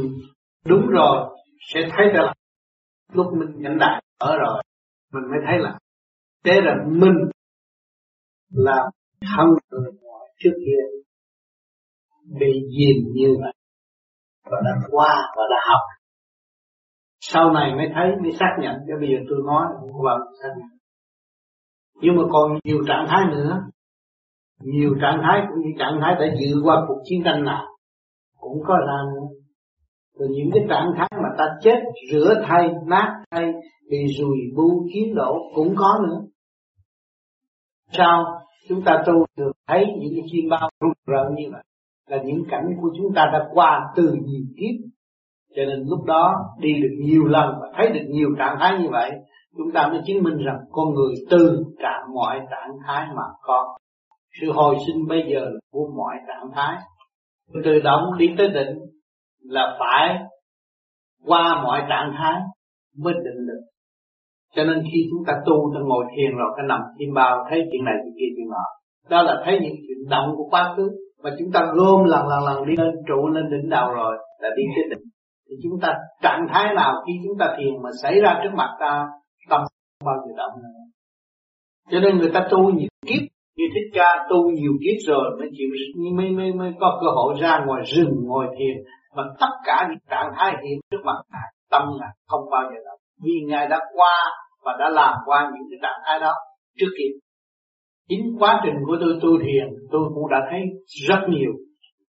đúng 0.66 0.86
rồi, 0.86 1.38
sẽ 1.74 1.80
thấy 1.96 2.06
là 2.12 2.34
lúc 3.12 3.26
mình 3.38 3.62
nhận 3.62 3.78
đại 3.78 4.02
ở 4.18 4.36
rồi, 4.38 4.62
mình 5.12 5.30
mới 5.30 5.40
thấy 5.46 5.58
là 5.58 5.78
thế 6.44 6.60
là 6.60 6.74
mình 6.86 7.14
là 8.50 8.90
thân 9.20 9.46
người 9.70 9.92
ngoài 10.02 10.28
trước 10.38 10.52
kia 10.66 11.00
bị 12.40 12.52
dìm 12.78 13.12
như 13.12 13.36
vậy 13.40 13.52
và 14.44 14.58
đã 14.64 14.88
qua 14.90 15.14
và 15.36 15.42
đã 15.50 15.56
học. 15.68 15.80
Sau 17.20 17.52
này 17.52 17.74
mới 17.74 17.86
thấy, 17.94 18.06
mới 18.22 18.32
xác 18.32 18.56
nhận. 18.60 18.74
Cái 18.88 18.96
bây 19.00 19.08
giờ 19.08 19.16
tôi 19.28 19.38
nói 19.46 19.66
của 19.92 20.02
bạn 20.06 20.18
xác 20.42 20.48
nhận. 20.58 20.68
Nhưng 22.02 22.16
mà 22.16 22.22
còn 22.32 22.58
nhiều 22.64 22.84
trạng 22.88 23.06
thái 23.08 23.20
nữa 23.30 23.62
nhiều 24.60 24.94
trạng 25.02 25.20
thái 25.22 25.40
cũng 25.48 25.60
như 25.60 25.70
trạng 25.78 25.98
thái 26.00 26.14
đã 26.14 26.34
dự 26.40 26.60
qua 26.64 26.84
cuộc 26.88 27.02
chiến 27.04 27.22
tranh 27.24 27.44
nào 27.44 27.64
cũng 28.40 28.62
có 28.66 28.76
ra 28.86 28.98
nữa 29.14 29.40
rồi 30.20 30.28
những 30.32 30.50
cái 30.54 30.64
trạng 30.68 30.92
thái 30.96 31.08
mà 31.22 31.28
ta 31.38 31.44
chết, 31.62 31.78
rửa 32.12 32.34
thay, 32.46 32.70
nát 32.86 33.22
thay 33.30 33.52
bị 33.90 33.98
rùi 34.18 34.38
bu 34.56 34.86
kiến 34.94 35.14
đổ 35.14 35.38
cũng 35.54 35.74
có 35.76 35.98
nữa. 36.08 36.20
Sao? 37.92 38.24
Chúng 38.68 38.82
ta 38.84 39.02
tu 39.06 39.12
được 39.36 39.52
thấy 39.68 39.84
những 39.98 40.12
cái 40.14 40.24
chim 40.32 40.48
bao 40.50 40.70
rụng 40.80 40.92
rợn 41.06 41.34
như 41.34 41.44
vậy 41.52 41.62
là 42.08 42.22
những 42.22 42.42
cảnh 42.50 42.64
của 42.82 42.88
chúng 42.96 43.14
ta 43.14 43.30
đã 43.32 43.48
qua 43.52 43.80
từ 43.96 44.02
nhiều 44.02 44.44
kiếp. 44.56 44.90
Cho 45.56 45.62
nên 45.64 45.84
lúc 45.88 46.04
đó 46.04 46.34
đi 46.60 46.74
được 46.82 46.96
nhiều 47.04 47.24
lần 47.24 47.54
và 47.60 47.72
thấy 47.76 47.88
được 47.88 48.06
nhiều 48.08 48.28
trạng 48.38 48.56
thái 48.60 48.78
như 48.82 48.88
vậy, 48.90 49.10
chúng 49.56 49.72
ta 49.74 49.88
mới 49.88 50.00
chứng 50.06 50.22
minh 50.22 50.36
rằng 50.36 50.58
con 50.70 50.94
người 50.94 51.14
từ 51.30 51.64
trạng 51.78 52.14
mọi 52.14 52.40
trạng 52.50 52.70
thái 52.86 53.06
mà 53.16 53.22
có 53.42 53.76
sự 54.40 54.52
hồi 54.52 54.76
sinh 54.86 55.08
bây 55.08 55.22
giờ 55.32 55.40
là 55.40 55.60
của 55.72 55.86
mọi 55.96 56.14
trạng 56.28 56.50
thái. 56.54 56.76
Từ 57.64 57.80
động 57.84 58.02
đi 58.18 58.34
tới 58.38 58.48
định 58.48 58.76
là 59.42 59.76
phải 59.80 60.18
qua 61.24 61.62
mọi 61.64 61.80
trạng 61.88 62.12
thái 62.18 62.40
mới 62.98 63.14
định 63.14 63.46
được. 63.46 63.60
Cho 64.54 64.64
nên 64.64 64.82
khi 64.92 64.98
chúng 65.10 65.24
ta 65.26 65.32
tu 65.46 65.72
ta 65.74 65.80
ngồi 65.84 66.04
thiền 66.16 66.36
rồi, 66.36 66.50
ta 66.56 66.62
nằm 66.66 66.80
thiền 66.98 67.14
bao, 67.14 67.44
thấy 67.50 67.58
chuyện 67.72 67.84
này, 67.84 67.94
chuyện 68.04 68.14
kia, 68.18 68.34
chuyện 68.36 68.48
nọ. 68.50 68.64
Đó 69.10 69.22
là 69.22 69.42
thấy 69.44 69.58
những 69.62 69.74
chuyện 69.74 70.08
động 70.10 70.28
của 70.36 70.48
quá 70.50 70.74
khứ. 70.76 70.88
Mà 71.22 71.30
chúng 71.38 71.52
ta 71.52 71.60
gom 71.74 72.04
lần 72.04 72.28
lần 72.28 72.44
lần 72.44 72.66
đi 72.66 72.76
lên 72.76 72.94
trụ, 73.08 73.28
lên 73.28 73.44
đỉnh 73.50 73.70
đầu 73.70 73.90
rồi 73.92 74.16
là 74.38 74.48
đi 74.56 74.62
tới 74.76 74.84
định. 74.90 75.08
Thì 75.48 75.56
chúng 75.62 75.80
ta, 75.80 75.94
trạng 76.22 76.46
thái 76.52 76.74
nào 76.74 76.94
khi 77.06 77.12
chúng 77.24 77.38
ta 77.38 77.54
thiền 77.58 77.82
mà 77.82 77.90
xảy 78.02 78.20
ra 78.20 78.40
trước 78.42 78.50
mặt 78.54 78.70
ta, 78.80 79.06
tâm 79.50 79.60
bao 80.04 80.14
giờ 80.26 80.32
động 80.36 80.62
nữa. 80.62 80.80
Cho 81.90 82.00
nên 82.00 82.18
người 82.18 82.30
ta 82.34 82.48
tu 82.50 82.70
nhiều 82.70 82.88
kiếp 83.06 83.22
như 83.60 83.66
thích 83.74 83.90
ca, 83.94 84.08
tu 84.30 84.50
nhiều 84.50 84.72
kiếp 84.82 84.98
rồi, 85.06 85.24
mới 85.38 85.48
chịu 85.56 85.68
mới 86.16 86.30
mới 86.30 86.52
mới 86.52 86.72
có 86.80 86.98
cơ 87.00 87.06
hội 87.16 87.34
ra 87.40 87.64
ngoài 87.66 87.82
rừng, 87.94 88.14
ngồi 88.22 88.46
thiền. 88.58 88.76
Mà 89.16 89.22
tất 89.40 89.52
cả 89.66 89.86
những 89.88 89.98
trạng 90.10 90.30
thái 90.36 90.50
hiện 90.62 90.78
trước 90.90 91.02
mặt 91.04 91.18
ngài, 91.32 91.48
tâm 91.70 91.82
ngài 92.00 92.12
không 92.26 92.44
bao 92.50 92.62
giờ 92.62 92.78
động 92.86 93.00
vì 93.24 93.32
ngài 93.46 93.68
đã 93.68 93.78
qua 93.96 94.16
và 94.64 94.72
đã 94.78 94.88
làm 94.90 95.14
qua 95.26 95.50
những 95.54 95.66
cái 95.70 95.78
trạng 95.82 96.00
thái 96.04 96.20
đó 96.20 96.32
trước 96.78 96.92
kia. 96.98 97.12
Chính 98.08 98.36
quá 98.38 98.60
trình 98.64 98.74
của 98.86 98.96
tôi 99.00 99.18
tu 99.22 99.28
thiền, 99.38 99.66
tôi 99.92 100.00
cũng 100.14 100.28
đã 100.30 100.38
thấy 100.50 100.60
rất 101.08 101.20
nhiều 101.28 101.52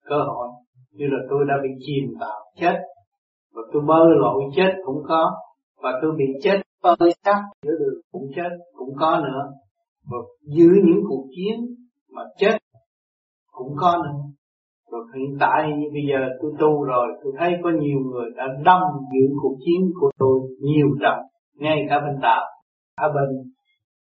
cơ 0.05 0.17
hội. 0.27 0.47
Như 0.91 1.05
là 1.11 1.19
tôi 1.29 1.39
đã 1.47 1.55
bị 1.63 1.69
chìm 1.79 2.03
vào 2.19 2.39
chết, 2.59 2.75
và 3.53 3.61
tôi 3.73 3.81
bơi 3.87 4.05
lội 4.21 4.43
chết 4.55 4.71
cũng 4.85 5.03
có, 5.07 5.31
và 5.81 5.99
tôi 6.01 6.11
bị 6.17 6.25
chết 6.43 6.61
bơi 6.83 7.11
xác 7.25 7.41
giữa 7.63 7.71
đường 7.79 8.01
cũng 8.11 8.27
chết 8.35 8.49
cũng 8.73 8.89
có 8.99 9.19
nữa 9.19 9.51
và 10.09 10.17
giữ 10.55 10.69
những 10.85 11.01
cuộc 11.09 11.25
chiến 11.35 11.55
mà 12.11 12.21
chết 12.37 12.57
cũng 13.51 13.73
có 13.77 13.97
nữa. 14.03 14.19
Rồi 14.91 15.01
hiện 15.15 15.37
tại 15.39 15.63
như 15.77 15.87
bây 15.93 16.01
giờ 16.09 16.19
tôi 16.41 16.51
tu 16.59 16.83
rồi, 16.83 17.07
tôi 17.23 17.33
thấy 17.39 17.51
có 17.63 17.69
nhiều 17.81 17.99
người 18.11 18.29
đã 18.37 18.43
đâm 18.65 18.81
giữ 19.13 19.27
cuộc 19.41 19.55
chiến 19.65 19.91
của 19.99 20.11
tôi 20.17 20.39
nhiều 20.59 20.87
trận 21.01 21.17
ngay 21.55 21.85
cả 21.89 21.99
bên 21.99 22.21
đạo 22.21 22.45
ở 22.97 23.07
bên 23.07 23.51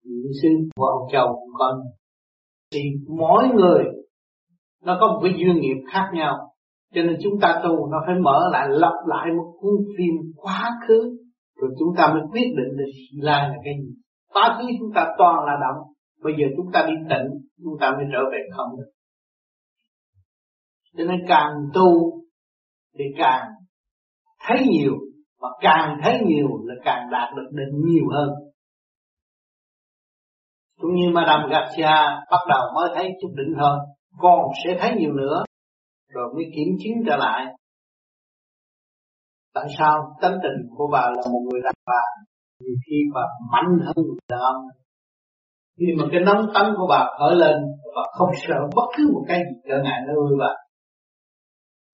những 0.03 0.31
sư 0.41 0.49
của 0.75 0.85
ông 0.85 1.07
chồng 1.11 1.31
cũng 1.39 1.53
có 1.59 1.83
thì 2.73 2.79
mỗi 3.07 3.43
người 3.55 3.83
nó 4.83 4.97
có 5.01 5.07
một 5.07 5.19
cái 5.23 5.33
duyên 5.37 5.61
nghiệp 5.61 5.81
khác 5.93 6.09
nhau, 6.13 6.37
cho 6.93 7.01
nên 7.01 7.15
chúng 7.23 7.33
ta 7.41 7.61
tu 7.63 7.91
nó 7.91 7.97
phải 8.05 8.15
mở 8.21 8.49
lại, 8.51 8.67
lặp 8.69 8.93
lại 9.07 9.27
một 9.37 9.53
cuốn 9.59 9.73
phim 9.97 10.13
quá 10.35 10.71
khứ, 10.87 11.17
rồi 11.61 11.71
chúng 11.79 11.89
ta 11.97 12.13
mới 12.13 12.21
quyết 12.31 12.47
định 12.57 12.77
được 12.77 12.91
lai 13.21 13.49
là 13.49 13.55
cái 13.63 13.73
gì 13.83 13.93
quá 14.33 14.57
khứ 14.57 14.67
chúng 14.79 14.91
ta 14.95 15.13
toàn 15.17 15.45
là 15.45 15.53
động 15.61 15.93
bây 16.23 16.33
giờ 16.37 16.45
chúng 16.57 16.71
ta 16.73 16.85
đi 16.87 16.93
tịnh 17.09 17.27
chúng 17.63 17.77
ta 17.79 17.91
mới 17.91 18.05
trở 18.13 18.19
về 18.31 18.39
không 18.55 18.77
được. 18.77 18.91
Cho 20.97 21.03
nên 21.03 21.25
càng 21.27 21.51
tu 21.73 22.21
thì 22.97 23.03
càng 23.17 23.49
thấy 24.39 24.57
nhiều 24.69 24.93
và 25.39 25.49
càng 25.61 25.99
thấy 26.03 26.21
nhiều 26.25 26.47
là 26.63 26.75
càng 26.85 27.09
đạt 27.11 27.33
được 27.35 27.49
định 27.51 27.81
nhiều 27.85 28.05
hơn. 28.11 28.29
Cũng 30.79 30.95
như 30.95 31.09
Madame 31.13 31.43
Garcia 31.49 31.95
bắt 32.31 32.39
đầu 32.49 32.61
mới 32.75 32.89
thấy 32.95 33.09
chút 33.21 33.29
định 33.35 33.53
hơn, 33.59 33.79
còn 34.17 34.39
sẽ 34.63 34.77
thấy 34.79 34.95
nhiều 34.99 35.13
nữa. 35.13 35.43
Rồi 36.09 36.33
mới 36.35 36.45
kiểm 36.55 36.67
chứng 36.83 37.03
trở 37.07 37.15
lại. 37.15 37.45
Tại 39.53 39.65
sao 39.77 40.17
tánh 40.21 40.37
tình 40.43 40.75
của 40.77 40.89
bà 40.91 40.99
là 41.01 41.21
một 41.31 41.41
người 41.51 41.61
đàn 41.63 41.73
bà 41.85 42.23
nhiều 42.63 42.75
khi 42.85 42.97
bà 43.15 43.21
mạnh 43.51 43.71
hơn 43.85 44.05
người 44.05 44.25
đàn 44.29 44.39
ông 44.39 44.61
khi 45.79 45.85
mà 45.97 46.03
cái 46.11 46.21
nóng 46.21 46.45
tánh 46.53 46.73
của 46.77 46.87
bà 46.89 47.05
khởi 47.19 47.35
lên 47.35 47.55
và 47.95 48.03
không 48.17 48.29
sợ 48.47 48.59
bất 48.75 48.87
cứ 48.97 49.03
một 49.13 49.23
cái 49.27 49.39
gì 49.39 49.55
trở 49.67 49.75
ngại 49.83 49.99
nó 50.07 50.13
với 50.13 50.37
bà. 50.39 50.53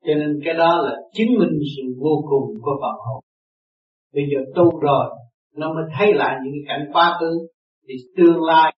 Cho 0.05 0.13
nên 0.19 0.39
cái 0.45 0.53
đó 0.53 0.77
là 0.85 0.95
chứng 1.13 1.31
minh 1.39 1.59
sự 1.75 1.83
vô 2.03 2.15
cùng 2.29 2.61
của 2.61 2.75
Phật 2.81 2.97
hồn 3.05 3.23
bây 4.13 4.23
giờ 4.31 4.39
tu 4.55 4.79
rồi, 4.79 5.05
nó 5.55 5.73
mới 5.73 5.83
thấy 5.97 6.13
lại 6.13 6.35
những 6.43 6.53
cái 6.53 6.63
cảnh 6.67 6.89
quá 6.93 7.17
khứ, 7.19 7.47
thì 7.87 7.93
tương 8.17 8.43
lai, 8.43 8.75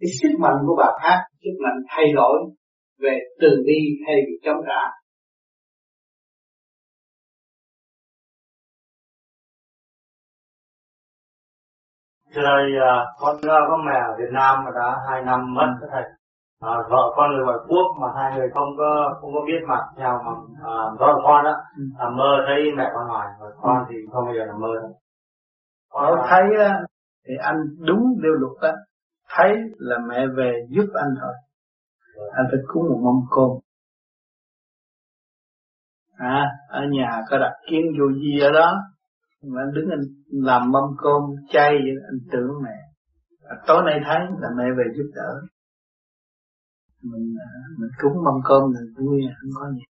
cái 0.00 0.08
sức 0.22 0.28
mạnh 0.38 0.56
của 0.66 0.76
bà 0.78 0.90
khác, 1.02 1.18
sức 1.44 1.56
mạnh 1.64 1.82
thay 1.88 2.04
đổi 2.14 2.38
về 2.98 3.18
từ 3.40 3.48
bi 3.66 3.78
hay 4.06 4.16
bị 4.16 4.32
chống 4.44 4.56
trả. 4.66 4.82
Thưa 12.34 12.42
thầy, 12.44 12.78
à, 12.80 13.04
con 13.18 13.36
có 13.42 13.76
mẹ 13.86 13.98
ở 14.10 14.16
Việt 14.18 14.30
Nam 14.32 14.64
mà 14.64 14.70
đã 14.74 14.96
hai 15.08 15.22
năm 15.22 15.54
mất 15.54 15.66
thầy. 15.92 16.02
à, 16.60 16.74
vợ 16.90 17.12
con 17.16 17.30
người 17.30 17.44
ngoại 17.44 17.58
quốc 17.68 17.86
mà 18.00 18.08
hai 18.16 18.38
người 18.38 18.48
không 18.54 18.68
có 18.78 19.18
không 19.20 19.30
có 19.34 19.40
biết 19.46 19.60
mặt 19.68 19.84
nhau 19.96 20.20
mà 20.26 20.32
à, 20.68 20.74
vợ 20.98 21.12
con 21.24 21.44
á 21.44 21.54
ừ. 21.76 21.82
à, 21.98 22.08
mơ 22.08 22.44
thấy 22.46 22.72
mẹ 22.76 22.90
con 22.94 23.08
ngoài 23.08 23.28
và 23.40 23.46
con 23.62 23.78
ừ. 23.78 23.84
thì 23.88 23.96
không 24.12 24.24
bao 24.24 24.34
giờ 24.34 24.44
là 24.44 24.52
mơ 24.52 24.68
đâu 24.82 24.92
con 25.90 26.20
thấy 26.28 26.64
á 26.64 26.80
thì 27.28 27.34
anh 27.40 27.56
đúng 27.86 28.02
điều 28.22 28.32
luật 28.32 28.56
á 28.60 28.72
thấy 29.36 29.52
là 29.78 29.96
mẹ 30.08 30.26
về 30.36 30.52
giúp 30.68 30.86
anh 30.94 31.14
thôi 31.20 31.34
ừ. 32.16 32.22
anh 32.32 32.46
phải 32.50 32.60
cúng 32.66 32.82
một 32.90 33.00
mâm 33.04 33.20
cơm 33.30 33.50
à 36.18 36.50
ở 36.68 36.80
nhà 36.90 37.22
có 37.30 37.38
đặt 37.38 37.52
kiến 37.70 37.82
vô 37.98 38.12
gì 38.12 38.40
ở 38.40 38.50
đó 38.52 38.74
mà 39.52 39.62
anh 39.62 39.72
đứng 39.74 39.88
anh 39.90 40.04
làm 40.28 40.72
mâm 40.72 40.84
cơm 41.02 41.22
chay 41.52 41.72
anh 42.10 42.18
tưởng 42.32 42.50
mẹ. 42.64 42.76
À, 43.48 43.56
tối 43.66 43.82
nay 43.86 44.00
thấy 44.06 44.20
là 44.40 44.48
mẹ 44.56 44.64
về 44.78 44.84
giúp 44.96 45.10
đỡ. 45.14 45.30
Mình 47.02 47.34
à, 47.40 47.50
mình 47.78 47.90
cúng 48.02 48.24
mâm 48.24 48.34
cơm 48.44 48.62
là 48.74 48.80
vui 48.96 49.20
không 49.40 49.50
có 49.60 49.70
gì. 49.70 49.84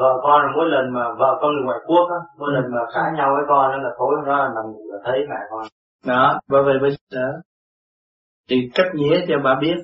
Vợ 0.00 0.12
con 0.22 0.42
mỗi 0.56 0.68
lần 0.68 0.92
mà 0.94 1.14
vợ 1.18 1.38
con 1.40 1.50
người 1.52 1.64
ngoại 1.64 1.78
quốc 1.86 2.06
á 2.10 2.20
mỗi 2.38 2.52
lần 2.52 2.64
mà 2.72 2.80
cãi 2.94 3.12
nhau 3.16 3.28
với 3.36 3.44
con 3.48 3.70
đó 3.70 3.76
là 3.76 3.90
tối 3.98 4.14
hôm 4.16 4.24
đó 4.26 4.48
nằm 4.54 4.72
ngủ 4.72 4.82
là 4.92 4.98
thấy 5.04 5.18
mẹ 5.30 5.40
con. 5.50 5.66
Đó 6.06 6.40
bà 6.48 6.58
về 6.66 6.74
bây 6.82 6.90
giờ 7.10 7.26
thì 8.48 8.56
cách 8.74 8.86
nghĩa 8.94 9.24
cho 9.28 9.34
bà 9.44 9.58
biết 9.60 9.76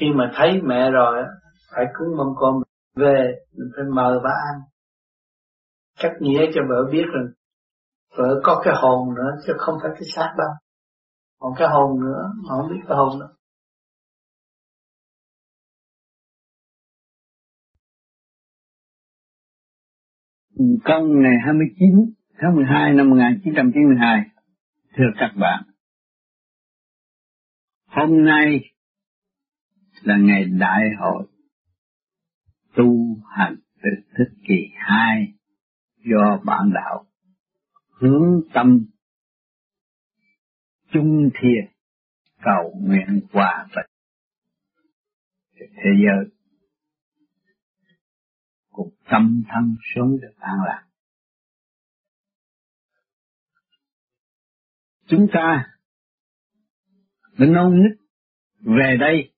khi 0.00 0.06
mà 0.14 0.30
thấy 0.34 0.60
mẹ 0.64 0.90
rồi 0.90 1.24
phải 1.74 1.84
cúng 1.98 2.16
mâm 2.16 2.26
cơm 2.40 2.54
về 2.96 3.32
mình 3.58 3.68
phải 3.76 3.84
mời 3.94 4.18
bà 4.24 4.30
ăn. 4.30 4.60
Cách 6.02 6.12
nghĩa 6.20 6.46
cho 6.54 6.60
vợ 6.68 6.88
biết 6.92 7.04
rằng 7.12 7.26
vợ 8.16 8.40
có 8.42 8.62
cái 8.64 8.74
hồn 8.76 9.14
nữa, 9.14 9.30
chứ 9.46 9.52
không 9.58 9.74
phải 9.82 9.90
cái 9.94 10.08
xác 10.16 10.34
đâu. 10.38 10.48
Còn 11.38 11.52
cái 11.58 11.68
hồn 11.68 12.00
nữa, 12.00 12.32
mà 12.36 12.48
không 12.56 12.70
biết 12.70 12.80
cái 12.88 12.96
hồn 12.96 13.18
nữa. 13.20 13.28
Công 20.84 21.22
ngày 21.22 21.34
29 21.44 21.88
tháng 22.40 22.56
12 22.56 22.92
năm 22.92 23.10
1992 23.10 24.20
Thưa 24.96 25.04
các 25.18 25.32
bạn, 25.40 25.64
Hôm 27.90 28.24
nay 28.24 28.60
là 30.02 30.16
ngày 30.16 30.44
đại 30.44 30.82
hội 30.98 31.26
tu 32.76 33.16
hành 33.30 33.56
từ 33.82 33.90
thế 34.18 34.24
kỷ 34.48 34.68
2 34.76 35.32
do 36.04 36.40
bản 36.44 36.70
đạo 36.74 37.04
hướng 38.00 38.40
tâm. 38.54 38.86
Chung 40.92 41.30
thiền, 41.40 41.72
cầu 42.42 42.74
nguyện 42.80 43.20
hòa 43.32 43.66
bình. 43.76 43.86
Thế 45.54 45.90
giới 46.04 46.32
cùng 48.70 48.94
tâm 49.10 49.42
thân 49.48 49.76
sống 49.94 50.20
được 50.20 50.34
an 50.36 50.56
lạc. 50.66 50.86
Chúng 55.06 55.26
ta 55.32 55.66
đã 57.38 57.46
nôn 57.46 57.82
nức 57.82 57.96
về 58.60 58.96
đây 59.00 59.32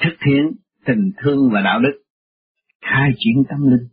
thực 0.00 0.16
hiện 0.26 0.52
tình 0.86 1.12
thương 1.22 1.50
và 1.52 1.60
đạo 1.60 1.80
đức, 1.80 2.02
khai 2.80 3.10
triển 3.18 3.44
tâm 3.48 3.58
linh, 3.70 3.88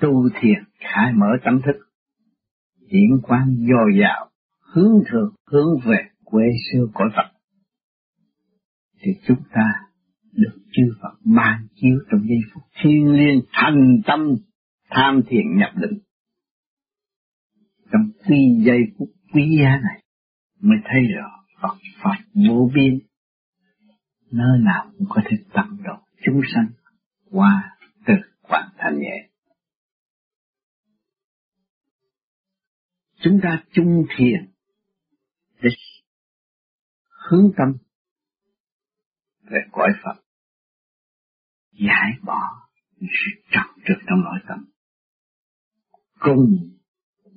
tu 0.00 0.28
thiền, 0.40 0.64
khai 0.78 1.12
mở 1.12 1.26
tâm 1.44 1.60
thức 1.66 1.89
diễn 2.90 3.20
quan 3.22 3.56
dồi 3.68 3.98
dào 4.00 4.30
hướng 4.60 5.02
thượng, 5.10 5.34
hướng 5.46 5.78
về 5.84 5.98
quê 6.24 6.44
xưa 6.72 6.86
cõi 6.94 7.08
Phật. 7.16 7.38
Thì 9.00 9.12
chúng 9.26 9.42
ta 9.52 9.72
được 10.32 10.58
chư 10.72 10.82
Phật 11.02 11.18
ban 11.24 11.66
chiếu 11.74 11.98
trong 12.10 12.20
giây 12.20 12.38
phút 12.54 12.62
thiên 12.82 13.12
liêng, 13.12 13.40
thành 13.52 14.00
tâm, 14.06 14.20
tham 14.90 15.20
thiền 15.28 15.58
nhập 15.58 15.70
định. 15.76 15.98
Trong 17.92 18.10
quy 18.26 18.62
giây 18.64 18.78
phút 18.98 19.08
quý 19.32 19.58
giá 19.58 19.80
này 19.82 20.02
mới 20.60 20.78
thấy 20.84 21.00
rõ 21.16 21.30
Phật 21.62 21.76
Phật 22.02 22.24
vô 22.48 22.70
biên. 22.74 22.98
Nơi 24.30 24.58
nào 24.60 24.90
cũng 24.98 25.06
có 25.10 25.22
thể 25.24 25.36
tận 25.52 25.66
độ 25.84 25.94
chúng 26.24 26.40
sanh 26.54 26.66
qua 27.30 27.76
từ 28.06 28.14
quan 28.42 28.68
thanh 28.78 28.98
nhẹ. 28.98 29.29
Chúng 33.20 33.40
ta 33.42 33.64
chung 33.72 34.06
thiền. 34.16 34.50
Để 35.62 35.70
hướng 37.28 37.50
tâm. 37.56 37.74
Về 39.42 39.58
cõi 39.72 39.88
Phật. 40.04 40.22
Giải 41.72 42.10
bỏ 42.22 42.68
những 42.96 43.10
sự 43.10 43.42
trật 43.50 43.84
trượt 43.86 43.98
trong 44.08 44.20
nội 44.24 44.38
tâm. 44.48 44.64
Cùng 46.18 46.70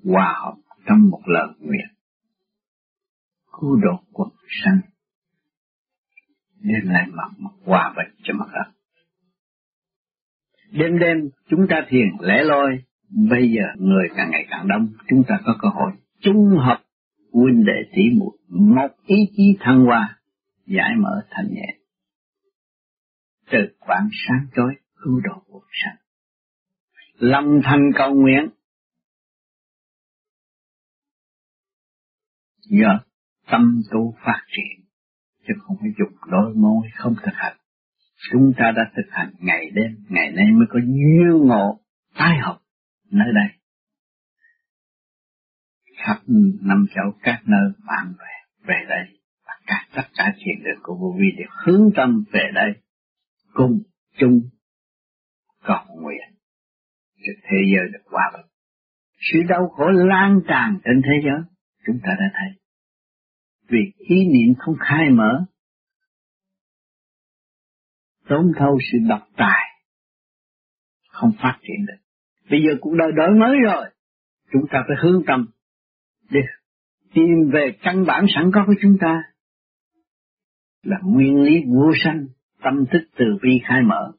hòa 0.03 0.41
hợp 0.43 0.55
trong 0.85 1.09
một 1.09 1.21
lời 1.25 1.47
nguyện. 1.59 1.87
Cứu 3.59 3.75
độ 3.75 4.03
quần 4.11 4.29
sanh. 4.63 4.79
Đem 6.55 6.81
lại 6.85 7.07
mặt 7.11 7.29
mặt 7.37 7.53
hòa 7.65 7.93
bình 7.97 8.15
cho 8.23 8.33
mặt 8.33 8.47
đất. 8.53 8.71
Đêm 10.71 10.99
đêm 10.99 11.29
chúng 11.49 11.67
ta 11.69 11.85
thiền 11.89 12.07
lẻ 12.19 12.43
loi 12.43 12.83
bây 13.29 13.51
giờ 13.51 13.63
người 13.77 14.07
càng 14.15 14.31
ngày 14.31 14.45
càng 14.49 14.67
đông, 14.67 14.87
chúng 15.09 15.23
ta 15.27 15.39
có 15.45 15.57
cơ 15.61 15.69
hội 15.69 15.91
chung 16.19 16.57
hợp 16.57 16.83
huynh 17.33 17.65
đệ 17.65 17.89
tỷ 17.95 18.01
muội, 18.17 18.37
một 18.49 18.87
ý 19.05 19.15
chí 19.35 19.57
thăng 19.59 19.85
hoa, 19.85 20.19
giải 20.65 20.91
mở 20.97 21.21
thành 21.29 21.45
nhẹ. 21.53 21.77
Từ 23.51 23.59
quảng 23.79 24.09
sáng 24.27 24.47
chói, 24.55 24.75
cứu 25.03 25.21
độ 25.23 25.43
cuộc 25.47 25.63
sanh 25.83 25.95
lâm 27.17 27.45
thành 27.63 27.91
cầu 27.95 28.13
nguyện. 28.13 28.49
Giờ 32.69 32.87
tâm 33.51 33.81
tu 33.91 34.15
phát 34.25 34.41
triển, 34.47 34.85
chứ 35.47 35.53
không 35.61 35.77
phải 35.79 35.89
dùng 35.97 36.17
đôi 36.31 36.53
môi 36.55 36.87
không 36.95 37.15
thực 37.15 37.33
hành. 37.33 37.57
Chúng 38.31 38.53
ta 38.57 38.71
đã 38.75 38.91
thực 38.95 39.11
hành 39.11 39.33
ngày 39.39 39.69
đêm, 39.73 40.05
ngày 40.09 40.31
nay 40.31 40.45
mới 40.51 40.67
có 40.69 40.79
duyên 40.79 41.47
ngộ, 41.47 41.79
tái 42.17 42.37
học 42.37 42.62
nơi 43.13 43.27
đây. 43.33 43.59
Khắp 45.97 46.17
năm 46.61 46.85
châu 46.95 47.13
các 47.23 47.41
nơi 47.45 47.71
bạn 47.85 48.13
về 48.19 48.33
về 48.67 48.85
đây, 48.89 49.19
và 49.45 49.53
cả 49.67 49.87
tất 49.95 50.07
cả 50.13 50.33
chuyện 50.37 50.63
đường 50.63 50.79
của 50.83 50.95
vô 51.01 51.15
vi 51.19 51.25
đều 51.37 51.47
hướng 51.65 51.89
tâm 51.95 52.23
về 52.33 52.51
đây, 52.53 52.73
cùng 53.53 53.79
chung 54.17 54.41
cầu 55.63 55.85
nguyện. 56.01 56.29
Cho 57.15 57.33
thế 57.43 57.57
giới 57.73 57.91
được 57.93 58.03
hòa 58.11 58.31
bình. 58.33 58.45
Sự 59.31 59.39
đau 59.49 59.69
khổ 59.69 59.89
lan 59.89 60.39
tràn 60.47 60.79
trên 60.83 61.01
thế 61.03 61.21
giới, 61.25 61.41
chúng 61.85 61.99
ta 62.03 62.09
đã 62.19 62.25
thấy. 62.33 62.59
Vì 63.69 63.79
ý 63.97 64.15
niệm 64.15 64.53
không 64.57 64.75
khai 64.79 65.09
mở, 65.09 65.45
tốn 68.27 68.51
thâu 68.59 68.79
sự 68.91 68.97
độc 69.09 69.27
tài, 69.37 69.83
không 71.07 71.31
phát 71.41 71.59
triển 71.61 71.85
được 71.87 72.02
bây 72.49 72.61
giờ 72.61 72.77
cuộc 72.81 72.93
đời 72.95 73.11
đổi 73.11 73.29
mới 73.39 73.57
rồi. 73.63 73.85
Chúng 74.51 74.63
ta 74.71 74.83
phải 74.87 74.97
hướng 75.01 75.23
tâm 75.27 75.45
để 76.29 76.41
tìm 77.13 77.49
về 77.53 77.75
căn 77.81 78.05
bản 78.05 78.25
sẵn 78.35 78.51
có 78.53 78.63
của 78.67 78.75
chúng 78.81 78.97
ta. 79.01 79.23
Là 80.83 80.97
nguyên 81.03 81.41
lý 81.41 81.53
vô 81.67 81.91
sanh, 82.03 82.25
tâm 82.63 82.85
thức 82.91 83.01
từ 83.17 83.25
bi 83.43 83.61
khai 83.63 83.81
mở. 83.81 84.11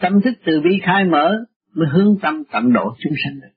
Tâm 0.00 0.20
thức 0.24 0.34
từ 0.44 0.60
bi 0.60 0.80
khai 0.82 1.04
mở 1.04 1.44
mới 1.74 1.88
hướng 1.92 2.16
tâm 2.22 2.42
tận 2.52 2.72
độ 2.72 2.94
chúng 2.98 3.12
sanh 3.24 3.40
được. 3.40 3.54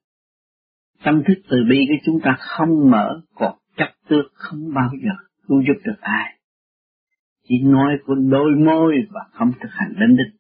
Tâm 1.04 1.24
thức 1.28 1.34
từ 1.50 1.58
bi 1.70 1.78
của 1.88 2.04
chúng 2.06 2.20
ta 2.24 2.36
không 2.40 2.92
mở, 2.92 3.22
còn 3.36 3.58
chấp 3.78 3.90
tước 4.10 4.26
không 4.34 4.74
bao 4.74 4.90
giờ 5.04 5.12
cứu 5.48 5.62
giúp 5.68 5.82
được 5.86 6.02
ai. 6.02 6.40
Chỉ 7.44 7.56
nói 7.64 7.98
của 8.06 8.16
đôi 8.16 8.52
môi 8.56 8.94
và 9.10 9.22
không 9.32 9.52
thực 9.62 9.70
hành 9.72 9.94
đến 10.00 10.18
đích. 10.18 10.40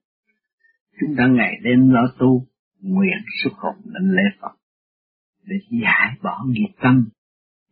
Chúng 0.99 1.15
ta 1.17 1.27
ngày 1.27 1.53
đêm 1.63 1.89
lo 1.89 2.07
tu 2.19 2.45
nguyện 2.81 3.17
xuất 3.43 3.53
hồn 3.53 3.75
đến 3.85 4.11
lễ 4.15 4.23
Phật 4.41 4.51
để 5.45 5.55
giải 5.69 6.15
bỏ 6.23 6.43
nghiệp 6.47 6.73
tâm, 6.81 7.09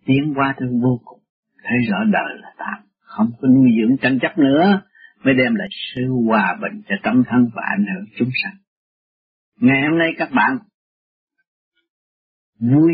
tiến 0.06 0.34
qua 0.36 0.56
tới 0.60 0.70
vô 0.82 1.02
cùng. 1.06 1.20
Thấy 1.64 1.78
rõ 1.90 1.98
đời 2.04 2.38
là 2.42 2.54
tạm, 2.58 2.84
không 3.00 3.32
có 3.42 3.48
nuôi 3.48 3.70
dưỡng 3.78 3.98
tranh 4.02 4.20
chấp 4.22 4.38
nữa, 4.38 4.82
mới 5.24 5.34
đem 5.34 5.56
lại 5.56 5.68
sự 5.96 6.02
hòa 6.28 6.58
bình 6.62 6.82
cho 6.90 6.96
tâm 7.04 7.24
thân 7.30 7.50
và 7.56 7.62
ảnh 7.78 7.86
hưởng 7.94 8.06
chúng 8.18 8.30
sanh. 8.44 8.56
Ngày 9.60 9.82
hôm 9.90 9.98
nay 9.98 10.10
các 10.18 10.30
bạn 10.32 10.58
vui 12.60 12.92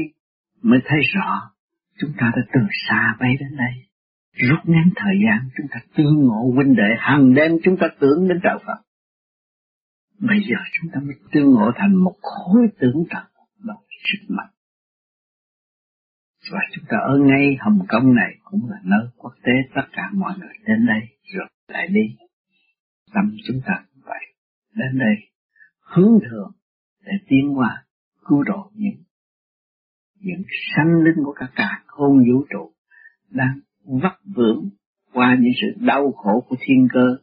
mới 0.62 0.80
thấy 0.86 1.00
rõ 1.16 1.54
chúng 2.00 2.12
ta 2.18 2.32
đã 2.36 2.42
từ 2.54 2.60
xa 2.90 3.16
bay 3.20 3.38
đến 3.40 3.58
đây. 3.58 3.74
Rút 4.34 4.60
ngắn 4.66 4.90
thời 4.96 5.16
gian, 5.26 5.50
chúng 5.58 5.68
ta 5.72 5.80
tương 5.98 6.16
ngộ 6.16 6.52
huynh 6.56 6.76
đệ, 6.76 6.96
hàng 7.00 7.34
đêm 7.34 7.52
chúng 7.64 7.78
ta 7.78 7.88
tưởng 8.00 8.28
đến 8.28 8.40
đạo 8.44 8.60
Phật 8.66 8.82
bây 10.30 10.40
giờ 10.50 10.58
chúng 10.74 10.92
ta 10.94 11.00
mới 11.00 11.16
tương 11.32 11.52
ngộ 11.52 11.72
thành 11.76 11.96
một 11.96 12.16
khối 12.22 12.68
tưởng 12.80 13.04
trần 13.10 13.24
bằng 13.68 13.84
sức 13.90 14.26
mạnh. 14.30 14.54
Và 16.52 16.60
chúng 16.74 16.86
ta 16.90 16.98
ở 16.98 17.18
ngay 17.18 17.58
Hồng 17.60 17.80
Kông 17.88 18.16
này 18.16 18.32
cũng 18.44 18.70
là 18.70 18.78
nơi 18.84 19.08
quốc 19.18 19.34
tế 19.44 19.52
tất 19.76 19.88
cả 19.92 20.10
mọi 20.14 20.34
người 20.40 20.54
đến 20.68 20.86
đây 20.86 21.02
rồi 21.36 21.48
lại 21.68 21.88
đi. 21.88 22.16
Tâm 23.14 23.36
chúng 23.48 23.62
ta 23.66 23.74
cũng 23.94 24.04
vậy. 24.06 24.26
Đến 24.76 25.00
đây 25.00 25.16
hướng 25.80 26.20
thượng 26.30 26.52
để 27.06 27.12
tiến 27.28 27.58
qua, 27.58 27.86
cứu 28.26 28.44
độ 28.44 28.72
những 28.74 29.04
những 30.20 30.44
sanh 30.76 31.04
linh 31.04 31.24
của 31.26 31.34
các 31.36 31.52
cả 31.56 31.84
không 31.86 32.18
vũ 32.18 32.46
trụ 32.50 32.72
đang 33.30 33.60
vắt 34.04 34.14
vưởng 34.36 34.70
qua 35.14 35.38
những 35.40 35.54
sự 35.62 35.86
đau 35.86 36.12
khổ 36.12 36.46
của 36.50 36.56
thiên 36.60 36.88
cơ. 36.94 37.18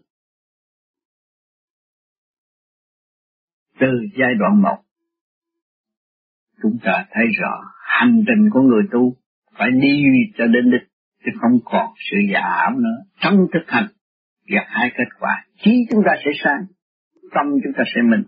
Từ 3.81 3.87
giai 4.19 4.35
đoạn 4.39 4.63
một, 4.63 4.79
chúng 6.63 6.79
ta 6.85 7.07
thấy 7.11 7.25
rõ 7.41 7.61
hành 7.85 8.25
trình 8.27 8.51
của 8.53 8.61
người 8.61 8.83
tu 8.93 9.17
phải 9.59 9.69
đi 9.83 10.03
cho 10.39 10.47
đến 10.47 10.71
đích, 10.71 10.89
chứ 11.25 11.31
không 11.41 11.59
còn 11.65 11.95
sự 12.11 12.17
giả 12.33 12.41
ảo 12.41 12.71
nữa. 12.71 13.05
Trong 13.21 13.47
thực 13.53 13.65
hành 13.67 13.87
gặt 14.47 14.65
hai 14.67 14.91
kết 14.99 15.09
quả. 15.21 15.45
Trí 15.63 15.71
chúng 15.91 16.03
ta 16.07 16.13
sẽ 16.25 16.31
sáng 16.45 16.67
tâm 17.35 17.47
chúng 17.65 17.73
ta 17.77 17.85
sẽ 17.95 18.03
minh 18.03 18.23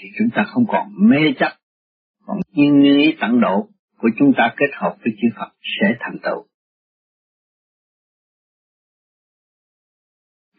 thì 0.00 0.08
chúng 0.18 0.28
ta 0.34 0.44
không 0.46 0.64
còn 0.68 1.08
mê 1.10 1.32
chấp, 1.38 1.52
còn 2.26 2.38
nhiên 2.52 2.80
nghĩ 2.80 3.16
tận 3.20 3.40
độ 3.40 3.68
của 3.96 4.10
chúng 4.18 4.32
ta 4.36 4.54
kết 4.56 4.70
hợp 4.72 4.96
với 5.04 5.12
chư 5.22 5.28
Phật 5.36 5.52
sẽ 5.80 5.94
thành 6.00 6.16
tựu. 6.22 6.46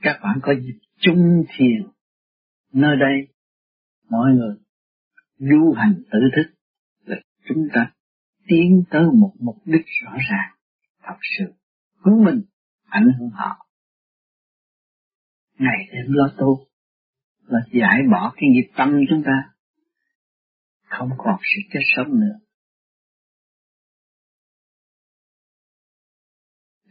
Các 0.02 0.20
bạn 0.24 0.40
có 0.42 0.54
dịp 0.54 0.80
chung 1.00 1.44
thiền 1.58 1.88
nơi 2.74 2.96
đây, 3.00 3.28
mọi 4.10 4.32
người 4.32 4.56
du 5.38 5.74
hành 5.78 5.94
tự 6.12 6.20
thức 6.36 6.56
là 7.04 7.16
chúng 7.48 7.68
ta 7.74 7.92
tiến 8.48 8.84
tới 8.90 9.04
một 9.14 9.34
mục 9.40 9.58
đích 9.66 9.86
rõ 10.04 10.12
ràng, 10.30 10.56
thật 11.02 11.18
sự 11.38 11.54
hướng 11.96 12.24
mình, 12.24 12.42
ảnh 12.86 13.08
hưởng 13.20 13.30
họ. 13.30 13.68
Ngày 15.58 15.78
đêm 15.94 16.06
lo 16.08 16.34
tu 16.38 16.68
là 17.42 17.60
giải 17.74 18.00
bỏ 18.12 18.34
cái 18.36 18.50
nghiệp 18.50 18.72
tâm 18.78 18.90
chúng 19.10 19.24
ta, 19.26 19.54
không 20.86 21.10
còn 21.18 21.40
sự 21.40 21.62
chết 21.74 21.80
sống 21.96 22.20
nữa. 22.20 22.40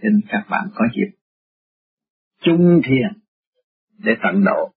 Nên 0.03 0.20
các 0.28 0.47
bạn 0.51 0.68
có 0.74 0.85
dịp 0.97 1.16
chung 2.41 2.81
thiền 2.85 3.22
để 3.99 4.12
tận 4.22 4.45
độ 4.45 4.72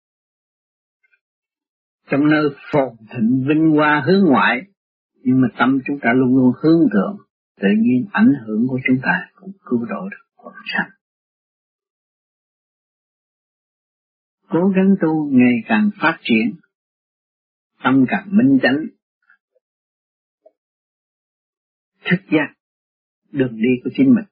trong 2.13 2.29
nơi 2.29 2.49
phồn 2.71 2.89
thịnh 3.13 3.45
vinh 3.47 3.71
hoa 3.75 4.03
hướng 4.05 4.25
ngoại, 4.25 4.61
nhưng 5.23 5.41
mà 5.41 5.47
tâm 5.57 5.79
chúng 5.87 5.99
ta 6.01 6.09
luôn 6.13 6.37
luôn 6.37 6.51
hướng 6.63 6.89
thượng, 6.93 7.17
tự 7.61 7.67
nhiên 7.79 8.05
ảnh 8.11 8.33
hưởng 8.45 8.67
của 8.67 8.79
chúng 8.87 8.97
ta 9.03 9.29
cũng 9.35 9.51
cứu 9.65 9.85
độ 9.85 10.09
được 10.09 10.25
quần 10.35 10.53
sanh 10.73 10.89
cố 14.53 14.67
gắng 14.75 14.95
tu 15.01 15.29
ngày 15.31 15.55
càng 15.67 15.89
phát 16.01 16.17
triển, 16.21 16.55
tâm 17.83 18.05
càng 18.07 18.27
minh 18.31 18.59
chánh. 18.61 18.77
Thức 22.05 22.21
giác, 22.31 22.53
đường 23.31 23.55
đi 23.55 23.69
của 23.83 23.89
chính 23.95 24.15
mình 24.15 24.25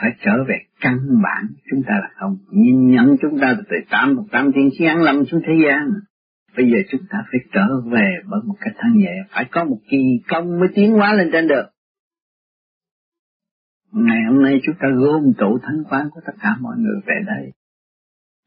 phải 0.00 0.10
trở 0.24 0.44
về 0.48 0.58
căn 0.80 0.98
bản 1.22 1.46
chúng 1.70 1.82
ta 1.82 1.94
là 2.02 2.10
không. 2.14 2.36
Nhìn 2.50 2.90
nhận 2.90 3.16
chúng 3.22 3.38
ta 3.40 3.54
từ 3.70 3.76
tám 3.90 4.14
một 4.14 4.24
tám 4.30 4.52
thiên 4.52 4.70
giáng 4.80 5.02
lâm 5.02 5.24
xuống 5.24 5.40
thế 5.46 5.52
gian. 5.66 5.90
Bây 6.56 6.66
giờ 6.70 6.76
chúng 6.90 7.00
ta 7.10 7.18
phải 7.32 7.40
trở 7.52 7.80
về 7.92 8.14
bởi 8.30 8.40
một 8.44 8.54
cách 8.60 8.74
thân 8.78 8.92
nhẹ. 8.96 9.14
Phải 9.30 9.44
có 9.50 9.64
một 9.64 9.78
kỳ 9.90 10.20
công 10.28 10.60
mới 10.60 10.68
tiến 10.74 10.92
hóa 10.92 11.12
lên 11.12 11.28
trên 11.32 11.48
được. 11.48 11.66
Ngày 13.92 14.18
hôm 14.28 14.42
nay 14.42 14.60
chúng 14.66 14.74
ta 14.80 14.88
gom 14.96 15.32
tụ 15.38 15.58
thánh 15.62 15.84
quán 15.90 16.08
của 16.10 16.20
tất 16.26 16.32
cả 16.40 16.56
mọi 16.60 16.76
người 16.78 17.00
về 17.06 17.14
đây. 17.26 17.52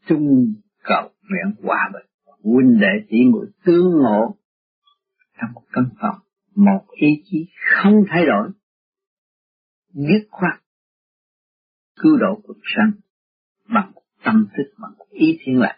Chung 0.06 0.54
cầu 0.84 1.10
nguyện 1.30 1.56
hòa 1.64 1.90
bình. 1.94 2.06
Huynh 2.44 2.80
đệ 2.80 3.06
chỉ 3.10 3.18
ngồi 3.32 3.46
tương 3.66 3.92
ngộ. 3.92 4.36
Trong 5.42 5.50
một 5.54 5.64
căn 5.74 5.86
phòng, 6.02 6.16
một 6.56 6.86
ý 6.92 7.24
chí 7.26 7.48
không 7.72 8.04
thay 8.10 8.26
đổi. 8.26 8.50
Dứt 9.94 10.28
khoát 10.32 10.60
cứu 12.00 12.18
độ 12.18 12.42
cuộc 12.44 12.58
sanh 12.76 12.92
bằng 13.74 13.92
tâm 14.24 14.48
thức, 14.58 14.74
bằng 14.78 14.92
ý 15.10 15.38
thiên 15.42 15.60
lạc. 15.60 15.78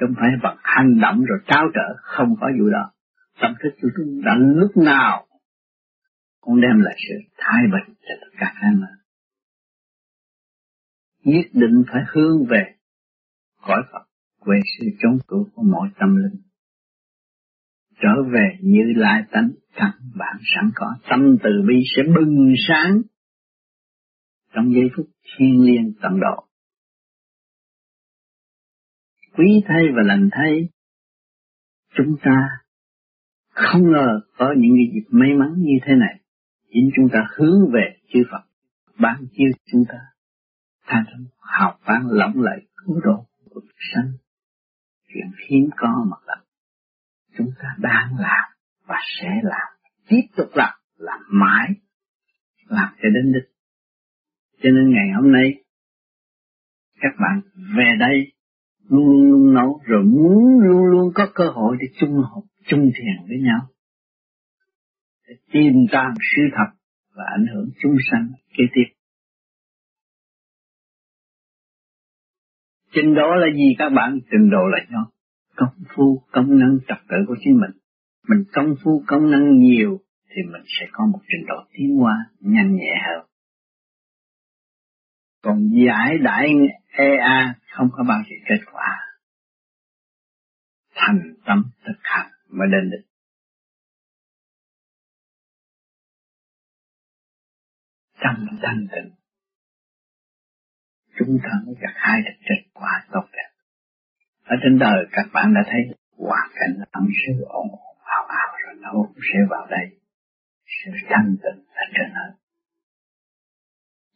không 0.00 0.14
phải 0.16 0.30
bằng 0.42 0.56
hành 0.62 1.00
động 1.00 1.24
rồi 1.24 1.38
trao 1.46 1.64
trở, 1.74 1.94
không 2.02 2.34
có 2.40 2.50
vụ 2.60 2.70
đó 2.70 2.92
tâm 3.40 3.54
thức 3.62 3.70
của 3.82 3.88
chúng 3.96 4.22
đã 4.24 4.34
lúc 4.38 4.76
nào 4.76 5.26
cũng 6.40 6.60
đem 6.60 6.80
lại 6.80 6.96
sự 7.08 7.14
thái 7.38 7.62
bình 7.72 7.94
cho 8.02 8.14
tất 8.20 8.36
cả 8.38 8.52
các 8.60 8.70
mà. 8.80 8.88
nhất 11.24 11.46
định 11.52 11.82
phải 11.92 12.02
hướng 12.12 12.46
về 12.50 12.74
cõi 13.62 13.82
Phật 13.92 14.02
về 14.46 14.60
sự 14.78 14.86
chống 14.98 15.18
cự 15.28 15.36
của 15.54 15.62
mọi 15.62 15.88
tâm 15.98 16.16
linh 16.16 16.40
trở 18.00 18.22
về 18.32 18.58
như 18.60 18.82
lai 18.96 19.22
tánh 19.30 19.50
căn 19.74 19.90
bản 20.14 20.36
sẵn 20.54 20.70
có 20.74 20.86
tâm 21.10 21.36
từ 21.42 21.50
bi 21.68 21.74
sẽ 21.96 22.02
bừng 22.16 22.52
sáng 22.68 23.02
trong 24.52 24.74
giây 24.74 24.90
phút 24.96 25.06
thiên 25.36 25.60
liêng 25.60 25.92
tận 26.02 26.20
độ. 26.20 26.46
Quý 29.36 29.62
thay 29.68 29.84
và 29.96 30.02
lành 30.04 30.28
thay, 30.32 30.68
chúng 31.96 32.16
ta 32.22 32.48
không 33.48 33.92
ngờ 33.92 34.20
có 34.36 34.54
những 34.58 34.72
cái 34.76 34.94
dịp 34.94 35.08
may 35.10 35.30
mắn 35.34 35.54
như 35.56 35.74
thế 35.86 35.94
này 35.94 36.22
chính 36.72 36.90
chúng 36.96 37.08
ta 37.12 37.28
hướng 37.36 37.72
về 37.72 37.96
chư 38.12 38.20
Phật, 38.30 38.42
ban 38.98 39.26
chiêu 39.32 39.50
chúng 39.72 39.84
ta, 39.88 39.98
tha 40.86 41.04
thứ 41.06 41.24
học 41.38 41.80
ban 41.86 42.06
lỏng 42.10 42.40
lại 42.40 42.58
cứu 42.76 43.00
độ 43.04 43.26
của 43.50 43.60
sanh, 43.94 44.12
chuyện 45.08 45.30
hiếm 45.48 45.70
có 45.76 46.06
mà 46.10 46.16
gặp. 46.26 46.44
Chúng 47.38 47.50
ta 47.62 47.68
đang 47.78 48.18
làm 48.18 48.50
và 48.86 48.96
sẽ 49.20 49.28
làm, 49.42 49.72
tiếp 50.08 50.22
tục 50.36 50.48
làm 50.54 50.74
làm 50.96 51.20
mãi, 51.28 51.68
làm 52.66 52.94
cho 53.02 53.08
đến 53.14 53.32
đích 53.32 53.51
cho 54.62 54.70
nên 54.70 54.90
ngày 54.90 55.08
hôm 55.16 55.32
nay, 55.32 55.54
các 57.00 57.12
bạn 57.20 57.40
về 57.76 57.96
đây 57.98 58.32
luôn 58.88 59.06
luôn 59.06 59.30
luôn 59.30 59.54
nấu 59.54 59.80
rồi 59.84 60.04
muốn 60.04 60.60
luôn 60.60 60.84
luôn 60.84 61.12
có 61.14 61.26
cơ 61.34 61.44
hội 61.54 61.76
để 61.80 61.86
chung 62.00 62.14
học 62.14 62.42
chung 62.66 62.90
thiền 62.94 63.28
với 63.28 63.38
nhau. 63.40 63.60
Để 65.28 65.34
tìm 65.52 65.72
ra 65.92 66.14
sự 66.36 66.42
thật 66.56 66.78
và 67.14 67.24
ảnh 67.36 67.46
hưởng 67.54 67.70
chúng 67.82 67.96
sanh 68.10 68.28
kế 68.58 68.64
tiếp. 68.74 68.94
Trình 72.94 73.14
độ 73.14 73.34
là 73.34 73.46
gì 73.56 73.74
các 73.78 73.88
bạn? 73.88 74.18
Trình 74.30 74.50
độ 74.50 74.66
là 74.72 74.78
do 74.90 75.10
công 75.56 75.84
phu, 75.96 76.22
công 76.32 76.58
năng 76.58 76.78
trật 76.88 76.98
tự 77.08 77.16
của 77.28 77.36
chính 77.44 77.54
mình. 77.54 77.70
Mình 78.28 78.44
công 78.52 78.74
phu, 78.84 79.04
công 79.06 79.30
năng 79.30 79.58
nhiều 79.58 80.00
thì 80.28 80.42
mình 80.52 80.62
sẽ 80.66 80.86
có 80.92 81.06
một 81.12 81.20
trình 81.28 81.46
độ 81.48 81.54
tiến 81.72 81.96
hóa 81.96 82.14
nhanh 82.40 82.76
nhẹ 82.76 82.94
hơn 83.06 83.26
còn 85.42 85.70
giải 85.86 86.18
đại 86.22 86.46
EA 86.88 87.54
không 87.70 87.88
có 87.92 88.04
bao 88.08 88.18
giờ 88.30 88.36
kết 88.48 88.64
quả. 88.72 88.98
Thành 90.94 91.34
tâm 91.46 91.70
thực 91.86 92.00
hành 92.02 92.30
mới 92.48 92.68
đến 92.72 92.90
được. 92.90 93.02
Tâm 98.20 98.46
thanh 98.62 98.86
tịnh. 98.92 99.14
Chúng 101.18 101.38
ta 101.42 101.50
mới 101.66 101.74
gặt 101.80 101.94
hai 101.94 102.22
được 102.22 102.38
kết 102.48 102.70
quả 102.74 103.06
tốt 103.12 103.28
đẹp. 103.32 103.50
Ở 104.44 104.56
trên 104.62 104.78
đời, 104.78 105.06
các 105.12 105.26
bạn 105.32 105.54
đã 105.54 105.60
thấy 105.66 105.80
hoàn 106.16 106.48
cảnh 106.54 106.84
ẩm 106.90 107.08
sư 107.26 107.44
ồn 107.44 107.68
ồn 107.70 107.96
ào 108.04 108.24
ào 108.24 108.56
rồi 108.64 108.74
nó 108.80 108.90
cũng 108.92 109.22
sẽ 109.32 109.38
vào 109.50 109.66
đây. 109.70 110.00
Sự 110.66 110.90
thanh 111.08 111.36
tịnh 111.42 111.64
là 111.74 111.82
trên 111.94 112.10
hết 112.14 112.42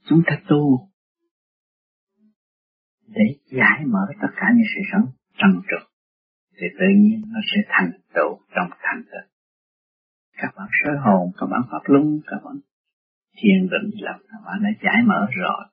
chúng 0.08 0.22
ta 0.26 0.40
tu 0.48 0.88
để 3.09 3.24
giải 3.50 3.84
mở 3.86 4.07
tất 4.22 4.28
cả 4.36 4.46
những 4.54 4.66
sự 4.74 4.80
sống 4.92 5.07
trong 5.38 5.62
trượt, 5.68 5.88
thì 6.57 6.66
tự 6.78 6.86
nhiên 6.96 7.22
nó 7.32 7.40
sẽ 7.50 7.61
thành 7.68 7.90
tựu 8.14 8.38
trong 8.54 8.70
thành 8.82 9.02
tựu. 9.02 9.26
Các 10.36 10.50
bạn 10.57 10.68
sơ 10.84 10.90
hồn, 11.04 11.32
các 11.40 11.46
bạn 11.50 11.61
pháp 11.70 11.82
luân, 11.84 12.20
các 12.26 12.40
bạn 12.44 12.57
thiền 13.38 13.68
định 13.72 13.90
lập 14.07 14.18
các 14.30 14.40
bạn 14.46 14.62
đã 14.62 14.70
giải 14.84 15.02
mở 15.07 15.26
rồi. 15.36 15.64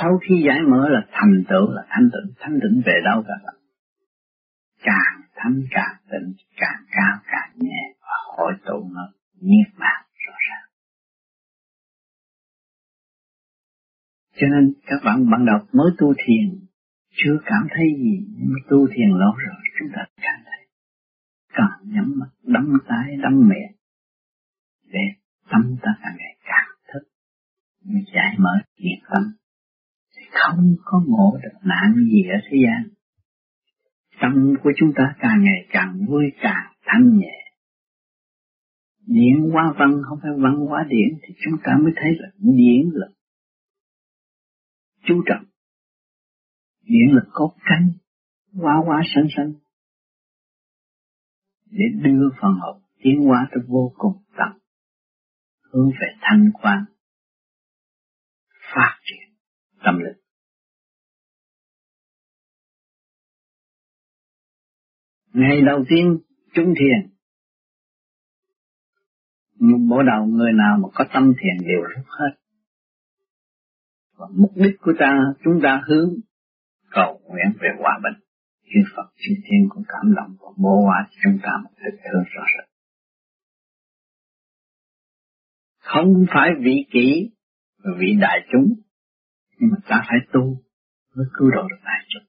Sau 0.00 0.18
khi 0.22 0.42
giải 0.46 0.60
mở 0.70 0.88
là 0.88 1.06
thành 1.12 1.44
tựu, 1.48 1.72
là 1.72 1.82
thanh 1.88 2.08
tịnh. 2.12 2.34
Thanh 2.40 2.58
tịnh 2.62 2.82
về 2.86 3.00
đâu 3.04 3.24
các 3.28 3.40
bạn? 3.44 3.54
Càng 4.82 5.20
thanh 5.36 5.62
càng 5.70 5.96
tịnh, 6.10 6.32
càng 6.56 6.82
cao 6.90 7.16
càng 7.32 7.50
nhẹ 7.56 7.82
và 8.00 8.16
hội 8.36 8.52
tụ 8.66 8.88
nó 8.94 9.02
nhiệt 9.40 9.78
bản 9.78 10.04
cho 14.36 14.46
nên 14.48 14.72
các 14.86 15.00
bạn 15.04 15.30
ban 15.30 15.46
đầu 15.46 15.58
mới 15.72 15.90
tu 15.98 16.14
thiền, 16.24 16.66
chưa 17.10 17.38
cảm 17.44 17.66
thấy 17.70 17.86
gì, 17.98 18.26
nhưng 18.38 18.54
tu 18.70 18.86
thiền 18.86 19.08
lâu 19.08 19.32
rồi, 19.46 19.62
chúng 19.78 19.88
ta 19.94 20.04
cảm 20.16 20.40
thấy 20.44 20.66
càng 21.52 21.92
nhắm 21.94 22.12
mắt, 22.18 22.28
đắm 22.42 22.78
tay, 22.88 23.16
đắm 23.22 23.48
miệng 23.48 23.72
để 24.92 25.00
tâm 25.50 25.76
ta 25.82 25.90
càng 26.02 26.16
ngày 26.18 26.36
càng 26.44 26.68
thức 26.92 27.08
mới 27.84 28.02
giải 28.14 28.36
mở 28.38 28.50
nhiệt 28.78 28.98
tâm 29.10 29.22
thì 30.16 30.22
không 30.30 30.76
có 30.84 31.02
ngộ 31.06 31.38
được 31.42 31.58
nạn 31.62 31.94
gì 31.94 32.22
ở 32.22 32.38
thế 32.50 32.56
gian. 32.64 32.88
Tâm 34.20 34.54
của 34.62 34.72
chúng 34.76 34.92
ta 34.96 35.14
càng 35.20 35.44
ngày 35.44 35.66
càng 35.68 36.06
vui, 36.08 36.24
càng 36.40 36.72
thanh 36.86 37.18
nhẹ. 37.18 37.38
điển 39.06 39.50
hóa 39.52 39.74
văn 39.78 39.90
không 40.08 40.18
phải 40.22 40.30
văn 40.38 40.54
hóa 40.54 40.86
điển, 40.88 41.18
thì 41.22 41.34
chúng 41.44 41.54
ta 41.64 41.72
mới 41.82 41.92
thấy 41.96 42.10
là 42.18 42.28
điển 42.38 42.90
là 42.92 43.06
chú 45.04 45.22
trọng. 45.26 45.44
Điện 46.82 47.14
lực 47.14 47.28
có 47.32 47.50
cánh, 47.64 47.92
hóa 48.52 48.74
hóa 48.86 49.02
sanh 49.14 49.26
sanh. 49.36 49.52
Để 51.66 51.84
đưa 52.02 52.30
phần 52.40 52.52
hồn 52.60 52.82
tiến 53.02 53.20
hóa 53.26 53.48
tới 53.50 53.64
vô 53.68 53.92
cùng 53.96 54.22
tận, 54.36 54.58
hướng 55.62 55.90
về 55.90 56.08
thanh 56.20 56.50
quan, 56.52 56.84
phát 58.74 59.00
triển 59.04 59.36
tâm 59.84 59.98
lực 59.98 60.22
Ngày 65.32 65.60
đầu 65.66 65.84
tiên 65.88 66.18
chúng 66.54 66.74
thiền, 66.78 67.14
một 69.58 69.78
bộ 69.90 70.02
đầu 70.02 70.26
người 70.26 70.52
nào 70.52 70.78
mà 70.82 70.88
có 70.94 71.04
tâm 71.14 71.32
thiền 71.40 71.68
đều 71.68 71.80
rút 71.82 72.06
hết. 72.06 72.41
Và 74.22 74.28
mục 74.36 74.52
đích 74.56 74.76
của 74.80 74.92
ta, 74.98 75.12
chúng 75.44 75.60
ta 75.62 75.82
hướng 75.86 76.10
cầu 76.90 77.20
nguyện 77.24 77.46
về 77.60 77.68
hòa 77.78 78.00
bình. 78.04 78.22
Khi 78.62 78.80
Phật 78.96 79.08
chư 79.16 79.34
Thiên 79.44 79.68
cũng 79.68 79.82
cảm 79.88 80.14
động 80.16 80.36
và 80.40 80.48
mô 80.56 80.82
hóa 80.82 81.08
chúng 81.24 81.38
ta 81.42 81.50
một 81.62 81.70
thực 81.76 81.98
thương 82.04 82.22
rõ 82.34 82.42
rệt. 82.56 82.68
Không 85.78 86.26
phải 86.34 86.50
vị 86.60 86.76
kỷ, 86.92 87.30
vị 87.98 88.16
đại 88.20 88.38
chúng, 88.52 88.74
nhưng 89.58 89.70
mà 89.70 89.76
ta 89.88 90.04
phải 90.08 90.18
tu 90.32 90.62
mới 91.14 91.26
cứu 91.38 91.50
độ 91.50 91.62
được 91.68 91.82
đại 91.84 92.04
chúng. 92.08 92.22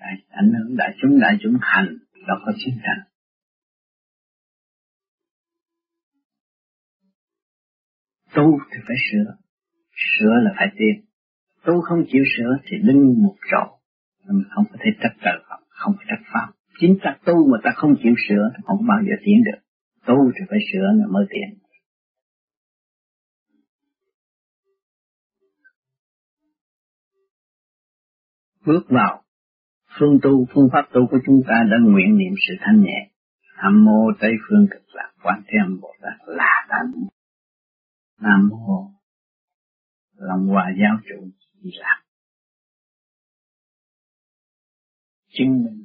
Đại, 0.00 0.14
ảnh 0.28 0.52
hưởng 0.52 0.76
đại 0.76 0.94
chúng, 1.02 1.20
đại 1.20 1.36
chúng 1.42 1.56
hành, 1.60 1.98
đó 2.26 2.34
có 2.46 2.52
chiến 2.56 2.74
thành, 2.82 3.08
Tu 8.34 8.58
thì 8.70 8.78
phải 8.86 8.96
sửa, 9.10 9.41
sửa 10.18 10.34
là 10.44 10.50
phải 10.56 10.68
tiến. 10.78 11.04
Tu 11.64 11.80
không 11.80 12.04
chịu 12.12 12.24
sửa 12.36 12.56
thì 12.64 12.76
đứng 12.82 13.22
một 13.22 13.36
chỗ, 13.50 13.78
mình 14.28 14.44
không 14.54 14.64
có 14.70 14.76
thể 14.80 14.90
trách 15.00 15.16
trời 15.24 15.38
Phật, 15.48 15.60
không 15.68 15.94
có 15.98 16.04
trách 16.08 16.22
Pháp. 16.32 16.48
Chính 16.80 16.98
ta 17.02 17.16
tu 17.24 17.50
mà 17.50 17.58
ta 17.64 17.70
không 17.76 17.94
chịu 18.02 18.14
sửa 18.28 18.50
thì 18.56 18.62
không 18.66 18.86
bao 18.88 18.98
giờ 19.02 19.14
tiến 19.24 19.44
được. 19.44 19.60
Tu 20.06 20.14
thì 20.34 20.40
phải 20.50 20.58
sửa 20.72 20.86
là 20.98 21.06
mới 21.10 21.24
tiến. 21.30 21.58
Bước 28.66 28.84
vào 28.88 29.22
phương 29.98 30.18
tu, 30.22 30.46
phương 30.54 30.68
pháp 30.72 30.82
tu 30.92 31.06
của 31.06 31.18
chúng 31.26 31.40
ta 31.48 31.54
đã 31.70 31.76
nguyện 31.82 32.16
niệm 32.18 32.32
sự 32.48 32.54
thanh 32.60 32.82
nhẹ. 32.82 33.10
Nam 33.56 33.84
mô 33.84 34.12
Tây 34.20 34.32
phương 34.48 34.66
cực 34.70 34.82
lạc 34.94 35.12
quán 35.22 35.42
âm 35.64 35.80
Bồ 35.80 35.94
Tát 36.02 36.28
là 36.28 36.66
tánh. 36.68 36.92
Nam 38.20 38.48
mô 38.48 39.01
lòng 40.28 40.46
Hòa 40.46 40.72
giáo 40.80 40.98
chủ 41.08 41.30
đi 41.62 41.70
làm. 41.80 42.02
Chứng 45.28 45.64
minh 45.64 45.82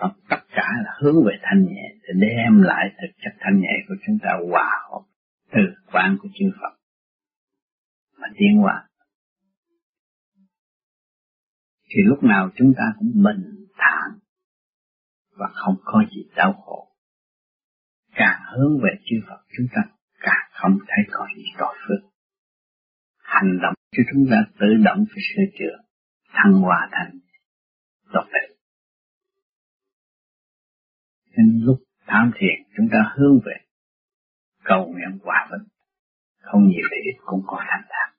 Phật 0.00 0.12
tất 0.28 0.42
cả 0.48 0.68
là 0.84 0.90
hướng 1.00 1.24
về 1.26 1.32
thanh 1.42 1.64
nhẹ, 1.64 1.94
để 2.02 2.28
đem 2.36 2.62
lại 2.62 2.84
thực 3.00 3.14
chất 3.22 3.32
thanh 3.40 3.60
nhẹ 3.60 3.72
của 3.88 3.94
chúng 4.06 4.18
ta 4.22 4.30
hòa 4.50 4.70
hợp 4.90 5.02
từ 5.52 5.60
quan 5.92 6.16
của 6.20 6.28
chư 6.34 6.44
Phật. 6.60 6.78
Mà 8.18 8.28
tiến 8.38 8.56
hóa. 8.58 8.88
Thì 11.90 12.02
lúc 12.04 12.22
nào 12.22 12.50
chúng 12.56 12.72
ta 12.76 12.84
cũng 12.98 13.12
bình 13.14 13.66
thản 13.78 14.18
và 15.30 15.46
không 15.54 15.76
có 15.84 16.04
gì 16.10 16.28
đau 16.36 16.52
khổ. 16.52 16.88
Càng 18.14 18.42
hướng 18.52 18.80
về 18.82 18.90
chư 19.04 19.16
Phật, 19.28 19.44
chúng 19.56 19.66
ta 19.74 19.82
càng 20.20 20.50
không 20.52 20.78
thấy 20.78 21.04
có 21.10 21.26
gì 21.36 21.44
tội 21.58 21.76
phước 21.88 22.07
hành 23.34 23.58
động 23.62 23.74
cho 23.96 24.02
chúng 24.12 24.26
ta 24.30 24.36
tự 24.60 24.66
động 24.84 25.04
phải 25.10 25.22
sửa 25.28 25.46
chữa, 25.58 25.76
thăng 26.32 26.52
hòa 26.52 26.88
thành 26.92 27.18
tốt 28.12 28.24
đẹp 28.32 28.48
nên 31.38 31.60
lúc 31.64 31.78
tham 32.06 32.30
thiền, 32.38 32.72
chúng 32.76 32.88
ta 32.92 32.98
hướng 33.16 33.40
về 33.46 33.56
cầu 34.64 34.86
nguyện 34.86 35.18
hòa 35.22 35.48
bình. 35.50 35.68
Không 36.40 36.68
nhiều 36.68 36.86
thì 36.90 37.10
cũng 37.26 37.42
có 37.46 37.64
thành 37.70 37.84
đạt. 37.88 38.18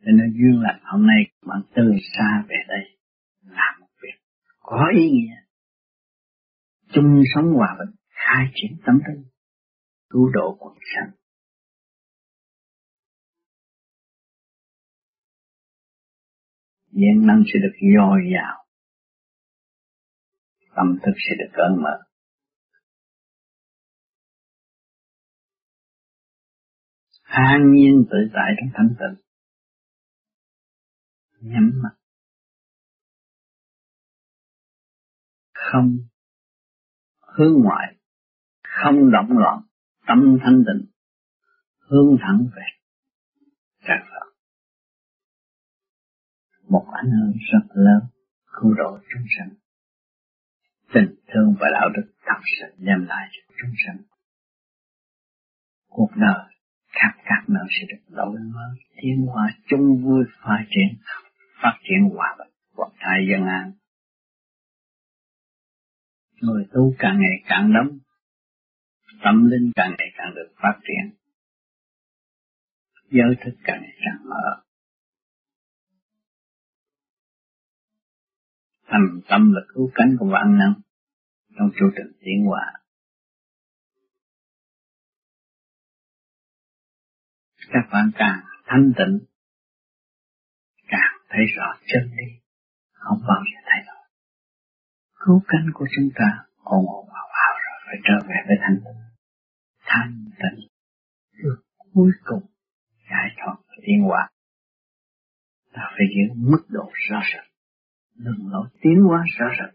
Nên 0.00 0.16
nó 0.16 0.24
duyên 0.24 0.60
lành 0.62 0.80
hôm 0.84 1.06
nay, 1.06 1.22
bạn 1.46 1.62
từ 1.74 1.82
xa 2.12 2.44
về 2.48 2.56
đây 2.68 2.98
làm 3.42 3.80
một 3.80 3.86
việc 4.02 4.18
có 4.60 4.90
ý 4.96 5.10
nghĩa. 5.10 5.36
Chung 6.92 7.22
sống 7.34 7.52
hòa 7.54 7.76
bình, 7.78 7.94
khai 8.10 8.46
triển 8.54 8.76
tâm 8.86 9.00
tư, 9.06 9.22
cứu 10.10 10.30
độ 10.32 10.56
quần 10.60 10.74
sanh 10.94 11.10
nhiên 16.92 17.26
năng 17.26 17.42
sẽ 17.46 17.58
được 17.62 17.76
dồi 17.96 18.20
dào 18.34 18.62
tâm 20.76 20.98
thức 21.02 21.12
sẽ 21.16 21.34
được 21.38 21.50
cởi 21.52 21.70
mở. 21.82 21.98
An 27.22 27.72
nhiên 27.72 28.04
tự 28.10 28.16
tại 28.34 28.52
trong 28.60 28.70
thanh 28.74 28.88
tịnh 28.98 29.24
nhắm 31.40 31.70
mắt. 31.82 31.96
Không 35.54 35.96
hướng 37.20 37.62
ngoại. 37.64 37.96
Không 38.62 39.10
động 39.10 39.38
loạn. 39.38 39.62
Tâm 40.06 40.38
thanh 40.44 40.62
tịnh. 40.66 40.90
Hướng 41.78 42.16
thẳng 42.20 42.46
về. 42.56 42.62
Trời 43.80 43.96
Phật 44.00 44.31
một 46.72 46.86
ảnh 47.02 47.10
hưởng 47.10 47.32
rất 47.52 47.66
lớn 47.74 48.00
cứu 48.60 48.74
độ 48.74 48.98
chúng 49.10 49.26
sanh 49.38 49.50
tình 50.94 51.14
thương 51.28 51.54
và 51.60 51.68
đạo 51.72 51.88
đức 51.96 52.06
thật 52.26 52.40
sự 52.60 52.66
đem 52.78 53.06
lại 53.06 53.28
cho 53.32 53.54
chúng 53.60 53.74
sanh 53.86 53.98
cuộc 55.88 56.10
đời 56.16 56.52
khắp 56.92 57.12
các 57.24 57.42
nơi 57.48 57.64
sẽ 57.70 57.86
được 57.88 58.14
đổi 58.16 58.38
mới, 58.54 58.78
tiến 59.02 59.26
hóa 59.26 59.54
chung 59.68 60.02
vui 60.04 60.24
phát 60.42 60.64
triển, 60.70 60.98
phát 61.62 61.78
triển 61.82 62.16
hòa 62.16 62.36
bình, 62.38 62.52
quốc 62.76 62.92
thái 62.98 63.18
dân 63.30 63.46
an. 63.46 63.72
Người 66.40 66.66
tu 66.72 66.94
càng 66.98 67.18
ngày 67.20 67.42
càng 67.44 67.72
đông, 67.72 67.98
tâm 69.24 69.46
linh 69.50 69.70
càng 69.74 69.94
ngày 69.98 70.08
càng 70.16 70.34
được 70.34 70.52
phát 70.62 70.80
triển, 70.82 71.18
giới 73.10 73.36
thức 73.44 73.54
càng 73.64 73.82
ngày 73.82 73.96
càng 74.04 74.28
mở. 74.28 74.62
Thành 78.92 79.20
tâm 79.28 79.52
là 79.52 79.60
cứu 79.74 79.90
cánh 79.94 80.16
của 80.18 80.26
vạn 80.32 80.58
năng 80.58 80.74
trong 81.58 81.70
chu 81.78 81.86
trình 81.96 82.12
tiến 82.20 82.44
hóa. 82.46 82.82
các 87.72 87.88
bạn 87.92 88.10
càng 88.14 88.40
thanh 88.66 88.92
tịnh, 88.98 89.18
càng 90.88 91.14
thấy 91.28 91.44
rõ 91.56 91.74
chân 91.86 92.02
lý, 92.16 92.28
không 92.92 93.18
bao 93.28 93.42
giờ 93.52 93.60
thay 93.66 93.80
đổi. 93.86 94.04
Cứu 95.14 95.42
cánh 95.48 95.66
của 95.74 95.86
chúng 95.96 96.08
ta 96.14 96.44
ồn 96.62 96.84
ồn 96.86 97.08
bảo 97.08 97.28
ào 97.46 97.54
rồi 97.64 97.78
phải 97.86 97.98
trở 98.04 98.28
về 98.28 98.36
với 98.46 98.56
thanh 98.60 98.76
tịnh. 98.84 99.02
Thanh 99.84 100.24
tịnh 100.40 100.68
được 101.42 101.62
cuối 101.94 102.12
cùng 102.24 102.46
giải 103.10 103.28
thoát 103.36 103.56
và 103.68 103.74
tiến 103.86 104.02
hóa. 104.02 104.30
Ta 105.72 105.82
phải 105.90 106.06
giữ 106.14 106.34
mức 106.36 106.62
độ 106.68 106.90
rõ 107.10 107.20
rệt 107.32 107.51
đường 108.24 108.48
lối 108.52 108.68
tiến 108.80 109.02
hóa 109.08 109.24
rõ 109.38 109.46
rệt 109.58 109.74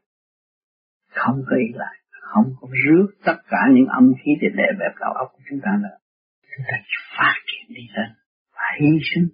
không 1.10 1.44
có 1.50 1.56
ý 1.56 1.68
lại, 1.74 1.96
không 2.10 2.54
có 2.62 2.68
rước 2.86 3.08
tất 3.26 3.38
cả 3.50 3.58
những 3.74 3.86
âm 3.86 4.14
khí 4.18 4.32
để 4.42 4.48
đè 4.56 4.68
bẹp 4.80 4.94
đầu 5.00 5.14
óc 5.14 5.28
của 5.34 5.44
chúng 5.50 5.60
ta 5.64 5.72
nữa. 5.84 5.98
Chúng 6.42 6.66
ta 6.70 6.78
phát 7.18 7.36
triển 7.48 7.76
đi 7.76 7.82
lên, 7.96 8.10
và 8.52 8.68
hy 8.80 8.90
sinh. 9.14 9.28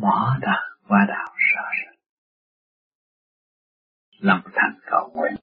Bỏ 0.00 0.38
đạo 0.40 0.64
qua 0.88 1.06
đạo 1.08 1.34
rõ 1.54 1.62
rệt 1.78 1.98
lòng 4.20 4.40
thành 4.44 4.78
cầu 4.90 5.10
nguyện. 5.14 5.34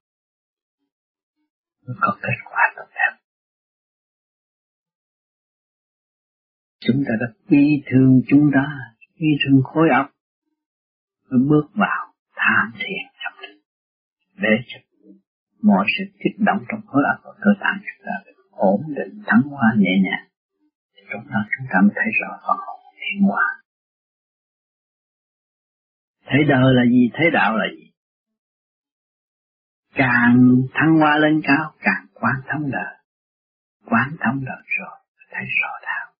Có 2.00 2.18
kết 2.22 2.38
quả 2.44 2.72
tốt 2.76 2.84
đẹp. 2.94 3.18
Chúng 6.80 7.02
ta 7.08 7.14
đã 7.20 7.26
bi 7.48 7.82
thương 7.90 8.20
chúng 8.28 8.50
ta, 8.54 8.66
bi 9.20 9.26
thương 9.44 9.62
khối 9.64 9.88
óc 9.98 10.15
mới 11.30 11.40
bước 11.50 11.66
vào, 11.74 12.02
tham 12.36 12.72
thiền 12.78 13.02
trong 13.22 13.40
linh 13.40 13.60
để 14.42 14.54
cho 14.66 14.78
mọi 15.62 15.86
sự 15.98 16.04
kích 16.24 16.36
động 16.38 16.64
trong 16.68 16.80
khối 16.86 17.02
óc 17.12 17.18
và 17.24 17.32
cơ 17.44 17.50
tạng 17.60 17.78
chúng 17.86 18.06
ta 18.06 18.14
ổn 18.50 18.80
định 18.98 19.22
thắng 19.26 19.42
hoa, 19.42 19.68
nhẹ 19.78 19.94
nhàng. 20.04 20.26
Thì 20.94 21.02
lúc 21.12 21.22
đó 21.30 21.40
chúng 21.58 21.66
ta 21.72 21.80
mới 21.80 21.90
thấy 21.94 22.10
rõ 22.20 22.30
phần 22.46 22.58
hồn 22.66 22.80
hiện 23.00 23.22
hóa 23.28 23.56
thấy 26.26 26.44
đời 26.48 26.74
là 26.74 26.84
gì 26.84 27.10
thấy 27.14 27.30
đạo 27.32 27.56
là 27.56 27.64
gì? 27.76 27.90
Càng 29.94 30.36
thăng 30.74 30.94
hoa 31.00 31.16
lên 31.18 31.40
cao, 31.44 31.74
càng 31.80 32.06
quán 32.14 32.34
thông 32.50 32.70
đời. 32.70 32.94
Quán 33.84 34.16
thông 34.20 34.44
đời 34.44 34.62
rồi, 34.78 34.96
thấy 35.30 35.44
rõ 35.62 35.68
đạo. 35.82 36.12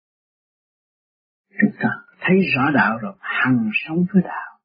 Chúng 1.61 1.71
ta 1.83 1.89
thấy 2.21 2.37
rõ 2.55 2.71
đạo 2.75 2.99
rồi, 2.99 3.15
hằng 3.21 3.71
sống 3.87 3.99
với 4.13 4.23
đạo 4.23 4.56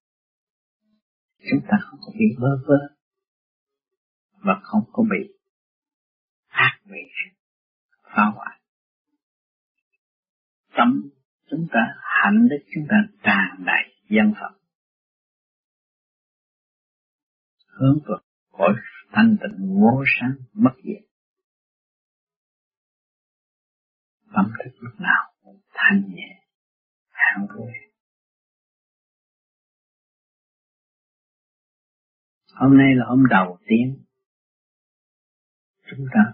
chúng 1.50 1.62
ta 1.70 1.78
không 1.82 2.00
có 2.06 2.12
bị 2.20 2.26
vơ 2.40 2.50
vơ 2.68 2.96
và 4.44 4.60
không 4.64 4.84
có 4.92 5.04
bị 5.04 5.34
ác 6.48 6.80
vị 6.86 7.02
phá 8.04 8.24
hoại. 8.36 8.62
Tâm 10.78 11.10
chúng 11.50 11.68
ta 11.74 11.80
hạnh 12.02 12.48
đức 12.50 12.66
chúng 12.76 12.84
ta 12.90 12.96
tràn 13.24 13.66
đầy 13.66 13.96
dân 14.10 14.34
phật 14.42 14.62
hướng 17.82 18.00
vượt 18.08 18.24
khỏi 18.52 18.74
thanh 19.12 19.38
tịnh 19.42 19.80
vô 19.82 20.04
sáng 20.20 20.36
mất 20.54 20.74
diệt. 20.84 21.04
Tâm 24.34 24.46
thức 24.46 24.72
lúc 24.80 25.00
nào 25.00 25.34
cũng 25.44 25.62
thanh 25.74 26.04
nhẹ, 26.16 26.46
an 27.12 27.48
vui. 27.56 27.72
Hôm 32.62 32.78
nay 32.78 32.96
là 32.96 33.06
hôm 33.06 33.24
đầu 33.30 33.58
tiên. 33.68 34.04
Chúng 35.90 36.06
ta 36.14 36.34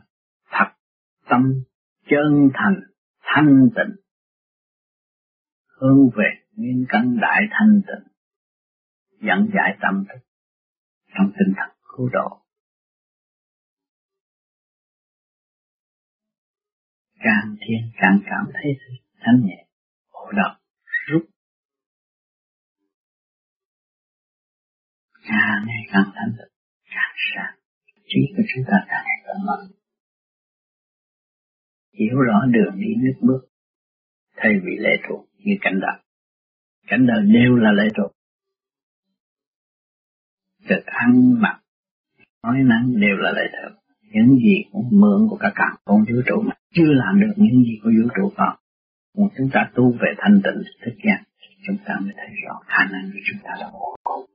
thật 0.51 0.73
tâm 1.29 1.53
chân 2.09 2.49
thành, 2.53 2.75
thanh 3.21 3.69
tịnh. 3.75 3.95
Hướng 5.67 6.09
về 6.17 6.29
nguyên 6.55 6.85
căn 6.89 7.17
đại 7.21 7.41
thanh 7.51 7.81
tịnh. 7.87 8.13
Dẫn 9.27 9.49
giải 9.53 9.77
tâm 9.81 10.03
thức 10.09 10.27
trong 11.17 11.31
tinh 11.39 11.53
thần 11.57 11.69
cứu 11.97 12.09
độ. 12.13 12.41
Càng 17.19 17.55
thiên 17.59 17.91
càng 18.01 18.19
cảm 18.25 18.45
thấy 18.53 18.71
thanh 19.19 19.41
nhẹ 19.45 19.67
ổn 20.09 20.35
động 20.35 20.57
rút 21.07 21.36
càng 25.27 25.59
ngày 25.67 25.83
càng 25.91 26.09
thanh 26.15 26.31
tịnh 26.37 26.53
càng 26.95 27.15
sáng. 27.29 27.53
Trí 28.07 28.19
của 28.37 28.43
chúng 28.55 28.63
ta 28.67 28.77
càng 28.87 29.03
ngày 29.05 29.19
càng 29.25 29.45
mở 29.47 29.57
hiểu 31.99 32.17
rõ 32.27 32.45
đường 32.51 32.75
đi 32.79 32.95
nước 33.03 33.19
bước, 33.21 33.41
thay 34.35 34.51
vì 34.63 34.77
lệ 34.79 34.95
thuộc 35.07 35.25
như 35.37 35.53
cảnh 35.61 35.79
đời 35.79 35.99
cảnh 36.87 37.07
đời 37.07 37.21
đều 37.33 37.55
là 37.55 37.71
lệ 37.71 37.87
thuộc. 37.97 38.11
Thực 40.69 40.85
ăn 40.85 41.41
mặc, 41.41 41.59
nói 42.43 42.57
năng 42.63 42.99
đều 42.99 43.17
là 43.17 43.31
lệ 43.31 43.47
thuộc. 43.51 43.77
Những 44.11 44.35
gì 44.35 44.63
cũng 44.71 44.89
mượn 44.91 45.27
của 45.29 45.37
cả 45.37 45.51
càng 45.55 45.75
con 45.85 45.99
vũ 45.99 46.21
trụ 46.25 46.41
mà 46.41 46.53
chưa 46.73 46.93
làm 46.93 47.19
được 47.21 47.33
những 47.35 47.63
gì 47.63 47.79
của 47.83 47.89
vũ 48.01 48.09
trụ 48.15 48.33
còn. 48.37 48.55
Còn 49.17 49.27
chúng 49.37 49.49
ta 49.53 49.71
tu 49.75 49.91
về 49.91 50.13
thanh 50.17 50.41
tịnh, 50.43 50.63
thức 50.85 50.95
giác 51.03 51.23
chúng 51.67 51.77
ta 51.85 51.99
mới 52.01 52.13
thấy 52.17 52.29
rõ 52.45 52.59
khả 52.65 52.83
năng 52.91 53.11
của 53.13 53.19
chúng 53.25 53.39
ta 53.43 53.51
là 53.59 53.69
vô 53.73 53.95
cùng 54.03 54.25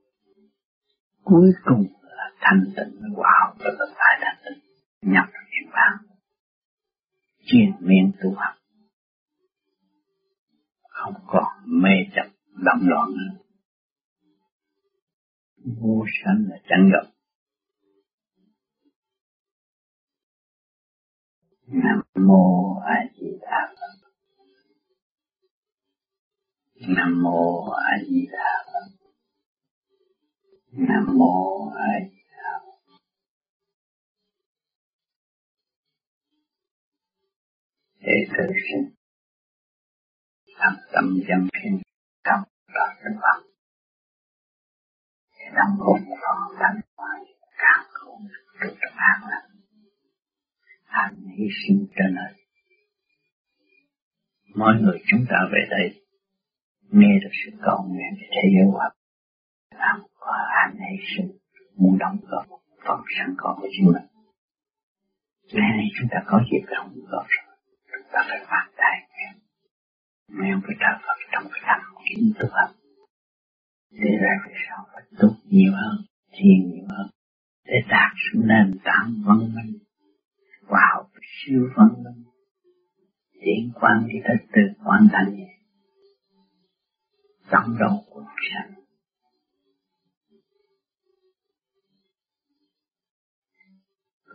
cuối 1.23 1.51
cùng 1.65 1.83
là 2.03 2.31
thanh 2.39 2.63
tịnh 2.75 3.13
quả 3.15 3.15
hòa 3.15 3.31
hợp 3.39 3.55
với 3.77 3.87
tại 3.97 4.19
thanh 4.21 4.37
tịnh. 4.45 4.63
Nhập 5.11 5.25
niết 5.25 5.73
bàn 5.73 5.97
chuyên 7.45 7.71
miên 7.79 8.11
tu 8.21 8.33
học. 8.35 8.55
Không 10.89 11.13
còn 11.27 11.81
mê 11.81 11.89
chấp 12.15 12.25
động 12.65 12.79
loạn. 12.81 13.09
Nữa 13.09 13.43
vô 15.81 16.05
sanh 16.23 16.45
là 16.49 16.57
chẳng 16.69 16.89
gặp 16.93 17.09
Nam 21.67 22.01
mô 22.27 22.75
A 22.79 22.95
Di 23.15 23.27
Đà 23.41 23.73
Phật. 23.79 24.09
Nam 26.87 27.23
mô 27.23 27.69
A 27.69 27.91
Di 28.09 28.27
Đà 28.31 28.62
Nam 30.75 31.05
mô 31.17 31.69
A 31.69 31.99
Di 32.09 32.21
Đà 32.37 32.59
Để 37.99 38.13
tự 38.37 38.43
sinh. 38.69 38.89
Làm 40.57 40.73
tâm 40.93 41.19
dân 41.27 41.47
thiên 41.53 41.81
trong 42.23 42.43
đó 42.73 42.85
thực 43.03 43.19
phẩm 43.21 43.43
để 45.39 45.45
tâm 45.55 45.77
hồn 45.79 45.99
phần 46.05 46.57
thanh 46.59 46.81
hoài 46.97 47.19
càng 47.57 47.85
không 47.89 48.27
được 48.61 48.75
an 48.95 49.21
lành 49.29 49.49
anh 50.85 51.15
hy 51.37 51.45
sinh 51.67 51.87
cho 51.95 52.03
nơi 52.11 52.33
mọi 54.55 54.73
người 54.81 54.97
chúng 55.07 55.25
ta 55.29 55.37
về 55.51 55.59
đây 55.69 56.03
nghe 56.91 57.19
được 57.21 57.31
sự 57.45 57.57
cầu 57.61 57.85
nguyện 57.87 58.11
để 58.21 58.27
thế 58.31 58.49
giới 58.53 58.71
hòa 58.71 58.89
làm 59.77 60.01
có 60.19 60.31
anh 60.63 60.75
hy 60.77 60.97
sinh, 61.15 61.31
muốn 61.75 61.97
đóng 61.97 62.17
góp 62.29 62.45
phần 62.85 62.99
sẵn 63.17 63.35
có 63.37 63.57
của 63.61 63.67
chính 63.71 63.85
mình. 63.85 64.07
Ngày 65.53 65.69
nay 65.77 65.87
chúng 65.99 66.09
ta 66.11 66.19
có 66.25 66.41
dịp 66.51 66.65
đóng 66.75 66.89
góp 67.11 67.25
rồi. 67.27 67.55
Chúng 67.91 68.07
ta 68.11 68.19
phải 68.29 68.39
phát 68.49 68.65
tài 68.77 69.07
nguyện 69.09 69.33
nguyện 70.37 70.61
với 70.63 70.75
trời 70.79 70.95
Phật, 71.05 71.17
trong 71.31 71.43
cái 71.51 71.61
tâm 71.67 71.95
kính 72.05 72.33
tu 72.39 72.47
học 72.51 72.69
để 73.91 74.09
ra 74.21 74.33
về 74.45 74.53
sau 74.69 74.85
phải 74.93 75.03
tu 75.19 75.27
nhiều 75.45 75.71
hơn, 75.73 75.95
thiền 76.31 76.71
nhiều 76.71 76.85
hơn, 76.89 77.07
để 77.65 77.77
đạt 77.89 78.11
sự 78.23 78.39
nền 78.45 78.79
tảng 78.83 79.13
văn 79.25 79.39
minh. 79.55 79.77
Vào 80.67 81.09
siêu 81.21 81.69
văn 81.75 81.87
minh 82.03 82.23
diễn 83.45 83.71
quan 83.73 84.07
đi 84.07 84.19
tới 84.23 84.37
từ 84.53 84.61
hoàn 84.79 85.07
thành 85.11 85.35
nhẹ 85.35 85.53
tâm 87.49 87.77
đầu 87.79 88.03
quần 88.09 88.25
sanh. 88.51 88.82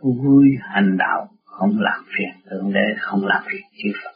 Vui 0.03 0.47
hành 0.61 0.97
đạo, 0.97 1.27
không 1.43 1.79
làm 1.79 2.03
phiền 2.17 2.41
thượng 2.49 2.73
đế, 2.73 2.85
không 2.99 3.25
làm 3.25 3.43
phiền 3.51 3.61
chư 3.83 3.89
Phật. 4.03 4.15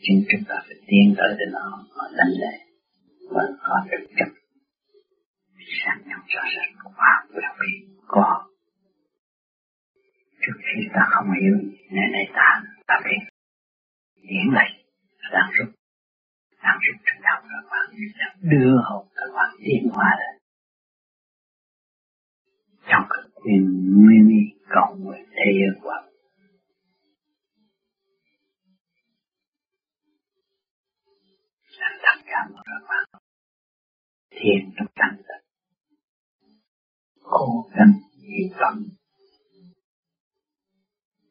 Chính 0.00 0.24
chúng 0.32 0.44
ta 0.48 0.54
phải 0.66 0.76
tiến 0.86 1.14
tới 1.18 1.36
đến 1.38 1.48
nó 1.52 1.84
họ 1.96 2.04
đánh 2.16 2.32
lệ 2.40 2.58
và 3.30 3.42
có 3.62 3.84
thực 3.90 4.06
chất 4.18 4.28
sáng 5.84 6.02
nhau 6.06 6.18
cho 6.28 6.40
rất 6.54 6.90
quá 6.96 7.24
đặc 7.42 7.56
biệt 7.60 7.86
có. 8.06 8.46
Trước 10.40 10.58
khi 10.58 10.88
ta 10.94 11.00
không 11.10 11.26
hiểu 11.40 11.54
nên 11.90 12.12
này 12.12 12.26
ta 12.34 12.62
ta 12.86 12.94
biết. 13.04 13.22
Điển 14.22 14.54
này 14.54 14.84
đang 15.32 15.50
rút 15.58 15.68
đang 16.62 16.78
rút 16.82 16.96
trên 17.04 17.22
đầu 17.22 17.40
các 17.50 17.68
bạn 17.70 17.86
đưa 18.40 18.76
hồn 18.84 19.06
các 19.14 19.30
bạn 19.34 19.50
tiến 19.64 19.88
hóa 19.92 20.10
lên. 20.20 20.42
Trong 22.86 23.02
cực 23.10 23.31
quyền 23.44 23.64
nguyên 23.96 24.28
y 24.28 24.42
cầu 24.68 24.96
nguyện 24.98 25.24
thế 25.30 25.52
giới 25.52 25.80
quả 25.82 26.02
anh 31.82 31.98
thật 32.02 32.24
cảm 32.26 32.46
ơn 32.54 32.62
các 32.64 32.86
bạn. 32.88 33.22
Thiền 34.30 34.70
trong 34.76 34.86
thanh 34.96 35.16
tịnh 35.16 35.46
Cố 37.22 37.70
gắng 37.74 37.92
hy 38.22 38.50
vọng 38.60 38.82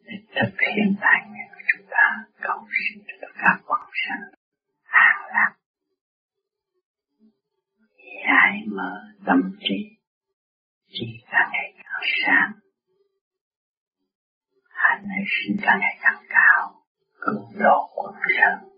để 0.03 0.13
thực 0.35 0.55
hiện 0.75 0.95
tài 1.01 1.19
nguyện 1.29 1.47
của 1.53 1.61
chúng 1.73 1.87
ta, 1.89 2.05
cầu 2.41 2.67
xin 2.71 3.03
cho 3.07 3.13
tất 3.21 3.33
cả 3.35 3.59
quảng 3.65 3.89
sanh 4.07 4.41
an 4.83 5.15
lạc. 5.33 5.53
Giải 8.25 8.61
mở 8.67 8.91
tâm 9.25 9.57
trí. 9.59 9.75
Chỉ 10.87 11.05
càng 11.31 11.49
ngày 11.51 11.80
càng 12.01 12.09
sáng 12.25 12.51
hành 14.69 15.03
này 15.07 15.23
sinh 15.27 15.57
càng 15.61 15.79
ngày 15.79 15.97
càng 16.01 16.23
cao 16.29 16.83
cứu 17.21 17.59
độ 17.59 17.89
quần 17.95 18.15
sanh 18.37 18.69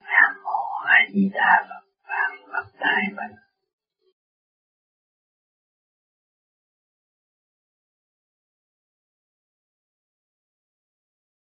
nam 0.00 0.42
mô 0.44 0.60
a 0.86 0.96
di 1.14 1.30
đà 1.34 1.66
phật 1.68 1.84
vạn 2.08 2.30
phật 2.52 2.78
đại 2.80 3.02
bình 3.16 3.36